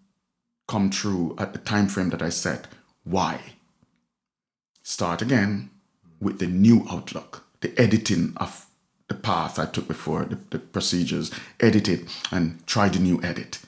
come 0.67 0.89
true 0.89 1.35
at 1.37 1.51
the 1.53 1.59
time 1.59 1.87
frame 1.87 2.09
that 2.11 2.21
I 2.21 2.29
set, 2.29 2.67
why? 3.03 3.39
Start 4.83 5.21
again 5.21 5.69
with 6.21 6.39
the 6.39 6.47
new 6.47 6.85
outlook, 6.89 7.43
the 7.61 7.77
editing 7.77 8.33
of 8.37 8.67
the 9.11 9.17
path 9.19 9.59
I 9.59 9.65
took 9.65 9.87
before, 9.89 10.23
the, 10.23 10.37
the 10.51 10.59
procedures, 10.59 11.31
edit 11.59 11.89
it 11.89 12.01
and 12.31 12.65
try 12.65 12.87
the 12.87 12.99
new 12.99 13.21
edit. 13.21 13.59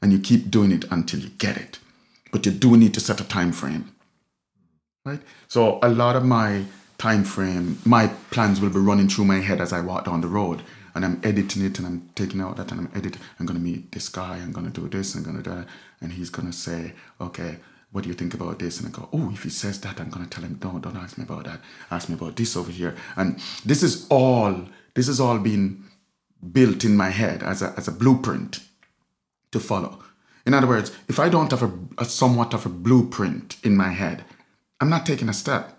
And 0.00 0.12
you 0.12 0.20
keep 0.20 0.48
doing 0.48 0.70
it 0.70 0.84
until 0.92 1.20
you 1.20 1.30
get 1.30 1.56
it. 1.56 1.80
But 2.30 2.46
you 2.46 2.52
do 2.52 2.76
need 2.76 2.94
to 2.94 3.00
set 3.00 3.20
a 3.20 3.24
time 3.24 3.52
frame. 3.52 3.92
Right? 5.04 5.20
So 5.48 5.80
a 5.82 5.88
lot 5.88 6.14
of 6.14 6.24
my 6.24 6.64
time 6.98 7.24
frame. 7.24 7.78
My 7.84 8.06
plans 8.30 8.60
will 8.60 8.70
be 8.70 8.78
running 8.78 9.08
through 9.08 9.24
my 9.24 9.40
head 9.40 9.60
as 9.60 9.72
I 9.72 9.80
walk 9.80 10.04
down 10.04 10.20
the 10.20 10.28
road, 10.28 10.62
and 10.94 11.04
I'm 11.04 11.20
editing 11.24 11.64
it, 11.64 11.78
and 11.78 11.86
I'm 11.88 12.08
taking 12.14 12.40
out 12.40 12.56
that, 12.58 12.70
and 12.70 12.80
I'm 12.80 12.90
editing. 12.94 13.20
I'm 13.40 13.46
gonna 13.46 13.58
meet 13.58 13.90
this 13.90 14.08
guy. 14.08 14.36
I'm 14.36 14.52
gonna 14.52 14.70
do 14.70 14.88
this. 14.88 15.16
I'm 15.16 15.24
gonna 15.24 15.42
do 15.42 15.50
that, 15.50 15.66
and 16.00 16.12
he's 16.12 16.30
gonna 16.30 16.52
say, 16.52 16.94
okay. 17.20 17.56
What 17.90 18.04
do 18.04 18.08
you 18.08 18.14
think 18.14 18.32
about 18.32 18.58
this? 18.58 18.80
And 18.80 18.88
I 18.88 18.90
go, 18.98 19.06
oh, 19.12 19.30
if 19.34 19.42
he 19.42 19.50
says 19.50 19.78
that, 19.82 20.00
I'm 20.00 20.08
gonna 20.08 20.26
tell 20.26 20.44
him, 20.44 20.58
no, 20.64 20.78
don't 20.78 20.96
ask 20.96 21.18
me 21.18 21.24
about 21.24 21.44
that. 21.44 21.60
Ask 21.90 22.08
me 22.08 22.14
about 22.14 22.36
this 22.36 22.56
over 22.56 22.72
here. 22.72 22.96
And 23.16 23.38
this 23.66 23.82
is 23.82 24.06
all, 24.08 24.66
this 24.94 25.08
is 25.08 25.20
all 25.20 25.38
being 25.38 25.84
built 26.52 26.84
in 26.84 26.96
my 26.96 27.10
head 27.10 27.42
as 27.42 27.62
a, 27.62 27.72
as 27.76 27.88
a 27.88 27.92
blueprint 27.92 28.60
to 29.52 29.60
follow. 29.60 30.02
In 30.44 30.54
other 30.54 30.66
words, 30.66 30.90
if 31.08 31.20
I 31.20 31.28
don't 31.28 31.50
have 31.50 31.62
a, 31.62 31.72
a 31.98 32.04
somewhat 32.04 32.52
of 32.52 32.66
a 32.66 32.68
blueprint 32.68 33.56
in 33.62 33.76
my 33.76 33.90
head, 33.90 34.24
I'm 34.80 34.90
not 34.90 35.06
taking 35.06 35.28
a 35.28 35.32
step. 35.32 35.78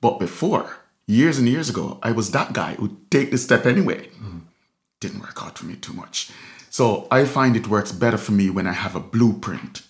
But 0.00 0.18
before, 0.18 0.76
years 1.06 1.38
and 1.38 1.48
years 1.48 1.70
ago, 1.70 1.98
I 2.02 2.12
was 2.12 2.30
that 2.30 2.52
guy 2.52 2.74
who'd 2.74 3.10
take 3.10 3.30
the 3.30 3.38
step 3.38 3.64
anyway. 3.64 4.10
Didn't 5.00 5.20
work 5.20 5.42
out 5.42 5.58
for 5.58 5.66
me 5.66 5.76
too 5.76 5.92
much. 5.92 6.30
So 6.68 7.06
I 7.10 7.24
find 7.24 7.56
it 7.56 7.68
works 7.68 7.92
better 7.92 8.18
for 8.18 8.32
me 8.32 8.50
when 8.50 8.66
I 8.66 8.72
have 8.72 8.94
a 8.94 9.00
blueprint. 9.00 9.82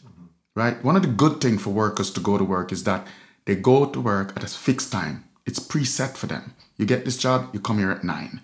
Right? 0.54 0.82
One 0.84 0.96
of 0.96 1.02
the 1.02 1.08
good 1.08 1.40
things 1.40 1.62
for 1.62 1.70
workers 1.70 2.10
to 2.12 2.20
go 2.20 2.38
to 2.38 2.44
work 2.44 2.72
is 2.72 2.84
that 2.84 3.06
they 3.44 3.56
go 3.56 3.86
to 3.86 4.00
work 4.00 4.32
at 4.36 4.44
a 4.44 4.46
fixed 4.46 4.92
time. 4.92 5.24
It's 5.46 5.60
preset 5.60 6.16
for 6.16 6.26
them. 6.26 6.54
You 6.76 6.86
get 6.86 7.04
this 7.04 7.16
job, 7.16 7.50
you 7.52 7.60
come 7.60 7.78
here 7.78 7.90
at 7.90 8.04
nine. 8.04 8.40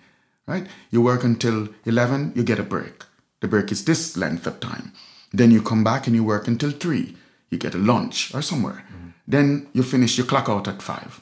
Right? 0.46 0.66
You 0.90 1.02
work 1.02 1.24
until 1.24 1.68
eleven, 1.84 2.32
you 2.34 2.42
get 2.42 2.58
a 2.58 2.64
break. 2.64 3.04
The 3.40 3.48
break 3.48 3.72
is 3.72 3.84
this 3.84 4.16
length 4.16 4.46
of 4.46 4.60
time. 4.60 4.92
Then 5.32 5.50
you 5.50 5.62
come 5.62 5.84
back 5.84 6.06
and 6.06 6.16
you 6.16 6.24
work 6.24 6.46
until 6.48 6.70
three. 6.70 7.16
You 7.50 7.58
get 7.58 7.74
a 7.74 7.78
lunch 7.78 8.34
or 8.34 8.42
somewhere. 8.42 8.84
Then 9.26 9.68
you 9.72 9.82
finish, 9.82 10.18
you 10.18 10.24
clock 10.24 10.48
out 10.48 10.68
at 10.68 10.82
five. 10.82 11.20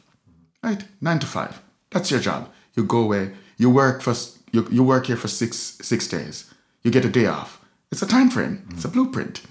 Right? 0.63 0.85
Nine 1.01 1.19
to 1.21 1.27
five. 1.27 1.61
That's 1.91 2.11
your 2.11 2.21
job. 2.21 2.51
You 2.75 2.85
go 2.85 2.99
away. 3.03 3.33
You 3.57 3.71
work 3.71 4.01
for 4.03 4.15
you, 4.53 4.67
you 4.71 4.83
work 4.83 5.07
here 5.07 5.17
for 5.17 5.29
six 5.29 5.79
six 5.83 6.07
days. 6.09 6.53
You 6.83 6.91
get 6.91 7.05
a 7.05 7.11
day 7.11 7.27
off. 7.27 7.61
It's 7.93 8.03
a 8.03 8.07
time 8.07 8.31
frame. 8.31 8.67
It's 8.71 8.85
a 8.85 8.89
blueprint. 8.89 9.43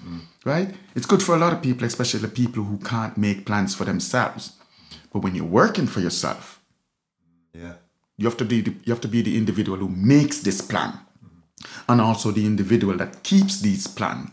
Right? 0.46 0.74
It's 0.96 1.06
good 1.06 1.22
for 1.22 1.36
a 1.36 1.38
lot 1.40 1.54
of 1.54 1.62
people, 1.62 1.86
especially 1.86 2.22
the 2.22 2.28
people 2.28 2.64
who 2.64 2.78
can't 2.78 3.18
make 3.18 3.46
plans 3.46 3.76
for 3.76 3.86
themselves. 3.86 4.54
But 5.12 5.20
when 5.24 5.36
you're 5.36 5.46
working 5.64 5.88
for 5.88 6.00
yourself, 6.02 6.60
Yeah. 7.54 7.74
you 8.18 8.26
have 8.28 8.38
to 8.38 8.46
be 8.46 8.62
the, 8.62 8.72
you 8.86 8.94
have 8.94 9.02
to 9.02 9.08
be 9.08 9.22
the 9.22 9.38
individual 9.38 9.78
who 9.80 9.90
makes 9.90 10.40
this 10.40 10.62
plan, 10.62 10.94
and 11.88 12.00
also 12.02 12.32
the 12.32 12.46
individual 12.46 12.98
that 12.98 13.24
keeps 13.24 13.60
these 13.62 13.88
plan. 13.88 14.32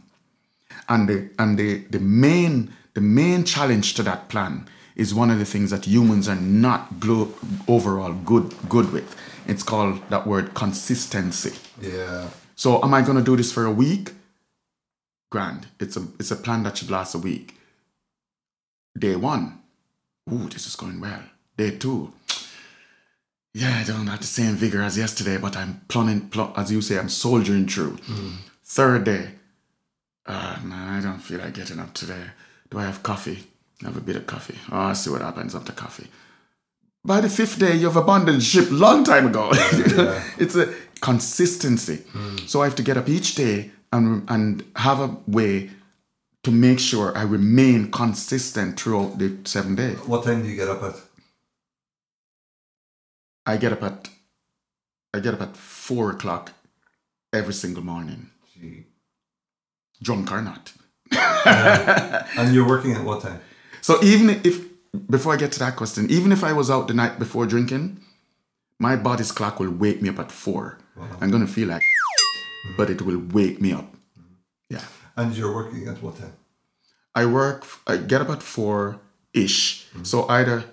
And 0.89 1.09
the 1.09 1.31
and 1.39 1.59
the 1.59 1.79
the 1.91 1.99
main 2.01 2.71
the 2.95 3.01
main 3.01 3.45
challenge 3.45 3.95
to 3.95 4.03
that 4.05 4.29
plan 4.29 4.67
is 4.95 5.13
one 5.15 5.31
of 5.33 5.39
the 5.39 5.45
things 5.45 5.71
that 5.71 5.85
humans 5.87 6.29
are 6.29 6.41
not 6.41 7.01
glo- 7.01 7.33
overall 7.67 8.13
good 8.25 8.55
good 8.69 8.93
with. 8.93 9.15
It's 9.47 9.63
called 9.63 10.01
that 10.11 10.27
word 10.27 10.55
consistency. 10.55 11.53
Yeah. 11.81 12.29
So 12.55 12.83
am 12.83 12.95
I 12.95 13.03
going 13.03 13.19
to 13.19 13.25
do 13.25 13.37
this 13.37 13.53
for 13.53 13.65
a 13.67 13.71
week? 13.71 14.13
Grand. 15.31 15.67
It's 15.81 15.97
a 15.97 16.07
it's 16.21 16.31
a 16.31 16.37
plan 16.37 16.63
that 16.65 16.77
should 16.79 16.91
last 16.91 17.15
a 17.15 17.19
week. 17.19 17.55
Day 18.99 19.17
one, 19.17 19.59
ooh, 20.33 20.49
this 20.49 20.67
is 20.67 20.77
going 20.77 21.01
well. 21.01 21.23
Day 21.57 21.71
two, 21.73 22.13
yeah, 23.55 23.79
I 23.81 23.85
don't 23.85 24.07
have 24.07 24.21
the 24.21 24.27
same 24.27 24.55
vigor 24.55 24.83
as 24.83 24.99
yesterday, 24.99 25.39
but 25.39 25.57
I'm 25.57 25.81
plumbing, 25.89 26.29
pl- 26.29 26.53
as 26.57 26.71
you 26.71 26.83
say, 26.83 26.99
I'm 26.99 27.09
soldiering 27.09 27.67
through. 27.67 27.97
Third 28.65 29.05
day, 29.05 29.31
uh, 30.27 30.59
man, 30.63 30.89
I 30.89 31.01
don't 31.01 31.21
feel 31.21 31.39
like 31.39 31.55
getting 31.55 31.79
up 31.79 31.95
today. 31.95 32.25
Do 32.71 32.79
I 32.79 32.83
have 32.85 33.03
coffee? 33.03 33.45
Have 33.83 33.97
a 33.97 34.01
bit 34.01 34.17
of 34.17 34.27
coffee. 34.27 34.59
Oh, 34.71 34.77
I'll 34.77 34.95
see 34.95 35.11
what 35.11 35.23
happens 35.23 35.55
after 35.55 35.73
coffee. 35.73 36.09
By 37.05 37.21
the 37.21 37.29
fifth 37.29 37.59
day, 37.59 37.77
you've 37.77 37.97
abandoned 37.97 38.43
ship 38.43 38.67
long 38.71 39.05
time 39.05 39.27
ago. 39.27 39.49
it's 40.39 40.57
a 40.57 40.75
consistency. 41.01 42.03
So 42.47 42.63
I 42.63 42.65
have 42.65 42.75
to 42.77 42.83
get 42.83 42.97
up 42.97 43.09
each 43.09 43.35
day 43.37 43.71
and 43.93 44.29
and 44.29 44.65
have 44.75 44.99
a 45.01 45.17
way 45.27 45.71
to 46.47 46.53
make 46.53 46.79
sure 46.79 47.07
I 47.19 47.23
remain 47.23 47.91
consistent 47.91 48.79
throughout 48.79 49.19
the 49.19 49.37
seven 49.45 49.75
days. 49.75 49.99
What 50.07 50.23
time 50.25 50.43
do 50.43 50.49
you 50.49 50.55
get 50.55 50.69
up 50.69 50.81
at? 50.89 50.95
I 53.45 53.57
get 53.57 53.73
up 53.73 53.83
at 53.83 54.09
I 55.15 55.19
get 55.21 55.35
up 55.35 55.41
at 55.43 55.57
four 55.57 56.11
o'clock 56.11 56.53
every 57.33 57.55
single 57.55 57.83
morning, 57.83 58.31
Gee. 58.55 58.85
drunk 60.03 60.31
or 60.31 60.41
not. 60.43 60.73
And 62.39 62.55
you're 62.55 62.69
working 62.69 62.93
at 62.93 63.03
what 63.03 63.23
time? 63.23 63.41
So 63.81 63.93
even 64.05 64.31
if 64.45 64.55
before 65.11 65.33
I 65.35 65.37
get 65.37 65.51
to 65.53 65.59
that 65.61 65.75
question, 65.77 66.09
even 66.11 66.31
if 66.33 66.45
I 66.45 66.53
was 66.53 66.71
out 66.71 66.87
the 66.87 66.95
night 66.95 67.19
before 67.19 67.47
drinking, 67.47 68.01
my 68.79 68.95
body's 68.95 69.33
clock 69.33 69.59
will 69.59 69.71
wake 69.71 70.01
me 70.03 70.09
up 70.11 70.19
at 70.21 70.31
4 70.31 70.79
I'm 71.21 71.31
gonna 71.31 71.47
feel 71.47 71.69
like, 71.69 71.83
but 72.77 72.89
it 72.91 73.03
will 73.03 73.19
wake 73.33 73.61
me 73.61 73.73
up. 73.73 73.89
Yeah, 74.71 74.85
And 75.17 75.37
you're 75.37 75.55
working 75.55 75.89
at 75.89 76.03
what 76.03 76.19
time? 76.19 76.35
I 77.15 77.25
work. 77.25 77.67
I 77.87 77.97
get 77.97 78.21
up 78.21 78.31
at 78.31 78.43
four 78.43 79.01
ish. 79.33 79.87
Mm-hmm. 79.89 80.05
So 80.05 80.29
either 80.29 80.65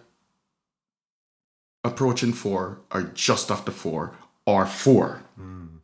approaching 1.84 2.34
four 2.34 2.80
or 2.92 3.04
just 3.14 3.52
after 3.52 3.72
four 3.72 4.16
or 4.46 4.66
four. 4.66 5.24
Mm-hmm. 5.40 5.78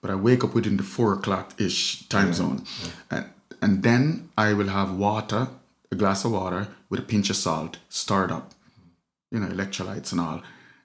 But 0.00 0.10
I 0.10 0.14
wake 0.16 0.44
up 0.44 0.54
within 0.54 0.76
the 0.76 0.82
four 0.82 1.14
o'clock 1.14 1.58
ish 1.58 2.08
time 2.08 2.32
zone, 2.34 2.64
and 3.10 3.24
and 3.62 3.82
then 3.82 4.28
I 4.36 4.52
will 4.52 4.68
have 4.68 4.94
water, 4.94 5.48
a 5.90 5.96
glass 5.96 6.26
of 6.26 6.32
water 6.32 6.68
with 6.90 7.00
a 7.00 7.02
pinch 7.02 7.30
of 7.30 7.36
salt, 7.36 7.78
stirred 7.88 8.30
up, 8.30 8.52
you 9.30 9.40
know, 9.40 9.46
electrolytes 9.46 10.12
and 10.12 10.20
all, 10.20 10.42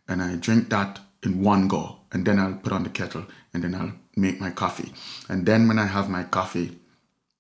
and 0.08 0.22
I 0.22 0.38
drink 0.38 0.70
that 0.70 1.00
in 1.22 1.44
one 1.44 1.68
go, 1.68 1.98
and 2.14 2.26
then 2.26 2.40
I'll 2.40 2.54
put 2.54 2.72
on 2.72 2.84
the 2.84 2.90
kettle, 2.90 3.26
and 3.54 3.62
then 3.62 3.76
I'll 3.76 3.92
make 4.16 4.40
my 4.40 4.52
coffee, 4.52 4.94
and 5.28 5.46
then 5.46 5.68
when 5.68 5.80
I 5.80 5.88
have 5.88 6.10
my 6.10 6.24
coffee, 6.24 6.78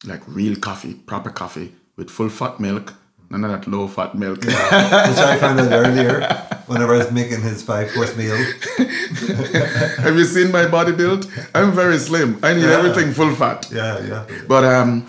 like 0.05 0.21
real 0.27 0.55
coffee, 0.55 0.93
proper 0.93 1.29
coffee 1.29 1.73
with 1.95 2.09
full 2.09 2.29
fat 2.29 2.59
milk, 2.59 2.93
none 3.29 3.43
of 3.43 3.51
that 3.51 3.69
low 3.69 3.87
fat 3.87 4.15
milk. 4.15 4.39
Which 4.43 4.53
I 4.53 5.37
found 5.37 5.59
out 5.59 5.71
earlier 5.71 6.21
whenever 6.67 6.93
I 6.93 6.97
was 6.99 7.11
making 7.11 7.41
his 7.41 7.63
five 7.63 7.91
course 7.93 8.15
meal. 8.15 8.35
have 9.97 10.15
you 10.15 10.23
seen 10.23 10.51
my 10.51 10.67
body 10.67 10.91
build? 10.91 11.29
I'm 11.53 11.71
very 11.71 11.97
slim. 11.97 12.39
I 12.43 12.53
need 12.53 12.65
everything 12.65 13.11
full 13.11 13.35
fat. 13.35 13.69
Yeah, 13.71 13.99
yeah. 14.05 14.25
But 14.47 14.63
um, 14.63 15.07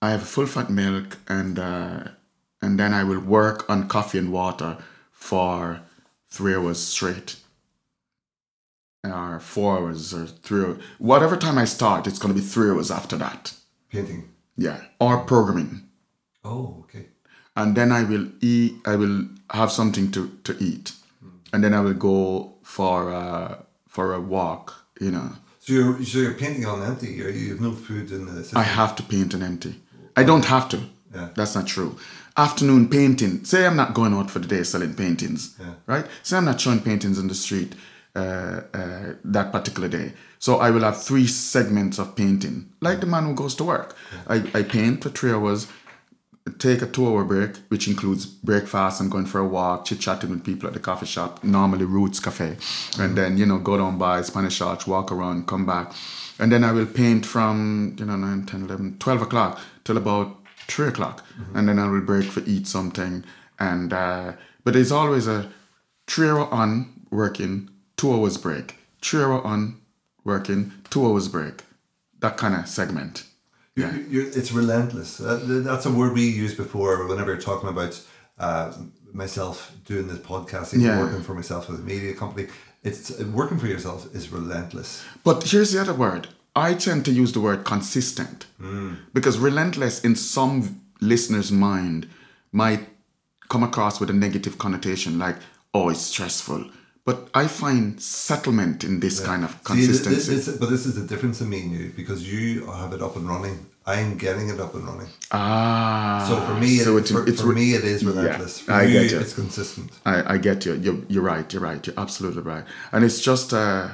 I 0.00 0.10
have 0.10 0.22
full 0.22 0.46
fat 0.46 0.70
milk, 0.70 1.18
and 1.28 1.58
uh, 1.58 2.04
and 2.60 2.78
then 2.78 2.92
I 2.94 3.04
will 3.04 3.20
work 3.20 3.68
on 3.68 3.88
coffee 3.88 4.18
and 4.18 4.32
water 4.32 4.78
for 5.12 5.82
three 6.28 6.54
hours 6.54 6.80
straight, 6.80 7.36
or 9.04 9.38
four 9.40 9.78
hours, 9.78 10.14
or 10.14 10.26
three. 10.26 10.64
Hours. 10.64 10.82
Whatever 10.98 11.36
time 11.36 11.58
I 11.58 11.66
start, 11.66 12.06
it's 12.06 12.18
gonna 12.18 12.34
be 12.34 12.40
three 12.40 12.70
hours 12.70 12.90
after 12.90 13.16
that. 13.18 13.54
Painting. 13.92 14.28
Yeah, 14.56 14.80
or 14.98 15.18
programming, 15.24 15.82
Oh, 16.44 16.76
okay. 16.84 17.06
and 17.56 17.74
then 17.76 17.92
I 17.92 18.02
will 18.04 18.26
eat. 18.40 18.74
I 18.86 18.96
will 18.96 19.26
have 19.50 19.70
something 19.70 20.10
to 20.12 20.30
to 20.44 20.52
eat, 20.60 20.92
and 21.52 21.62
then 21.64 21.72
I 21.74 21.80
will 21.80 21.94
go 21.94 22.54
for 22.62 23.10
a, 23.10 23.58
for 23.88 24.14
a 24.14 24.20
walk. 24.20 24.72
You 25.00 25.10
know, 25.10 25.30
So 25.60 25.72
you're 25.72 26.04
so 26.04 26.18
you're 26.18 26.34
painting 26.34 26.66
on 26.66 26.82
empty. 26.82 27.08
You're, 27.12 27.32
have 27.32 27.60
no 27.60 27.72
food 27.72 28.10
in 28.10 28.26
the 28.26 28.32
system. 28.42 28.58
I 28.58 28.62
have 28.64 28.94
to 28.96 29.02
paint 29.02 29.34
and 29.34 29.42
empty. 29.42 29.74
I 30.16 30.22
don't 30.24 30.44
have 30.46 30.68
to. 30.68 30.78
Yeah. 31.14 31.28
That's 31.34 31.54
not 31.54 31.66
true. 31.66 31.96
Afternoon 32.36 32.88
painting. 32.88 33.44
Say 33.44 33.66
I'm 33.66 33.76
not 33.76 33.94
going 33.94 34.14
out 34.14 34.30
for 34.30 34.38
the 34.40 34.48
day 34.48 34.62
selling 34.64 34.94
paintings, 34.94 35.54
Yeah. 35.60 35.74
right? 35.86 36.06
Say 36.22 36.36
I'm 36.36 36.44
not 36.46 36.60
showing 36.60 36.80
paintings 36.80 37.18
in 37.18 37.28
the 37.28 37.34
street 37.34 37.74
uh, 38.14 38.60
uh, 38.74 39.14
that 39.24 39.52
particular 39.52 39.88
day. 39.88 40.12
So 40.38 40.56
I 40.56 40.70
will 40.70 40.82
have 40.82 41.02
three 41.02 41.26
segments 41.26 41.98
of 41.98 42.16
painting, 42.16 42.72
like 42.80 43.00
the 43.00 43.06
man 43.06 43.24
who 43.24 43.34
goes 43.34 43.54
to 43.56 43.64
work. 43.64 43.96
I, 44.28 44.44
I 44.54 44.62
paint 44.62 45.02
for 45.02 45.08
three 45.08 45.30
hours, 45.30 45.68
take 46.58 46.82
a 46.82 46.86
two-hour 46.86 47.24
break, 47.24 47.56
which 47.68 47.86
includes 47.86 48.26
breakfast 48.26 49.00
and 49.00 49.10
going 49.10 49.26
for 49.26 49.38
a 49.38 49.46
walk, 49.46 49.84
chit-chatting 49.84 50.30
with 50.30 50.44
people 50.44 50.66
at 50.66 50.74
the 50.74 50.80
coffee 50.80 51.06
shop, 51.06 51.42
normally 51.44 51.84
Roots 51.84 52.20
Cafe, 52.20 52.56
and 52.98 53.16
then 53.16 53.36
you 53.38 53.46
know 53.46 53.58
go 53.58 53.78
down 53.78 53.98
by 53.98 54.22
Spanish 54.22 54.60
Arch, 54.60 54.86
walk 54.86 55.12
around, 55.12 55.46
come 55.46 55.64
back, 55.64 55.92
and 56.38 56.50
then 56.50 56.64
I 56.64 56.72
will 56.72 56.86
paint 56.86 57.24
from 57.24 57.96
you 57.98 58.04
know 58.04 58.16
9, 58.16 58.46
10, 58.46 58.62
11, 58.64 58.96
12 58.98 59.22
o'clock 59.22 59.60
till 59.84 59.96
about 59.96 60.36
three 60.66 60.88
o'clock, 60.88 61.24
and 61.54 61.68
then 61.68 61.78
I 61.78 61.88
will 61.88 62.00
break 62.00 62.26
for 62.26 62.42
eat 62.46 62.66
something, 62.66 63.24
and 63.58 63.92
uh, 63.92 64.32
but 64.64 64.74
there's 64.74 64.92
always 64.92 65.26
a 65.28 65.50
three 66.06 66.28
hour 66.28 66.52
on 66.52 66.92
working, 67.10 67.70
two 67.96 68.12
hours 68.12 68.36
break, 68.38 68.76
three 69.00 69.22
hour 69.22 69.42
on 69.44 69.80
working, 70.24 70.72
two 70.90 71.06
hours 71.06 71.28
break, 71.28 71.62
that 72.20 72.36
kind 72.36 72.54
of 72.54 72.68
segment. 72.68 73.24
You- 73.74 74.06
You're, 74.10 74.26
it's 74.28 74.52
relentless. 74.52 75.16
That, 75.18 75.36
that's 75.64 75.86
a 75.86 75.90
word 75.90 76.12
we 76.12 76.28
used 76.28 76.56
before 76.56 77.06
whenever 77.06 77.32
you're 77.32 77.40
talking 77.40 77.68
about 77.68 78.00
uh, 78.38 78.72
myself 79.12 79.72
doing 79.86 80.08
this 80.08 80.18
podcasting, 80.18 80.82
Yeah. 80.82 81.00
working 81.00 81.22
for 81.22 81.34
myself 81.34 81.68
with 81.68 81.80
a 81.80 81.82
media 81.82 82.14
company. 82.14 82.48
It's 82.82 83.16
working 83.20 83.58
for 83.58 83.66
yourself 83.68 84.12
is 84.14 84.30
relentless. 84.32 85.02
But 85.24 85.44
here's 85.44 85.72
the 85.72 85.80
other 85.80 85.94
word. 85.94 86.28
I 86.56 86.74
tend 86.74 87.04
to 87.06 87.12
use 87.12 87.32
the 87.32 87.40
word 87.40 87.64
consistent 87.64 88.46
because 89.14 89.38
relentless 89.38 90.04
in 90.04 90.16
some 90.16 90.80
listener's 91.00 91.50
mind 91.50 92.08
might 92.50 92.88
come 93.48 93.62
across 93.62 94.00
with 94.00 94.10
a 94.10 94.12
negative 94.12 94.58
connotation, 94.58 95.18
like 95.18 95.36
oh, 95.72 95.88
it's 95.88 96.02
stressful. 96.02 96.66
But 97.04 97.28
I 97.34 97.48
find 97.48 98.00
settlement 98.00 98.84
in 98.84 99.00
this 99.00 99.18
kind 99.18 99.42
of 99.44 99.50
See, 99.50 99.58
consistency. 99.64 100.34
this- 100.34 100.46
this- 100.46 100.56
but 100.56 100.70
this 100.70 100.86
is 100.86 100.94
the 100.94 101.02
difference 101.02 101.40
in 101.40 101.48
me 101.50 101.60
and 101.62 101.72
you 101.72 101.92
because 101.96 102.22
you 102.32 102.66
have 102.70 102.92
it 102.92 103.02
up 103.02 103.16
and 103.16 103.28
running. 103.28 103.66
I'm 103.84 104.16
getting 104.16 104.48
it 104.48 104.60
up 104.60 104.74
and 104.76 104.84
running. 104.86 105.08
ah, 105.32 106.24
So 106.28 106.40
for 106.46 106.54
me, 106.60 106.78
so 106.78 106.96
it, 106.98 107.08
for, 107.08 107.26
for 107.26 107.46
re- 107.48 107.54
me, 107.56 107.74
it 107.74 107.82
is 107.82 108.02
yeah, 108.04 108.08
relentless. 108.10 108.60
for 108.60 108.72
I 108.72 108.84
you, 108.84 108.92
get 109.00 109.10
you. 109.10 109.18
it's 109.18 109.34
consistent. 109.34 109.90
I, 110.06 110.34
I 110.34 110.38
get 110.38 110.64
you. 110.64 110.74
You're, 110.74 110.98
you're 111.08 111.24
right. 111.24 111.52
You're 111.52 111.62
right. 111.62 111.84
You're 111.84 111.98
absolutely 111.98 112.42
right. 112.42 112.64
And 112.92 113.04
it's 113.04 113.18
just, 113.20 113.52
uh, 113.52 113.88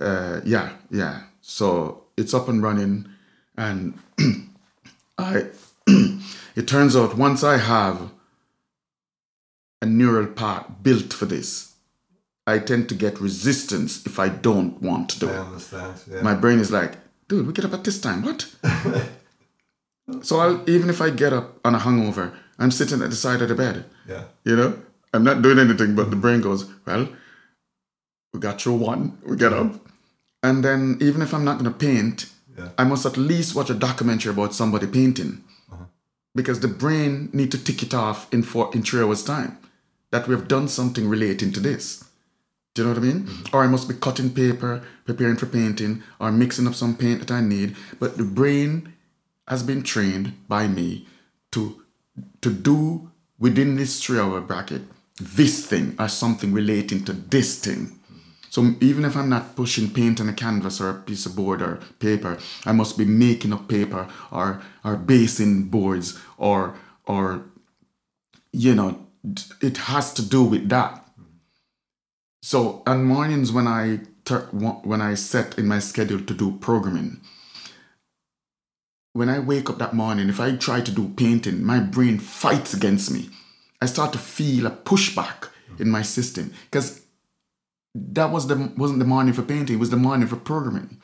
uh, 0.00 0.40
yeah, 0.46 0.70
yeah. 0.90 1.24
So 1.42 2.04
it's 2.16 2.32
up 2.32 2.48
and 2.48 2.62
running, 2.62 3.08
and 3.58 3.98
I. 5.18 5.44
it 6.56 6.66
turns 6.66 6.96
out 6.96 7.18
once 7.18 7.44
I 7.44 7.58
have 7.58 8.10
a 9.82 9.86
neural 9.86 10.26
part 10.26 10.82
built 10.82 11.12
for 11.12 11.26
this, 11.26 11.65
I 12.46 12.58
tend 12.60 12.88
to 12.90 12.94
get 12.94 13.20
resistance 13.20 14.06
if 14.06 14.18
I 14.18 14.28
don't 14.28 14.80
want 14.80 15.08
to 15.10 15.18
do 15.20 15.28
I 15.28 15.32
it. 15.34 15.38
understand. 15.40 15.94
Yeah. 16.10 16.22
My 16.22 16.34
brain 16.34 16.58
is 16.60 16.70
like, 16.70 16.92
dude, 17.28 17.46
we 17.46 17.52
get 17.52 17.64
up 17.64 17.72
at 17.74 17.84
this 17.84 18.00
time. 18.00 18.22
What? 18.22 18.46
so 20.22 20.38
I'll, 20.38 20.70
even 20.70 20.88
if 20.90 21.00
I 21.00 21.10
get 21.10 21.32
up 21.32 21.58
on 21.64 21.74
a 21.74 21.78
hungover, 21.78 22.32
I'm 22.58 22.70
sitting 22.70 23.02
at 23.02 23.10
the 23.10 23.16
side 23.16 23.42
of 23.42 23.48
the 23.48 23.54
bed. 23.54 23.84
yeah. 24.08 24.24
You 24.44 24.56
know, 24.56 24.78
I'm 25.12 25.24
not 25.24 25.42
doing 25.42 25.58
anything, 25.58 25.94
but 25.94 26.10
the 26.10 26.16
brain 26.16 26.40
goes, 26.40 26.66
well, 26.86 27.08
we 28.32 28.40
got 28.40 28.60
through 28.60 28.74
one, 28.76 29.18
we 29.24 29.36
get 29.36 29.52
up. 29.52 29.74
And 30.42 30.64
then 30.64 30.98
even 31.00 31.22
if 31.22 31.34
I'm 31.34 31.44
not 31.44 31.58
going 31.58 31.72
to 31.72 31.76
paint, 31.78 32.26
Yeah. 32.56 32.68
I 32.78 32.84
must 32.84 33.04
at 33.06 33.16
least 33.16 33.54
watch 33.54 33.70
a 33.70 33.74
documentary 33.74 34.30
about 34.32 34.54
somebody 34.54 34.86
painting. 34.86 35.42
Uh-huh. 35.72 35.84
Because 36.34 36.60
the 36.60 36.68
brain 36.68 37.28
need 37.32 37.50
to 37.52 37.58
tick 37.62 37.82
it 37.82 37.92
off 37.94 38.32
in 38.32 38.42
four, 38.42 38.70
in 38.74 38.82
three 38.82 39.02
hours' 39.02 39.24
time 39.24 39.58
that 40.12 40.28
we've 40.28 40.46
done 40.48 40.68
something 40.68 41.08
relating 41.08 41.52
to 41.52 41.60
this. 41.60 42.04
Do 42.76 42.82
you 42.82 42.88
know 42.88 42.94
what 42.94 43.02
I 43.02 43.06
mean? 43.06 43.22
Mm-hmm. 43.22 43.56
Or 43.56 43.64
I 43.64 43.68
must 43.68 43.88
be 43.88 43.94
cutting 43.94 44.34
paper, 44.34 44.82
preparing 45.06 45.36
for 45.36 45.46
painting, 45.46 46.02
or 46.20 46.30
mixing 46.30 46.66
up 46.66 46.74
some 46.74 46.94
paint 46.94 47.20
that 47.20 47.30
I 47.30 47.40
need. 47.40 47.74
But 47.98 48.18
the 48.18 48.24
brain 48.24 48.92
has 49.48 49.62
been 49.62 49.82
trained 49.82 50.34
by 50.46 50.68
me 50.68 51.06
to 51.52 51.82
to 52.42 52.50
do 52.50 53.10
within 53.38 53.76
this 53.76 54.04
three 54.04 54.18
hour 54.18 54.42
bracket 54.42 54.82
this 55.18 55.64
thing 55.64 55.96
or 55.98 56.08
something 56.08 56.52
relating 56.52 57.02
to 57.06 57.14
this 57.14 57.58
thing. 57.58 57.86
Mm-hmm. 57.86 58.18
So 58.50 58.74
even 58.82 59.06
if 59.06 59.16
I'm 59.16 59.30
not 59.30 59.56
pushing 59.56 59.88
paint 59.88 60.20
on 60.20 60.28
a 60.28 60.34
canvas 60.34 60.78
or 60.78 60.90
a 60.90 60.94
piece 60.94 61.24
of 61.24 61.34
board 61.34 61.62
or 61.62 61.80
paper, 61.98 62.36
I 62.66 62.72
must 62.72 62.98
be 62.98 63.06
making 63.06 63.54
up 63.54 63.68
paper 63.68 64.06
or 64.30 64.60
or 64.84 64.96
basing 64.96 65.70
boards 65.70 66.20
or 66.36 66.76
or 67.06 67.46
you 68.52 68.74
know 68.74 69.06
it 69.62 69.78
has 69.78 70.12
to 70.12 70.22
do 70.22 70.44
with 70.44 70.68
that. 70.68 71.05
So 72.46 72.84
on 72.86 73.02
mornings 73.02 73.50
when 73.50 73.66
I 73.66 74.02
tur- 74.24 74.48
when 74.52 75.00
I 75.00 75.14
set 75.14 75.58
in 75.58 75.66
my 75.66 75.80
schedule 75.80 76.20
to 76.20 76.32
do 76.32 76.52
programming, 76.58 77.20
when 79.14 79.28
I 79.28 79.40
wake 79.40 79.68
up 79.68 79.78
that 79.78 79.96
morning, 79.96 80.28
if 80.28 80.38
I 80.38 80.54
try 80.54 80.80
to 80.80 80.92
do 80.92 81.08
painting, 81.08 81.64
my 81.64 81.80
brain 81.80 82.20
fights 82.20 82.72
against 82.72 83.10
me. 83.10 83.30
I 83.82 83.86
start 83.86 84.12
to 84.12 84.20
feel 84.20 84.64
a 84.64 84.70
pushback 84.70 85.48
in 85.80 85.90
my 85.90 86.02
system 86.02 86.52
because 86.70 87.00
that 87.96 88.30
was 88.30 88.46
the 88.46 88.72
wasn't 88.76 89.00
the 89.00 89.12
morning 89.14 89.34
for 89.34 89.42
painting; 89.42 89.74
it 89.74 89.80
was 89.80 89.90
the 89.90 90.04
morning 90.06 90.28
for 90.28 90.36
programming. 90.36 91.00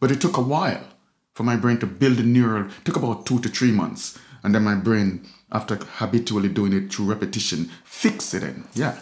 But 0.00 0.10
it 0.10 0.20
took 0.20 0.36
a 0.36 0.48
while 0.54 0.84
for 1.32 1.44
my 1.44 1.56
brain 1.56 1.78
to 1.78 1.86
build 1.86 2.18
a 2.18 2.22
neural. 2.22 2.68
Took 2.84 2.96
about 2.96 3.24
two 3.24 3.38
to 3.40 3.48
three 3.48 3.72
months, 3.72 4.18
and 4.42 4.54
then 4.54 4.64
my 4.64 4.74
brain, 4.74 5.24
after 5.50 5.76
habitually 5.76 6.50
doing 6.50 6.74
it 6.74 6.92
through 6.92 7.06
repetition, 7.06 7.70
fix 7.84 8.34
it 8.34 8.42
in. 8.42 8.64
Yeah, 8.74 9.00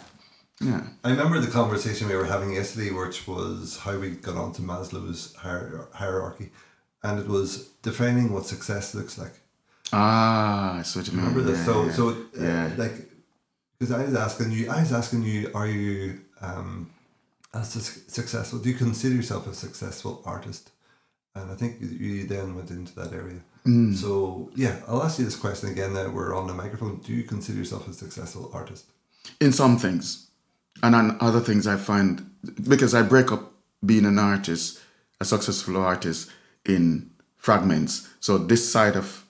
yeah. 0.63 0.83
I 1.05 1.11
remember 1.11 1.39
the 1.41 1.51
conversation 1.51 2.09
we 2.09 2.17
were 2.17 2.25
having 2.25 2.53
yesterday, 2.55 2.91
which 2.91 3.27
was 3.27 3.79
how 3.79 3.97
we 3.99 4.11
got 4.11 4.37
onto 4.37 4.63
Maslow's 4.63 5.35
hier- 5.43 5.89
hierarchy, 5.93 6.51
and 7.03 7.19
it 7.19 7.27
was 7.27 7.69
defining 7.83 8.33
what 8.33 8.47
success 8.47 8.95
looks 8.95 9.19
like. 9.19 9.35
Ah, 9.93 10.79
I 10.79 10.83
see 10.83 10.99
what 10.99 11.09
you 11.09 11.15
mean. 11.15 11.27
Remember 11.27 11.43
this? 11.51 11.59
Yeah, 11.59 11.65
so, 11.67 11.85
yeah. 11.85 11.93
so 11.93 12.09
uh, 12.09 12.15
Yeah. 12.41 12.71
like, 12.77 12.95
because 13.79 13.93
I 13.93 14.05
was 14.05 14.15
asking 14.15 14.53
you, 14.53 14.71
I 14.71 14.81
was 14.81 14.93
asking 14.93 15.23
you, 15.23 15.51
are 15.55 15.67
you 15.67 16.21
um, 16.41 16.91
as 17.53 17.71
su- 17.73 18.01
successful? 18.09 18.59
Do 18.61 18.69
you 18.71 18.75
consider 18.77 19.15
yourself 19.15 19.47
a 19.47 19.55
successful 19.55 20.23
artist? 20.25 20.71
And 21.35 21.51
I 21.51 21.55
think 21.55 21.77
you 21.81 22.27
then 22.27 22.55
went 22.55 22.71
into 22.71 22.95
that 22.97 23.13
area. 23.13 23.41
Mm. 23.67 23.95
So 23.97 24.51
yeah, 24.55 24.77
I'll 24.87 25.03
ask 25.03 25.19
you 25.19 25.25
this 25.25 25.37
question 25.37 25.71
again. 25.71 25.95
That 25.95 26.13
we're 26.13 26.35
on 26.37 26.47
the 26.47 26.53
microphone. 26.55 26.97
Do 26.99 27.13
you 27.13 27.23
consider 27.25 27.59
yourself 27.59 27.89
a 27.89 27.93
successful 27.93 28.51
artist? 28.53 28.85
in 29.41 29.53
some 29.53 29.79
things 29.79 30.31
and 30.83 30.95
on 30.95 31.17
other 31.21 31.41
things 31.41 31.67
i 31.67 31.77
find 31.77 32.29
because 32.69 32.95
i 32.95 33.03
break 33.03 33.31
up 33.33 33.53
being 33.85 34.05
an 34.05 34.19
artist 34.19 34.81
a 35.23 35.25
successful 35.25 35.77
artist 35.77 36.31
in 36.67 37.11
fragments. 37.37 38.09
So 38.21 38.39
this 38.39 38.71
side 38.71 38.97
of 38.97 39.25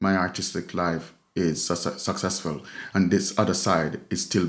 my 0.00 0.16
artistic 0.16 0.74
life 0.74 1.14
is 1.36 1.64
su- 1.64 1.98
successful 1.98 2.62
and 2.94 3.10
this 3.10 3.38
other 3.38 3.54
side 3.54 4.00
is 4.10 4.22
still 4.22 4.48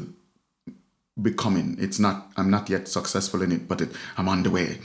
becoming. 1.22 1.76
It's 1.80 2.00
not 2.00 2.32
i'm 2.38 2.50
not 2.50 2.70
yet 2.70 2.88
successful 2.88 3.42
in 3.42 3.52
it 3.52 3.68
but 3.68 3.82
it, 3.82 3.90
i'm 4.18 4.30
on 4.30 4.44
the 4.44 4.52
way. 4.52 4.80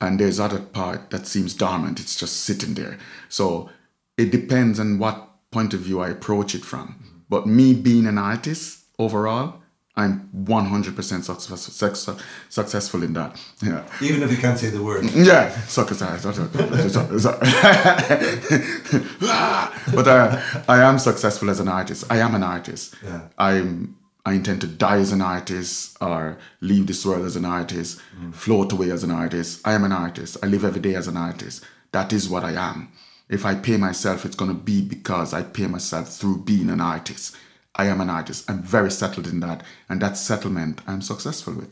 And 0.00 0.18
there's 0.18 0.40
other 0.40 0.60
part 0.60 1.10
that 1.10 1.26
seems 1.26 1.54
dormant. 1.54 2.00
It's 2.00 2.16
just 2.16 2.36
sitting 2.48 2.74
there. 2.74 2.98
So 3.28 3.70
it 4.16 4.30
depends 4.30 4.78
on 4.80 4.98
what 4.98 5.16
point 5.50 5.72
of 5.74 5.80
view 5.80 6.00
i 6.00 6.08
approach 6.08 6.54
it 6.54 6.64
from. 6.64 7.22
But 7.28 7.46
me 7.46 7.74
being 7.74 8.06
an 8.06 8.18
artist 8.18 8.84
overall 8.98 9.60
i'm 10.00 10.14
100% 10.34 11.24
success, 11.24 11.60
success, 11.84 12.16
successful 12.48 13.02
in 13.02 13.12
that 13.18 13.30
yeah 13.62 13.82
Even 14.00 14.22
if 14.24 14.30
you 14.30 14.36
can't 14.44 14.58
say 14.58 14.70
the 14.70 14.82
word. 14.88 15.04
yeah, 15.30 15.44
suckers. 15.66 16.00
but 19.94 20.06
uh, 20.06 20.40
I 20.68 20.82
am 20.82 20.98
successful 20.98 21.50
as 21.50 21.60
an 21.60 21.68
artist. 21.68 22.04
I 22.10 22.18
am 22.18 22.34
an 22.34 22.42
artist. 22.42 22.94
Yeah. 23.04 23.20
I'm. 23.38 23.96
I 24.26 24.32
intend 24.34 24.60
to 24.60 24.66
die 24.66 24.98
as 24.98 25.12
an 25.12 25.22
artist 25.22 25.96
or 26.02 26.36
leave 26.60 26.86
this 26.86 27.06
world 27.06 27.24
as 27.24 27.34
an 27.36 27.46
artist, 27.46 27.98
float 28.32 28.72
away 28.72 28.90
as 28.90 29.02
an 29.02 29.10
artist. 29.10 29.60
I 29.64 29.72
am 29.72 29.84
an 29.84 29.92
artist. 29.92 30.36
I 30.42 30.46
live 30.48 30.64
every 30.64 30.82
day 30.82 30.94
as 30.96 31.08
an 31.08 31.16
artist. 31.16 31.64
That 31.92 32.12
is 32.12 32.28
what 32.28 32.44
I 32.44 32.52
am. 32.52 32.88
If 33.30 33.46
I 33.46 33.54
pay 33.54 33.78
myself, 33.78 34.26
it's 34.26 34.36
going 34.36 34.50
to 34.50 34.62
be 34.70 34.82
because 34.82 35.32
I 35.32 35.42
pay 35.42 35.66
myself 35.66 36.08
through 36.18 36.42
being 36.44 36.68
an 36.68 36.80
artist. 36.80 37.36
I 37.78 37.86
am 37.86 38.00
an 38.00 38.10
artist. 38.10 38.50
I'm 38.50 38.62
very 38.62 38.90
settled 38.90 39.28
in 39.28 39.40
that. 39.40 39.62
And 39.88 40.02
that 40.02 40.16
settlement 40.16 40.80
I'm 40.86 41.00
successful 41.00 41.54
with. 41.54 41.70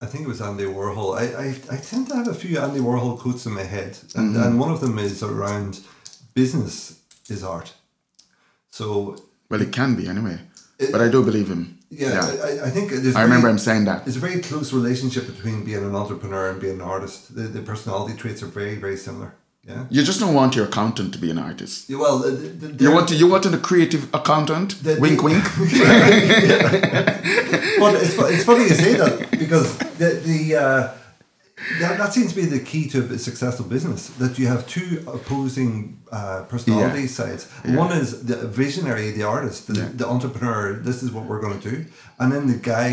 I 0.00 0.06
think 0.06 0.24
it 0.24 0.28
was 0.28 0.40
Andy 0.40 0.64
Warhol. 0.64 1.18
I, 1.18 1.24
I, 1.46 1.76
I 1.76 1.78
tend 1.78 2.08
to 2.08 2.16
have 2.16 2.28
a 2.28 2.34
few 2.34 2.58
Andy 2.60 2.80
Warhol 2.80 3.18
quotes 3.18 3.46
in 3.46 3.52
my 3.54 3.62
head, 3.62 3.98
and, 4.14 4.34
mm-hmm. 4.34 4.42
and 4.42 4.60
one 4.60 4.70
of 4.70 4.80
them 4.80 4.98
is 4.98 5.22
around 5.22 5.80
business 6.34 7.00
is 7.30 7.42
art. 7.42 7.72
So 8.70 9.16
Well, 9.50 9.62
it 9.62 9.72
can 9.72 9.96
be 9.96 10.06
anyway. 10.06 10.38
But 10.92 11.00
I 11.00 11.08
do 11.08 11.24
believe 11.24 11.48
him. 11.48 11.78
yeah, 11.88 12.20
I, 12.44 12.66
I 12.66 12.70
think 12.70 12.92
I 12.92 13.22
remember 13.22 13.48
very- 13.48 13.52
him 13.52 13.58
saying 13.58 13.84
that. 13.86 14.04
There's 14.04 14.18
a 14.18 14.20
very 14.20 14.42
close 14.42 14.74
relationship 14.74 15.26
between 15.26 15.64
being 15.64 15.82
an 15.82 15.94
entrepreneur 15.94 16.50
and 16.50 16.60
being 16.60 16.74
an 16.74 16.82
artist. 16.82 17.34
The, 17.34 17.42
the 17.42 17.62
personality 17.62 18.14
traits 18.14 18.42
are 18.42 18.52
very 18.60 18.76
very 18.76 18.98
similar. 18.98 19.34
Yeah. 19.66 19.84
You 19.90 20.02
just 20.04 20.20
don't 20.20 20.34
want 20.34 20.54
your 20.54 20.66
accountant 20.66 21.12
to 21.14 21.18
be 21.18 21.28
an 21.30 21.38
artist. 21.38 21.90
Yeah, 21.90 21.98
Well, 21.98 22.18
the, 22.20 22.30
the, 22.30 22.84
You 22.84 22.92
want 22.92 23.08
to, 23.08 23.16
you 23.16 23.26
want 23.26 23.46
a 23.46 23.58
creative 23.58 24.08
accountant? 24.14 24.80
The- 24.82 24.96
wink, 25.00 25.22
wink. 25.22 25.42
But 27.78 27.94
it's, 27.96 28.14
it's 28.34 28.44
funny 28.44 28.62
you 28.64 28.70
say 28.70 28.94
that 28.94 29.30
because 29.32 29.76
the 29.98 30.08
the 30.24 30.56
uh, 30.56 30.88
that, 31.80 31.98
that 31.98 32.12
seems 32.12 32.32
to 32.32 32.36
be 32.36 32.46
the 32.46 32.60
key 32.60 32.88
to 32.90 32.98
a 33.12 33.18
successful 33.18 33.66
business 33.66 34.08
that 34.22 34.38
you 34.38 34.46
have 34.46 34.66
two 34.66 35.02
opposing 35.06 36.00
uh, 36.12 36.44
personality 36.48 37.02
Yeah. 37.02 37.06
sides. 37.20 37.42
One 37.64 37.90
is 37.92 38.08
the 38.30 38.36
visionary, 38.46 39.10
the 39.10 39.24
artist, 39.24 39.66
the, 39.66 39.74
Yeah. 39.80 39.88
the 40.00 40.06
entrepreneur. 40.06 40.74
This 40.88 41.02
is 41.02 41.10
what 41.10 41.24
we're 41.26 41.40
going 41.40 41.58
to 41.60 41.70
do, 41.70 41.76
and 42.20 42.30
then 42.32 42.46
the 42.46 42.60
guy 42.74 42.90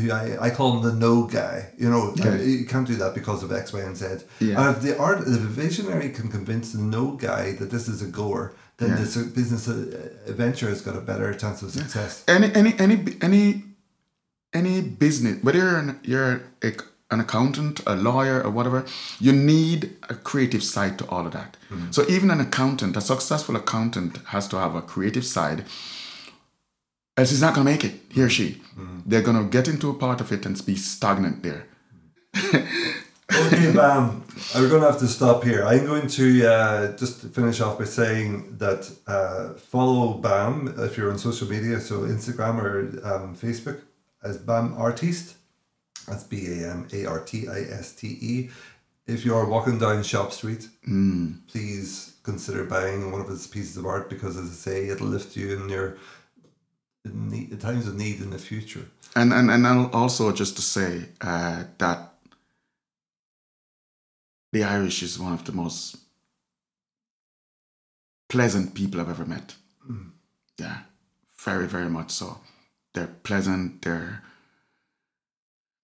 who 0.00 0.10
I, 0.10 0.24
I 0.46 0.50
call 0.50 0.68
him 0.76 0.82
the 0.90 0.94
no 1.08 1.14
guy. 1.40 1.56
You 1.82 1.90
know, 1.90 2.14
Yeah. 2.16 2.28
uh, 2.30 2.36
you 2.36 2.64
can't 2.72 2.86
do 2.86 2.96
that 3.02 3.12
because 3.14 3.42
of 3.42 3.52
X, 3.52 3.72
Y, 3.72 3.80
and 3.80 3.96
Z. 3.96 4.04
Yeah. 4.40 4.58
And 4.60 4.76
if 4.76 4.82
the 4.82 4.96
art, 4.98 5.18
the 5.26 5.38
visionary 5.64 6.08
can 6.10 6.28
convince 6.28 6.72
the 6.72 6.80
no 6.96 7.04
guy 7.28 7.52
that 7.58 7.70
this 7.70 7.86
is 7.88 8.00
a 8.02 8.06
goer, 8.06 8.54
then 8.78 8.90
Yeah. 8.90 8.96
this 9.02 9.16
business 9.40 9.68
uh, 9.68 9.74
venture 10.28 10.68
has 10.68 10.80
got 10.80 10.96
a 10.96 11.00
better 11.10 11.32
chance 11.34 11.58
of 11.62 11.70
success. 11.70 12.24
any, 12.26 12.48
any, 12.54 12.72
any, 12.78 12.96
any, 13.20 13.44
any 14.54 14.80
business, 14.80 15.42
whether 15.44 15.58
you're 15.58 15.78
an, 15.78 16.00
you're 16.02 16.40
a, 16.62 16.72
an 17.14 17.20
accountant, 17.20 17.80
a 17.86 17.94
lawyer, 17.96 18.42
or 18.42 18.50
whatever, 18.50 18.84
you 19.20 19.32
need 19.32 19.96
a 20.08 20.14
creative 20.14 20.62
side 20.62 20.98
to 20.98 21.08
all 21.08 21.26
of 21.26 21.32
that. 21.32 21.56
So 21.90 22.04
even 22.08 22.30
an 22.30 22.40
accountant, 22.40 22.96
a 22.96 23.00
successful 23.00 23.56
accountant, 23.56 24.18
has 24.26 24.46
to 24.48 24.56
have 24.58 24.74
a 24.74 24.82
creative 24.82 25.24
side. 25.24 25.64
Else 27.16 27.30
he's 27.30 27.40
not 27.40 27.54
gonna 27.54 27.70
make 27.72 27.84
it. 27.84 27.94
He 28.10 28.20
or 28.22 28.28
she. 28.28 28.60
They're 29.06 29.22
gonna 29.22 29.44
get 29.44 29.68
into 29.68 29.88
a 29.90 29.94
part 29.94 30.20
of 30.20 30.32
it 30.32 30.44
and 30.46 30.54
be 30.66 30.76
stagnant 30.76 31.42
there. 31.42 31.62
Okay, 33.32 33.72
Bam. 33.72 34.22
We're 34.54 34.68
going 34.68 34.82
to 34.82 34.90
have 34.90 34.98
to 35.00 35.08
stop 35.08 35.44
here. 35.44 35.64
I'm 35.64 35.86
going 35.86 36.08
to 36.08 36.46
uh, 36.46 36.96
just 36.96 37.22
finish 37.28 37.60
off 37.60 37.78
by 37.78 37.84
saying 37.84 38.58
that 38.58 38.90
uh, 39.06 39.54
follow 39.54 40.14
Bam 40.14 40.74
if 40.78 40.96
you're 40.96 41.10
on 41.10 41.18
social 41.18 41.48
media, 41.48 41.80
so 41.80 42.00
Instagram 42.00 42.62
or 42.62 42.78
um, 43.02 43.34
Facebook 43.34 43.80
as 44.22 44.36
Bam 44.36 44.74
Artiste. 44.76 45.36
That's 46.06 46.24
B 46.24 46.46
A 46.46 46.70
M 46.70 46.88
A 46.92 47.06
R 47.06 47.20
T 47.20 47.48
I 47.48 47.60
S 47.60 47.92
T 47.92 48.18
E. 48.20 48.50
If 49.06 49.24
you 49.24 49.34
are 49.34 49.46
walking 49.46 49.78
down 49.78 50.02
Shop 50.02 50.32
Street, 50.32 50.68
please 51.48 52.14
consider 52.22 52.64
buying 52.64 53.12
one 53.12 53.20
of 53.20 53.28
his 53.28 53.46
pieces 53.46 53.76
of 53.76 53.84
art 53.84 54.08
because, 54.08 54.36
as 54.36 54.50
I 54.50 54.54
say, 54.54 54.88
it'll 54.88 55.06
lift 55.06 55.36
you 55.36 55.56
in 55.56 55.68
your 55.68 55.98
in 57.04 57.28
need, 57.28 57.60
times 57.60 57.86
of 57.86 57.96
need 57.96 58.20
in 58.20 58.30
the 58.30 58.38
future. 58.38 58.86
And 59.14 59.32
and 59.32 59.50
and 59.50 59.66
also 59.94 60.32
just 60.32 60.56
to 60.56 60.62
say 60.62 61.06
uh, 61.20 61.64
that 61.78 62.14
the 64.52 64.64
Irish 64.64 65.02
is 65.02 65.18
one 65.18 65.32
of 65.32 65.44
the 65.44 65.52
most 65.52 65.96
pleasant 68.28 68.74
people 68.74 69.00
I've 69.00 69.10
ever 69.10 69.26
met. 69.26 69.54
Yeah, 70.58 70.78
very 71.36 71.66
very 71.66 71.90
much 71.90 72.10
so. 72.10 72.38
They're 72.94 73.14
pleasant. 73.22 73.82
They're 73.82 74.22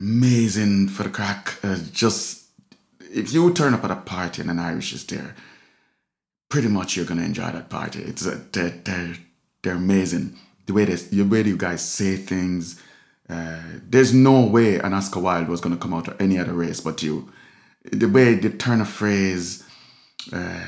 amazing 0.00 0.88
for 0.88 1.04
the 1.04 1.10
crack. 1.10 1.56
Uh, 1.62 1.76
just 1.92 2.44
if 3.12 3.32
you 3.32 3.52
turn 3.52 3.74
up 3.74 3.84
at 3.84 3.90
a 3.90 3.96
party 3.96 4.42
and 4.42 4.50
an 4.50 4.58
Irish 4.58 4.92
is 4.92 5.04
there, 5.06 5.34
pretty 6.48 6.68
much 6.68 6.96
you're 6.96 7.06
gonna 7.06 7.22
enjoy 7.22 7.50
that 7.50 7.68
party. 7.68 8.00
It's 8.02 8.26
uh, 8.26 8.40
they're, 8.52 8.70
they're 8.84 9.14
they're 9.62 9.74
amazing. 9.74 10.36
The 10.66 10.72
way 10.72 10.84
they, 10.84 10.94
the 10.94 11.22
way 11.22 11.42
you 11.42 11.56
guys 11.56 11.82
say 11.84 12.16
things. 12.16 12.80
Uh, 13.28 13.60
there's 13.88 14.12
no 14.12 14.44
way 14.44 14.78
an 14.78 14.92
Oscar 14.92 15.20
Wilde 15.20 15.48
was 15.48 15.60
gonna 15.60 15.76
come 15.76 15.94
out 15.94 16.08
of 16.08 16.20
any 16.20 16.38
other 16.38 16.52
race 16.52 16.80
but 16.80 17.02
you. 17.02 17.30
The 17.92 18.08
way 18.08 18.34
they 18.34 18.48
turn 18.50 18.80
a 18.80 18.84
phrase. 18.84 19.64
Uh, 20.32 20.66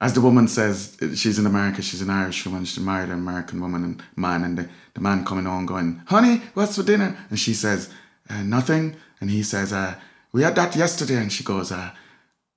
as 0.00 0.12
the 0.12 0.20
woman 0.20 0.48
says, 0.48 0.98
she's 1.14 1.38
in 1.38 1.46
America, 1.46 1.80
she's 1.80 2.02
an 2.02 2.10
Irish 2.10 2.44
woman, 2.44 2.66
she 2.66 2.80
married 2.80 3.08
an 3.08 3.18
American 3.18 3.60
woman 3.60 3.84
and 3.84 4.02
man, 4.16 4.44
and 4.44 4.58
the, 4.58 4.68
the 4.92 5.00
man 5.00 5.24
coming 5.24 5.46
on 5.46 5.64
going, 5.64 6.02
honey, 6.06 6.42
what's 6.52 6.76
for 6.76 6.82
dinner? 6.82 7.16
And 7.30 7.38
she 7.38 7.54
says, 7.54 7.90
uh, 8.30 8.42
nothing. 8.42 8.96
And 9.20 9.30
he 9.30 9.42
says, 9.42 9.72
uh, 9.72 9.94
we 10.32 10.42
had 10.42 10.54
that 10.56 10.76
yesterday. 10.76 11.16
And 11.16 11.32
she 11.32 11.44
goes, 11.44 11.70
uh, 11.72 11.90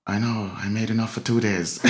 I 0.06 0.20
know, 0.20 0.52
I 0.56 0.70
made 0.70 0.90
enough 0.90 1.14
for 1.14 1.20
two 1.22 1.40
days. 1.42 1.80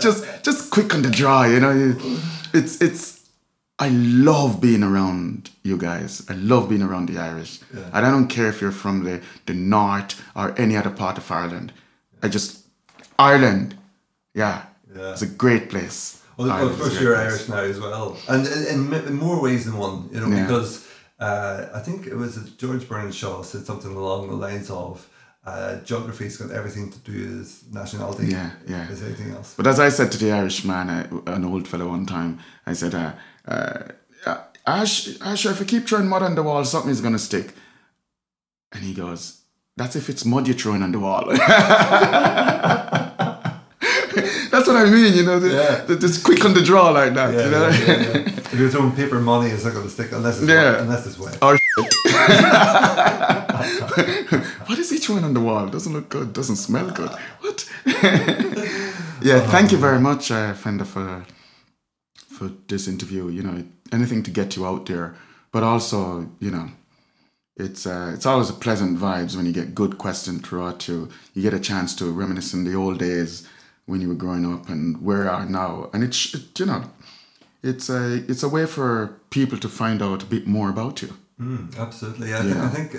just, 0.00 0.24
just 0.44 0.70
quick 0.70 0.94
on 0.94 1.02
the 1.02 1.10
draw, 1.10 1.44
you 1.44 1.60
know. 1.60 1.96
It's, 2.52 2.80
it's. 2.80 3.16
I 3.78 3.90
love 3.90 4.58
being 4.62 4.82
around 4.82 5.50
you 5.62 5.76
guys. 5.76 6.24
I 6.30 6.32
love 6.32 6.70
being 6.70 6.80
around 6.82 7.10
the 7.10 7.18
Irish, 7.18 7.60
and 7.74 8.06
I 8.06 8.10
don't 8.10 8.28
care 8.28 8.48
if 8.48 8.62
you're 8.62 8.72
from 8.72 9.04
the 9.04 9.20
the 9.44 9.52
north 9.52 10.18
or 10.34 10.58
any 10.58 10.78
other 10.78 10.88
part 10.88 11.18
of 11.18 11.30
Ireland. 11.30 11.74
I 12.22 12.28
just 12.28 12.64
Ireland, 13.18 13.76
yeah, 14.34 14.62
Yeah. 14.96 15.12
it's 15.12 15.20
a 15.20 15.26
great 15.26 15.68
place. 15.68 16.22
Well, 16.36 16.50
Ireland 16.50 16.72
of 16.74 16.80
course, 16.80 17.00
you're. 17.00 17.16
Irish 17.16 17.48
now 17.48 17.58
as 17.58 17.80
well, 17.80 18.16
and 18.28 18.46
in, 18.46 19.14
more 19.14 19.40
ways 19.40 19.64
than 19.64 19.76
one. 19.78 20.08
You 20.12 20.20
know, 20.20 20.28
Yeah. 20.28 20.42
because 20.46 20.86
uh, 21.18 21.68
I 21.74 21.80
think 21.80 22.06
it 22.06 22.14
was 22.14 22.36
George 22.58 22.86
Bernard 22.88 23.14
Shaw 23.14 23.42
said 23.42 23.64
something 23.64 23.94
along 23.94 24.28
the 24.28 24.36
lines 24.36 24.70
of 24.70 25.08
uh, 25.46 25.76
geography's 25.80 26.36
got 26.36 26.50
everything 26.50 26.90
to 26.90 26.98
do 26.98 27.38
with 27.38 27.64
nationality. 27.72 28.26
Yeah, 28.26 28.50
yeah. 28.66 28.86
As 28.90 29.02
anything 29.02 29.30
else. 29.32 29.54
But 29.56 29.66
as 29.66 29.78
I 29.78 29.88
said 29.88 30.10
to 30.12 30.18
the 30.18 30.32
Irish 30.32 30.64
man, 30.64 30.90
uh, 30.90 31.32
an 31.32 31.44
old 31.44 31.68
fellow 31.68 31.88
one 31.88 32.04
time, 32.04 32.40
I 32.66 32.72
said, 32.74 32.94
uh, 32.94 33.12
uh, 33.46 33.82
uh, 34.26 34.38
Ash, 34.66 35.20
Ash, 35.20 35.46
if 35.46 35.60
you 35.60 35.66
keep 35.66 35.86
throwing 35.88 36.08
mud 36.08 36.22
on 36.22 36.34
the 36.34 36.42
wall, 36.42 36.64
something 36.64 36.90
is 36.90 37.00
going 37.00 37.12
to 37.12 37.18
stick. 37.18 37.54
And 38.72 38.82
he 38.82 38.92
goes, 38.92 39.42
That's 39.76 39.94
if 39.94 40.10
it's 40.10 40.24
mud 40.24 40.48
you're 40.48 40.56
throwing 40.56 40.82
on 40.82 40.92
the 40.92 40.98
wall. 40.98 41.30
That's 44.66 44.78
what 44.78 44.88
I 44.88 44.90
mean, 44.90 45.14
you 45.14 45.22
know, 45.22 45.38
the, 45.38 45.48
Yeah. 45.88 45.94
just 45.96 46.24
quick 46.24 46.44
on 46.44 46.52
the 46.52 46.60
draw 46.60 46.90
like 46.90 47.14
that, 47.14 47.32
Yeah, 47.32 47.44
you 47.44 47.50
know. 47.52 47.68
yeah, 47.68 47.86
yeah, 47.86 48.40
if 48.52 48.58
you're 48.58 48.68
throwing 48.68 48.90
paper 48.96 49.20
money, 49.20 49.48
it's 49.50 49.62
not 49.64 49.74
going 49.74 49.84
to 49.86 49.90
stick 49.92 50.10
unless 50.10 50.40
it's 50.40 50.48
Yeah. 50.48 50.72
wet, 50.72 50.80
unless 50.80 51.06
it's 51.06 51.16
wet. 51.20 51.38
Or 51.40 51.52
what 54.66 54.76
is 54.80 54.90
he 54.90 54.98
throwing 54.98 55.22
on 55.22 55.34
the 55.34 55.40
wall? 55.40 55.68
Doesn't 55.68 55.92
look 55.92 56.08
good. 56.08 56.32
Doesn't 56.32 56.56
smell 56.56 56.90
good. 56.90 57.10
What? 57.42 57.64
yeah. 59.22 59.40
Thank 59.54 59.70
you 59.70 59.78
very 59.78 60.00
much, 60.00 60.32
uh, 60.32 60.52
Fender, 60.54 60.84
for 60.84 61.24
for 62.36 62.50
this 62.66 62.88
interview. 62.88 63.28
You 63.28 63.44
know, 63.44 63.62
anything 63.92 64.24
to 64.24 64.32
get 64.32 64.56
you 64.56 64.66
out 64.66 64.86
there, 64.86 65.14
but 65.52 65.62
also, 65.62 66.28
you 66.40 66.50
know, 66.50 66.70
it's 67.56 67.86
uh, 67.86 68.10
it's 68.14 68.26
always 68.26 68.50
a 68.50 68.54
pleasant 68.64 68.98
vibes 68.98 69.36
when 69.36 69.46
you 69.46 69.52
get 69.52 69.76
good 69.76 69.96
questions 69.96 70.40
throughout 70.42 70.88
you. 70.88 71.08
You 71.34 71.42
get 71.42 71.54
a 71.54 71.60
chance 71.60 71.94
to 71.96 72.10
reminisce 72.10 72.52
in 72.52 72.64
the 72.64 72.74
old 72.74 72.98
days 72.98 73.46
when 73.86 74.00
you 74.00 74.08
were 74.08 74.14
growing 74.14 74.44
up 74.52 74.68
and 74.68 75.00
where 75.02 75.24
you 75.24 75.30
are 75.30 75.46
now, 75.46 75.90
and 75.92 76.04
it's 76.04 76.34
it, 76.34 76.58
you 76.58 76.66
know, 76.66 76.82
it's 77.62 77.88
a 77.88 78.24
it's 78.30 78.42
a 78.42 78.48
way 78.48 78.66
for 78.66 79.18
people 79.30 79.58
to 79.58 79.68
find 79.68 80.02
out 80.02 80.22
a 80.22 80.26
bit 80.26 80.46
more 80.46 80.68
about 80.70 81.02
you. 81.02 81.14
Mm, 81.40 81.76
absolutely. 81.78 82.34
I, 82.34 82.38
think, 82.40 82.54
Yeah. 82.54 82.64
I 82.64 82.68
think, 82.68 82.96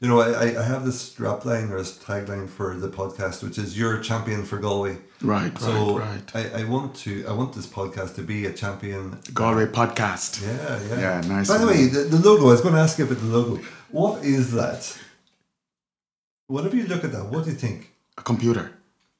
you 0.00 0.06
know, 0.08 0.20
I, 0.20 0.56
I 0.60 0.62
have 0.62 0.84
this 0.84 1.12
strapline 1.12 1.70
or 1.72 1.78
this 1.78 1.98
tagline 1.98 2.48
for 2.48 2.76
the 2.76 2.88
podcast, 2.88 3.42
which 3.42 3.58
is 3.58 3.76
"You're 3.76 3.98
a 3.98 4.02
champion 4.02 4.44
for 4.44 4.58
Galway." 4.58 4.98
Right, 5.22 5.56
So 5.58 5.98
right, 5.98 6.34
right. 6.34 6.54
I, 6.54 6.60
I 6.60 6.64
want 6.64 6.94
to 7.04 7.26
I 7.26 7.32
want 7.32 7.52
this 7.52 7.66
podcast 7.66 8.14
to 8.14 8.22
be 8.22 8.46
a 8.46 8.52
champion. 8.52 9.18
Galway 9.34 9.66
podcast. 9.66 10.40
Yeah, 10.40 10.80
yeah. 10.88 11.00
Yeah, 11.00 11.28
nice 11.28 11.48
By 11.48 11.58
the 11.58 11.66
way, 11.66 11.86
the, 11.86 12.00
the 12.04 12.18
logo. 12.18 12.46
I 12.48 12.52
was 12.52 12.60
going 12.60 12.74
to 12.74 12.80
ask 12.80 12.96
you 12.98 13.04
about 13.06 13.18
the 13.18 13.26
logo. 13.26 13.60
What 13.90 14.24
is 14.24 14.52
that? 14.52 14.96
Whatever 16.46 16.76
you 16.76 16.86
look 16.86 17.04
at 17.04 17.12
that, 17.12 17.26
what 17.26 17.44
do 17.44 17.50
you 17.50 17.56
think? 17.56 17.92
A 18.16 18.22
computer. 18.22 18.72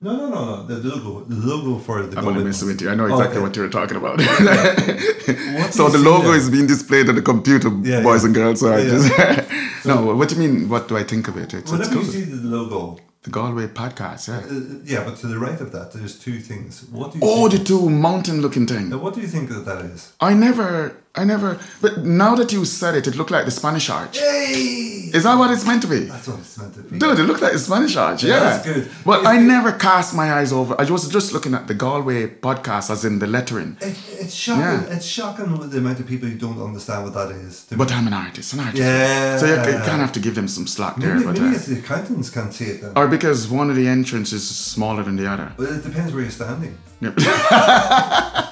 No, 0.03 0.17
no, 0.17 0.29
no, 0.31 0.45
no. 0.45 0.63
The 0.67 0.77
logo, 0.89 1.25
the 1.25 1.35
logo 1.47 1.79
for 1.79 2.03
the. 2.03 2.17
I'm 2.19 2.25
gonna 2.25 2.41
podcast. 2.41 2.67
with 2.67 2.81
you. 2.81 2.89
I 2.91 2.95
know 2.95 3.05
exactly 3.07 3.37
Okay. 3.37 3.41
what 3.47 3.55
you're 3.57 3.69
talking 3.69 3.97
about. 3.99 4.19
So 5.75 5.89
the 5.89 5.99
logo 5.99 6.33
is 6.33 6.49
being 6.51 6.67
displayed 6.67 7.09
on 7.09 7.15
the 7.17 7.23
computer, 7.23 7.69
Yeah, 7.83 8.03
boys 8.03 8.23
yeah. 8.23 8.27
and 8.27 8.35
girls. 8.35 8.61
So 8.61 8.73
I 8.73 8.79
Yeah, 8.79 8.91
just 8.91 9.87
no. 9.91 10.15
What 10.17 10.29
do 10.31 10.35
you 10.37 10.41
mean? 10.49 10.69
What 10.69 10.89
do 10.89 10.97
I 10.97 11.05
think 11.05 11.29
of 11.29 11.37
it? 11.37 11.53
It's, 11.55 11.55
it's 11.55 11.73
Whenever 11.73 11.93
cool. 11.95 12.05
you 12.05 12.11
see 12.11 12.23
the 12.25 12.37
logo, 12.57 12.99
the 13.23 13.31
Galway 13.31 13.67
podcast. 13.69 14.29
Yeah. 14.29 14.39
uh, 14.39 14.81
yeah, 14.85 15.05
but 15.05 15.17
to 15.21 15.27
the 15.27 15.39
right 15.39 15.61
of 15.61 15.71
that, 15.73 15.93
there's 15.93 16.19
two 16.19 16.39
things. 16.41 16.85
What 16.91 17.13
do 17.13 17.19
you? 17.19 17.25
Oh, 17.25 17.49
the 17.49 17.59
two 17.63 17.89
mountain-looking 17.91 18.67
thing. 18.67 18.89
Now, 18.89 18.99
what 18.99 19.13
do 19.15 19.21
you 19.21 19.29
think 19.29 19.51
that 19.51 19.65
that 19.67 19.85
is? 19.85 20.13
I 20.21 20.33
never, 20.35 20.97
I 21.21 21.25
never. 21.25 21.59
But 21.83 21.93
now 22.25 22.35
that 22.41 22.51
you 22.55 22.65
said 22.65 22.95
it, 22.95 23.07
it 23.07 23.15
looked 23.19 23.31
like 23.31 23.45
the 23.45 23.51
Spanish 23.51 23.91
Arch. 23.91 24.17
Hey, 24.19 25.11
Is 25.19 25.23
that 25.25 25.37
what 25.41 25.51
it's 25.55 25.67
meant 25.71 25.83
to 25.87 25.89
be? 25.89 26.01
that's 26.13 26.27
what 26.29 26.39
it's 26.45 26.57
meant 26.61 26.73
to 26.77 26.83
be. 26.83 26.99
Dude, 26.99 27.19
it 27.23 27.25
looked 27.29 27.43
like 27.43 27.53
the 27.53 27.59
Spanish 27.59 27.95
Arch. 27.97 28.21
Yeah, 28.25 28.31
Yeah, 28.35 28.41
that's 28.51 28.65
good. 28.71 28.85
But 29.05 29.19
It's 29.21 29.29
I 29.29 29.37
good. 29.37 29.47
never 29.55 29.71
cast 29.73 30.15
my 30.15 30.29
eyes 30.39 30.51
over. 30.61 30.73
I 30.81 30.85
was 30.97 31.05
just 31.17 31.29
looking 31.35 31.53
at 31.59 31.65
the 31.71 31.75
Galway 31.75 32.21
podcast, 32.47 32.87
as 32.95 33.05
in 33.05 33.19
the 33.19 33.27
lettering. 33.27 33.77
It, 33.83 33.97
it's 34.23 34.35
shocking. 34.35 34.63
Yeah. 34.89 34.95
It's 34.97 35.05
shocking 35.19 35.59
with 35.59 35.71
the 35.73 35.79
amount 35.85 36.01
of 36.01 36.07
people 36.13 36.29
who 36.31 36.39
don't 36.47 36.61
understand 36.69 37.05
what 37.05 37.15
that 37.21 37.31
is. 37.33 37.67
But 37.83 37.93
I'm 37.93 38.07
an 38.07 38.15
artist, 38.15 38.55
an 38.55 38.61
artist. 38.61 38.79
Yeah. 38.83 39.37
So 39.41 39.45
you, 39.47 39.57
you 39.57 39.79
kind 39.91 39.99
of 40.01 40.07
have 40.07 40.13
to 40.13 40.21
give 40.21 40.35
them 40.37 40.49
some 40.49 40.67
slack 40.67 40.95
there. 40.97 41.15
maybe, 41.17 41.27
but, 41.27 41.35
maybe 41.35 41.53
uh, 41.55 41.59
it's 41.59 41.67
the 41.67 41.79
accountants 41.81 42.31
can't 42.31 42.53
see 42.59 42.69
it 42.73 42.81
then. 42.81 42.93
or 42.97 43.07
because 43.17 43.47
one 43.61 43.69
of 43.69 43.77
the 43.77 43.87
entrances 43.89 44.43
is 44.51 44.57
smaller 44.57 45.03
than 45.03 45.17
the 45.17 45.27
other. 45.35 45.53
But 45.59 45.69
it 45.77 45.83
depends 45.83 46.13
where 46.15 46.23
you're 46.23 46.31
standing. 46.43 46.79
Yep. 47.03 47.15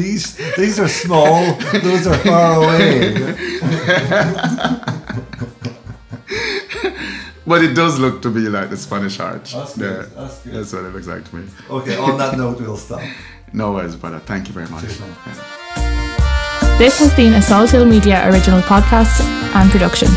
These 0.00 0.36
these 0.56 0.80
are 0.80 0.88
small. 0.88 1.54
those 1.82 2.06
are 2.06 2.16
far 2.18 2.54
away. 2.64 3.12
but 7.46 7.62
it 7.62 7.74
does 7.74 7.98
look 7.98 8.22
to 8.22 8.30
be 8.30 8.48
like 8.48 8.70
the 8.70 8.78
Spanish 8.78 9.20
Arch. 9.20 9.52
That's 9.52 9.76
good, 9.76 10.10
that's 10.16 10.38
good. 10.42 10.54
That's 10.54 10.72
what 10.72 10.84
it 10.84 10.94
looks 10.94 11.06
like 11.06 11.28
to 11.28 11.36
me. 11.36 11.48
Okay. 11.68 11.96
On 11.98 12.16
that 12.16 12.38
note, 12.38 12.60
we'll 12.60 12.78
stop. 12.78 13.02
No 13.52 13.72
worries, 13.72 13.96
brother. 13.96 14.20
Thank 14.20 14.48
you 14.48 14.54
very 14.54 14.68
much. 14.68 14.84
Cheers. 14.84 15.00
Yeah. 15.00 16.78
This 16.78 16.98
has 17.00 17.14
been 17.14 17.34
a 17.34 17.42
Salt 17.42 17.70
Hill 17.70 17.84
Media 17.84 18.26
original 18.30 18.62
podcast 18.62 19.20
and 19.54 19.70
production. 19.70 20.08